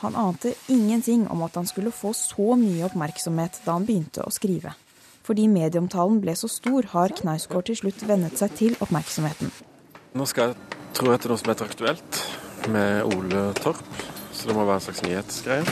Han 0.00 0.16
ante 0.16 0.54
ingenting 0.72 1.26
om 1.28 1.42
at 1.44 1.58
han 1.60 1.66
skulle 1.68 1.92
få 1.92 2.14
så 2.16 2.54
mye 2.56 2.86
oppmerksomhet 2.86 3.60
da 3.66 3.74
han 3.76 3.84
begynte 3.88 4.24
å 4.24 4.32
skrive. 4.32 4.72
Fordi 5.26 5.44
medieomtalen 5.52 6.22
ble 6.22 6.32
så 6.38 6.48
stor, 6.48 6.88
har 6.94 7.12
Knausgård 7.18 7.68
til 7.68 7.76
slutt 7.82 8.06
vennet 8.08 8.40
seg 8.40 8.54
til 8.56 8.78
oppmerksomheten. 8.80 9.52
Nå 10.16 10.26
skal 10.26 10.54
jeg 10.54 10.80
tro 10.96 11.12
etter 11.12 11.30
noe 11.30 11.42
som 11.42 11.52
heter 11.52 11.68
Aktuelt, 11.68 12.22
med 12.72 13.12
Ole 13.12 13.50
Torp. 13.60 13.84
Så 14.40 14.48
det 14.48 14.54
må 14.56 14.62
være 14.64 14.78
en 14.80 14.80
slags 14.80 15.02
nyhetsgreie. 15.04 15.64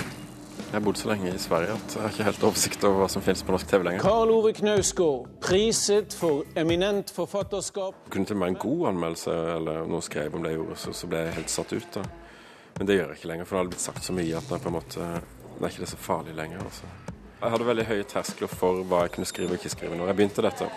Jeg 0.58 0.74
har 0.74 0.82
bodd 0.84 0.98
så 1.00 1.08
lenge 1.08 1.30
i 1.32 1.38
Sverige 1.40 1.72
at 1.72 1.94
jeg 1.94 2.02
har 2.02 2.10
ikke 2.12 2.24
helt 2.26 2.42
oversikt 2.44 2.82
over 2.84 2.98
hva 3.00 3.06
som 3.08 3.22
finnes 3.24 3.40
på 3.40 3.54
norsk 3.54 3.70
TV 3.70 3.86
lenger. 3.86 4.02
Karl 4.04 4.32
Ove 4.34 4.50
Knausgård, 4.52 5.30
priset 5.40 6.12
for 6.12 6.42
eminent 6.60 7.08
forfatterskap. 7.16 8.02
Kunne 8.12 8.28
til 8.28 8.36
og 8.36 8.42
med 8.42 8.52
en 8.52 8.58
god 8.60 8.82
anmeldelse 8.90 9.36
eller 9.54 9.88
noe 9.88 10.04
skrev 10.04 10.36
om 10.36 10.44
det 10.44 10.52
jeg 10.52 10.60
gjorde, 10.60 10.76
så, 10.82 10.92
så 11.00 11.08
ble 11.08 11.22
jeg 11.22 11.36
helt 11.38 11.54
satt 11.54 11.72
ut. 11.72 11.88
da. 11.94 12.04
Men 12.76 12.90
det 12.90 12.98
gjør 12.98 13.08
jeg 13.08 13.20
ikke 13.22 13.30
lenger, 13.32 13.48
for 13.48 13.56
det 13.56 13.62
hadde 13.62 13.72
blitt 13.72 13.86
sagt 13.86 14.04
så 14.04 14.16
mye 14.18 14.42
at 14.42 14.52
det, 14.52 14.60
på 14.66 14.68
en 14.68 14.76
måte, 14.76 15.08
det 15.54 15.62
er 15.62 15.72
ikke 15.72 15.86
det 15.86 15.90
så 15.94 16.02
farlig 16.10 16.36
lenger. 16.36 16.66
altså. 16.68 16.92
Jeg 17.38 17.54
hadde 17.54 17.70
veldig 17.70 17.88
høye 17.88 18.10
terskler 18.12 18.52
for 18.52 18.84
hva 18.90 19.06
jeg 19.06 19.14
kunne 19.16 19.30
skrive 19.32 19.54
og 19.54 19.62
ikke 19.62 19.72
skrive 19.78 19.96
når 19.96 20.12
jeg 20.12 20.20
begynte 20.20 20.44
dette. 20.50 20.68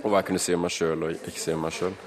Og 0.00 0.08
hva 0.08 0.22
jeg 0.22 0.30
kunne 0.30 0.40
si 0.46 0.56
om 0.56 0.64
meg 0.64 0.72
sjøl 0.72 1.04
og 1.04 1.28
ikke 1.28 1.44
si 1.44 1.52
om 1.52 1.68
meg 1.68 1.76
sjøl. 1.76 2.00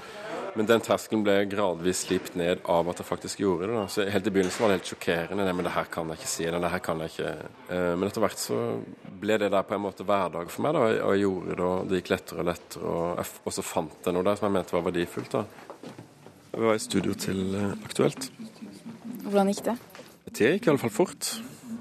Men 0.52 0.68
den 0.68 0.82
terskelen 0.84 1.22
ble 1.24 1.34
gradvis 1.48 2.02
slipt 2.04 2.34
ned 2.36 2.60
av 2.68 2.88
at 2.92 2.98
jeg 3.00 3.08
faktisk 3.08 3.40
gjorde 3.40 3.70
det. 3.70 3.76
Da. 3.78 3.84
Så 3.88 4.04
Helt 4.12 4.26
i 4.28 4.32
begynnelsen 4.34 4.64
var 4.64 4.72
det 4.72 4.78
helt 4.80 4.90
sjokkerende. 4.90 5.46
Nei, 5.46 5.54
men 5.56 5.64
det 5.64 5.72
her 5.72 5.88
kan 5.92 6.12
jeg 6.12 6.20
ikke 6.20 6.32
si. 6.32 6.44
Det 6.52 6.72
her 6.74 6.82
kan 6.84 7.00
jeg 7.00 7.12
ikke. 7.14 7.30
Eh, 7.72 7.92
men 7.96 8.08
etter 8.08 8.24
hvert 8.24 8.42
så 8.42 8.58
ble 9.22 9.38
det 9.40 9.48
der 9.54 9.64
på 9.68 9.76
en 9.78 9.84
måte 9.86 10.04
hverdag 10.08 10.52
for 10.52 10.66
meg. 10.66 10.76
da, 10.76 10.82
Og 11.06 11.14
jeg 11.16 11.24
gjorde 11.24 11.56
det, 11.56 11.68
og 11.68 11.88
det 11.88 12.02
gikk 12.02 12.12
lettere 12.12 12.44
og 12.44 12.50
lettere. 12.50 12.96
Og, 13.32 13.52
så 13.56 13.64
fant 13.64 14.08
jeg 14.10 14.16
noe 14.18 14.28
der 14.28 14.36
som 14.36 14.48
jeg 14.48 14.56
mente 14.58 14.76
var 14.76 14.86
verdifullt. 14.90 15.38
da. 15.38 15.44
Vi 16.52 16.66
var 16.68 16.76
i 16.76 16.84
studio 16.84 17.16
til 17.16 17.56
eh, 17.56 17.72
Aktuelt. 17.88 18.28
Hvordan 19.24 19.54
gikk 19.54 19.64
det? 19.70 19.78
Det 20.36 20.52
gikk 20.58 20.68
iallfall 20.68 20.92
fort. 20.92 21.32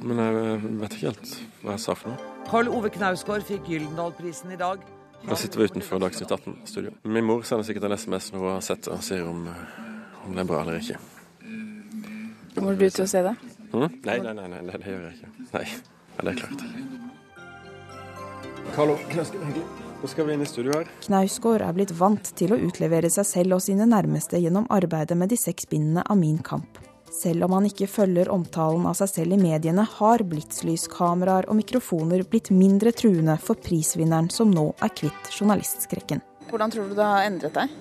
Men 0.01 0.17
jeg 0.23 0.61
vet 0.79 0.95
ikke 0.95 1.11
helt 1.11 1.35
hva 1.61 1.75
jeg 1.75 1.83
sa 1.83 1.97
for 1.97 2.13
noe. 2.13 2.31
Karl 2.47 2.71
Ove 2.71 2.89
Knausgård 2.91 3.43
fikk 3.47 3.67
Gyldendal-prisen 3.69 4.55
i 4.55 4.59
dag. 4.59 4.79
Da 5.27 5.35
sitter 5.37 5.59
vi 5.59 5.65
utenfor 5.69 5.99
Dagsnytt 6.01 6.31
18-studio. 6.31 6.91
Min 7.03 7.25
mor 7.25 7.43
sender 7.47 7.63
sikkert 7.67 7.83
en 7.87 7.97
SMS 7.97 8.31
når 8.33 8.39
hun 8.39 8.53
har 8.55 8.63
sett 8.65 8.83
det, 8.87 8.93
og 8.95 9.03
sier 9.05 9.27
om, 9.29 9.43
om 10.25 10.33
det 10.33 10.43
er 10.43 10.49
bra 10.49 10.63
eller 10.63 10.79
ikke. 10.81 10.97
Kommer 12.55 12.75
du 12.75 12.87
til 12.89 13.05
å 13.05 13.09
se 13.09 13.21
det? 13.25 13.35
Mm? 13.71 13.87
Nei, 14.07 14.17
nei, 14.25 14.33
nei, 14.35 14.47
nei, 14.51 14.63
det 14.73 14.89
gjør 14.89 15.05
jeg 15.05 15.13
ikke. 15.19 15.29
Nei, 15.53 15.65
ja, 15.69 16.25
det 16.25 16.33
er 16.33 16.41
klart. 16.41 16.61
Hallo. 18.75 18.97
Nå 20.01 20.09
skal 20.09 20.25
vi 20.25 20.33
inn 20.33 20.41
i 20.41 20.49
studio 20.49 20.73
her. 20.73 20.87
Knausgård 21.05 21.61
er 21.61 21.75
blitt 21.77 21.91
vant 21.93 22.31
til 22.37 22.55
å 22.55 22.57
utlevere 22.65 23.09
seg 23.13 23.27
selv 23.29 23.59
og 23.59 23.61
sine 23.61 23.85
nærmeste 23.85 24.39
gjennom 24.41 24.65
arbeidet 24.73 25.13
med 25.17 25.29
de 25.29 25.37
seks 25.37 25.69
bindene 25.69 26.01
av 26.01 26.17
Min 26.17 26.39
kamp. 26.41 26.79
Selv 27.11 27.43
om 27.43 27.57
han 27.57 27.67
ikke 27.67 27.89
følger 27.91 28.31
omtalen 28.31 28.85
av 28.87 28.95
seg 28.95 29.09
selv 29.11 29.35
i 29.35 29.39
mediene, 29.41 29.83
har 29.97 30.23
blitslyskameraer 30.31 31.49
og 31.51 31.57
mikrofoner 31.59 32.23
blitt 32.23 32.53
mindre 32.55 32.93
truende 32.95 33.35
for 33.43 33.59
prisvinneren 33.59 34.31
som 34.31 34.53
nå 34.53 34.69
er 34.79 34.93
kvitt 34.95 35.33
journalistskrekken. 35.35 36.23
Hvordan 36.47 36.71
tror 36.71 36.87
du 36.87 36.95
det 36.95 37.09
har 37.11 37.27
endret 37.27 37.59
deg? 37.59 37.75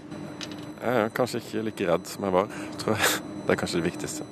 Jeg 0.81 1.07
er 1.07 1.15
kanskje 1.15 1.45
ikke 1.45 1.65
like 1.69 1.89
redd 1.93 2.11
som 2.11 2.27
jeg 2.27 2.37
var, 2.41 2.61
tror 2.83 2.99
jeg. 2.99 3.25
Det 3.47 3.55
er 3.55 3.63
kanskje 3.63 3.81
det 3.81 3.91
viktigste. 3.93 4.27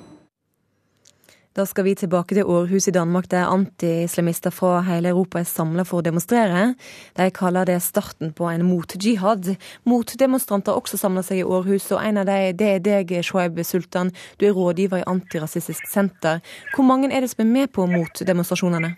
Da 1.57 1.63
skal 1.65 1.87
vi 1.87 1.95
tilbake 1.97 2.35
til 2.37 2.45
Århus 2.45 2.85
i 2.87 2.91
Danmark, 2.93 3.25
der 3.31 3.49
anti-islamister 3.49 4.53
fra 4.53 4.83
hele 4.85 5.09
Europa 5.09 5.39
er 5.41 5.47
samla 5.49 5.81
for 5.81 5.97
å 5.97 6.05
demonstrere. 6.05 6.75
De 7.17 7.25
kaller 7.33 7.65
det 7.65 7.79
starten 7.81 8.35
på 8.37 8.45
en 8.51 8.61
mot-jihad. 8.67 9.49
Motdemonstranter 9.89 10.77
også 10.77 10.99
samler 11.01 11.25
seg 11.25 11.41
i 11.41 11.47
Århus, 11.57 11.89
og 11.89 12.05
en 12.05 12.21
av 12.21 12.29
dem 12.29 12.53
det 12.59 12.69
er 12.75 12.85
deg, 12.85 13.15
Shoaib 13.25 13.57
Sultan. 13.65 14.13
Du 14.37 14.45
er 14.45 14.53
rådgiver 14.53 15.01
i 15.01 15.09
Antirasistisk 15.09 15.89
Senter. 15.89 16.45
Hvor 16.75 16.85
mange 16.85 17.09
er 17.09 17.25
det 17.25 17.33
som 17.33 17.41
er 17.41 17.49
med 17.49 17.73
på 17.73 17.89
motdemonstrasjonene? 17.89 18.93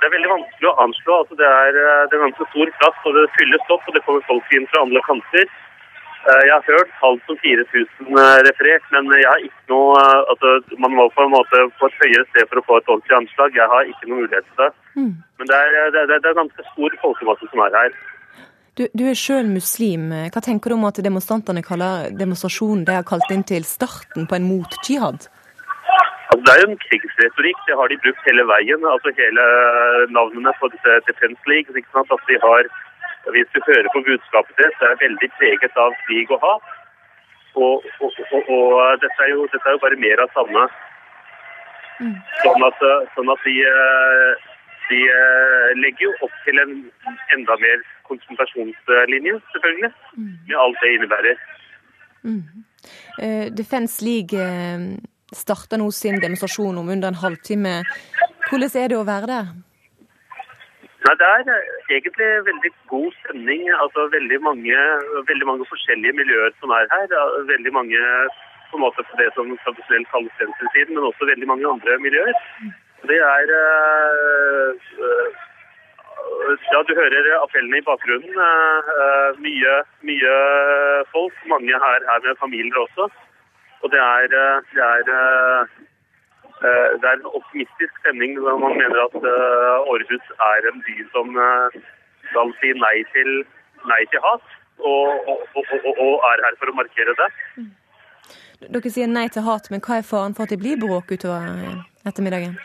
Det 0.00 0.08
er 0.08 0.16
veldig 0.16 0.32
vanskelig 0.32 0.72
å 0.72 0.76
anslå. 0.88 1.22
Altså, 1.26 1.36
det, 1.36 1.54
er, 1.60 1.76
eh, 1.76 2.04
det 2.08 2.16
er 2.16 2.24
ganske 2.24 2.50
stor 2.54 2.76
plass, 2.80 3.04
og 3.04 3.20
det 3.20 3.28
fylles 3.36 3.72
opp. 3.76 3.84
og 3.84 4.00
Det 4.00 4.06
kommer 4.08 4.24
folk 4.32 4.56
inn 4.56 4.68
fra 4.72 4.86
alle 4.88 5.04
kanter. 5.04 5.50
Eh, 6.26 6.42
Jeg 6.48 6.54
har 6.56 6.64
hørt 6.66 6.90
tall 7.00 7.16
som 7.26 7.38
4000 7.44 7.86
eh, 8.22 8.38
referert, 8.48 8.84
men 8.94 9.10
jeg 9.14 9.30
har 9.30 9.40
ikke 9.46 9.64
noe 9.72 10.02
altså, 10.32 10.50
Man 10.82 10.96
må 10.98 11.08
på 11.14 11.24
en 11.24 11.34
måte 11.36 11.64
på 11.78 11.88
et 11.88 11.98
høyere 12.02 12.26
sted 12.32 12.50
for 12.50 12.60
å 12.60 12.66
få 12.68 12.78
et 12.80 12.92
ordentlig 12.92 13.16
anslag. 13.22 13.56
Jeg 13.60 13.72
har 13.74 13.90
ikke 13.92 14.10
noen 14.10 14.22
mulighet 14.24 14.46
til 14.50 14.62
det. 14.64 14.70
Mm. 14.98 15.14
Men 15.38 15.50
det 15.50 15.58
er, 15.62 15.90
det, 15.94 16.04
er, 16.04 16.14
det 16.18 16.30
er 16.30 16.40
ganske 16.42 16.68
stor 16.74 17.00
folkemasse 17.06 17.50
som 17.52 17.64
er 17.66 17.80
her. 17.80 17.98
Du, 18.78 18.84
du 18.94 19.04
er 19.10 19.18
sjøl 19.18 19.48
muslim. 19.50 20.10
Hva 20.34 20.42
tenker 20.42 20.70
du 20.70 20.76
om 20.76 20.86
at 20.86 21.00
demonstrantene 21.02 21.64
kaller 21.66 22.12
demonstrasjonen 22.14 22.84
de 22.86 22.94
har 22.94 23.06
kalt 23.06 23.30
inn 23.34 23.42
til 23.46 23.66
starten 23.66 24.28
på 24.30 24.38
en 24.38 24.46
mot-jihad? 24.46 25.26
Altså, 26.28 26.42
det 26.44 26.52
er 26.52 26.60
jo 26.62 26.68
en 26.70 26.82
krigsretorikk. 26.84 27.58
Det 27.66 27.78
har 27.80 27.90
de 27.90 28.02
brukt 28.04 28.28
hele 28.28 28.44
veien. 28.52 28.84
altså 28.92 29.10
Hele 29.18 29.46
navnene 30.18 30.52
på 30.60 30.70
disse 30.74 31.00
Defense 31.08 31.50
League. 31.50 31.74
Ikke 31.74 31.94
sant? 31.94 32.12
At 32.14 32.22
de 32.30 32.36
har, 32.44 32.70
hvis 33.34 33.48
du 33.54 33.58
hører 33.68 33.88
på 33.94 34.04
budskapet 34.08 34.60
deres, 34.60 34.76
det 34.80 34.88
er 34.88 35.02
veldig 35.04 35.30
preget 35.38 35.80
av 35.84 35.96
krig 36.06 36.30
og 36.34 36.44
hat. 36.44 36.68
Og, 37.58 37.84
og, 38.04 38.10
og, 38.32 38.50
og 38.54 39.00
dette, 39.02 39.18
er 39.24 39.30
jo, 39.34 39.46
dette, 39.52 39.66
er 39.66 39.74
jo, 39.76 39.82
bare 39.84 40.02
mer 40.04 40.22
av 40.22 40.30
samme. 40.36 40.64
Sånn 42.44 42.64
at, 42.68 42.82
sånn 43.16 43.32
at 43.34 43.46
de, 43.48 43.54
de, 44.90 45.00
legger 45.82 46.04
jo 46.06 46.12
opp 46.28 46.36
til 46.46 46.60
en 46.62 46.74
enda 47.34 47.56
mer 47.64 47.82
konsentrasjonslinje, 48.06 49.38
selvfølgelig. 49.54 49.92
Med 50.46 50.58
alt 50.64 50.82
det 50.84 50.92
innebærer. 50.96 51.46
Mm. 52.22 52.42
Uh, 53.18 53.46
Defense 53.58 54.04
League 54.04 54.38
starter 55.34 55.80
nå 55.80 55.90
sin 55.92 56.20
demonstrasjon 56.22 56.78
om 56.78 56.94
under 56.94 57.10
en 57.10 57.22
halvtime. 57.24 57.80
Hvordan 58.48 58.78
er 58.80 58.92
det 58.92 59.00
å 59.00 59.08
være 59.08 59.32
der? 59.32 59.50
Nei, 61.08 61.14
Det 61.16 61.26
er 61.26 61.40
egentlig 61.96 62.28
veldig 62.50 62.70
god 62.92 63.12
stemning. 63.20 63.62
altså 63.82 64.00
Veldig 64.16 64.38
mange, 64.48 64.76
veldig 65.30 65.46
mange 65.50 65.64
forskjellige 65.72 66.12
miljøer 66.20 66.50
som 66.60 66.70
er 66.78 66.84
her. 66.92 67.06
Veldig 67.52 67.72
mange 67.72 68.00
på 68.70 68.76
en 68.76 68.84
måte 68.84 69.04
på 69.08 69.16
det 69.20 69.28
som 69.36 69.48
tradisjonelt 69.64 70.10
kalles 70.12 70.40
venstresiden, 70.40 70.94
men 70.94 71.08
også 71.08 71.30
veldig 71.30 71.48
mange 71.52 71.70
andre 71.74 71.98
miljøer. 72.04 72.34
Det 73.08 73.20
er 73.34 73.46
Ja, 76.72 76.78
du 76.88 76.92
hører 77.00 77.42
appellene 77.44 77.78
i 77.78 77.88
bakgrunnen. 77.90 78.34
Mye, 79.46 79.74
mye 80.10 80.34
folk. 81.14 81.36
Mange 81.54 81.74
her, 81.84 82.00
her 82.10 82.20
med 82.26 82.36
familier 82.44 82.78
også. 82.84 83.08
Og 83.82 83.92
det 83.92 84.00
er, 84.00 84.26
det 84.76 84.84
er, 84.92 85.64
det 86.62 87.06
er 87.06 87.16
en 87.16 87.28
optimistisk 87.38 87.98
stemning 88.02 88.32
når 88.38 88.56
man 88.62 88.74
mener 88.80 88.98
at 89.04 89.16
Århus 89.92 90.30
er 90.46 90.66
en 90.70 90.80
by 90.86 90.96
som 91.12 91.36
skal 92.30 92.54
si 92.60 92.72
nei 92.78 92.96
til, 93.14 93.30
nei 93.90 94.00
til 94.12 94.24
hat, 94.24 94.56
og, 94.78 95.28
og, 95.30 95.44
og, 95.56 95.92
og, 96.06 96.14
er 96.30 96.42
her 96.46 96.56
for 96.60 96.70
å 96.70 96.76
markere 96.78 97.14
det. 97.20 97.28
Dere 98.74 98.90
sier 98.94 99.10
nei 99.10 99.28
til 99.34 99.46
hat, 99.46 99.70
men 99.72 99.82
hva 99.84 100.00
er 100.00 100.10
faren 100.10 100.34
for 100.34 100.46
at 100.46 100.54
det 100.54 100.60
blir 100.62 100.80
bråk 100.82 101.14
utover 101.14 101.46
ettermiddagen? 102.08 102.58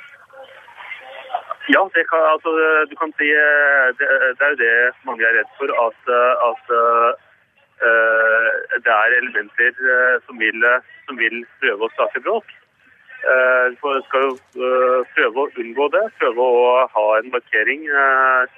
Ja, 1.71 1.79
det 1.95 2.03
kan, 2.09 2.25
altså, 2.33 2.51
du 2.91 2.95
kan 2.99 3.13
si 3.15 3.29
det, 3.99 4.07
det 4.35 4.43
er 4.43 4.55
jo 4.55 4.59
det 4.59 4.73
mange 5.07 5.23
er 5.23 5.37
redd 5.37 5.51
for, 5.59 5.71
at, 5.85 6.09
at 6.49 6.73
uh, 6.75 7.13
det 8.83 8.91
er 8.95 9.15
elementer 9.21 9.79
som, 10.25 10.35
vil, 10.41 10.67
som, 11.07 11.15
vil, 11.21 11.39
prøve 11.61 11.87
å 11.87 11.93
starte 11.95 12.23
bråk. 12.25 12.51
Uh, 13.23 13.71
vi 13.71 14.01
skal 14.07 14.25
jo 14.27 14.31
prøve 15.15 15.43
å 15.43 15.51
unngå 15.61 15.85
det, 15.95 16.03
prøve 16.19 16.43
å 16.43 16.63
ha 16.95 17.03
en 17.19 17.29
markering 17.31 17.85
og, 17.93 18.57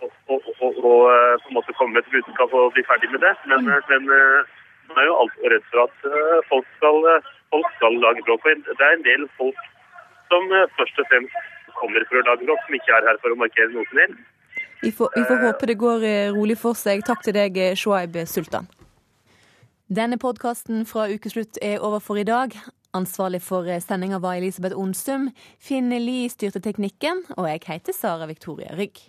og, 0.00 0.14
og, 0.32 0.46
og, 0.64 0.78
på 0.80 1.50
en 1.50 1.56
måte 1.58 1.74
komme 1.76 1.98
med 1.98 2.06
et 2.06 2.14
budskap 2.14 2.54
og 2.56 2.72
bli 2.76 2.86
ferdig 2.88 3.10
med 3.12 3.20
det. 3.26 3.34
Men, 3.50 3.68
men 3.90 4.08
man 4.08 5.02
er 5.02 5.10
jo 5.10 5.18
alltid 5.24 5.52
redd 5.52 5.66
for 5.68 5.84
at 5.84 6.08
folk 6.48 6.70
skal, 6.78 7.10
folk 7.52 7.68
skal 7.76 8.00
lage 8.06 8.24
bråk. 8.24 8.48
Det 8.70 8.78
er 8.78 8.96
en 8.96 9.04
del 9.04 9.28
folk 9.36 9.60
som 10.32 10.48
først 10.78 11.04
og 11.04 11.12
fremst 11.12 11.52
kommer 11.76 12.08
for 12.08 12.22
å 12.22 12.26
lage 12.30 12.48
bråk, 12.48 12.64
som 12.64 12.80
ikke 12.80 12.96
er 12.96 13.10
her 13.10 13.20
for 13.20 13.36
å 13.36 13.40
markere 13.44 13.74
noe 13.74 13.92
som 13.92 14.02
helst. 14.06 14.24
Vi 14.80 14.94
får, 14.94 15.12
vi 15.18 15.28
får 15.28 15.44
håpe 15.44 15.68
det 15.68 15.78
går 15.84 16.08
rolig 16.38 16.56
for 16.64 16.78
seg. 16.78 17.04
Takk 17.04 17.26
til 17.26 17.36
deg, 17.36 17.60
Shoaib 17.76 18.16
Sultan. 18.30 18.70
Denne 19.88 20.18
podkasten 20.20 20.82
fra 20.84 21.06
Ukeslutt 21.08 21.56
er 21.64 21.80
over 21.80 22.00
for 22.04 22.20
i 22.20 22.24
dag. 22.28 22.52
Ansvarlig 22.96 23.42
for 23.44 23.68
sendinga 23.84 24.18
var 24.24 24.38
Elisabeth 24.38 24.76
Onsum. 24.78 25.28
Finn 25.60 25.92
Lie 25.92 26.30
styrte 26.32 26.62
teknikken, 26.64 27.20
og 27.36 27.48
jeg 27.50 27.60
heter 27.68 27.92
Sara 27.92 28.26
Victoria 28.26 28.72
Rygg. 28.78 29.02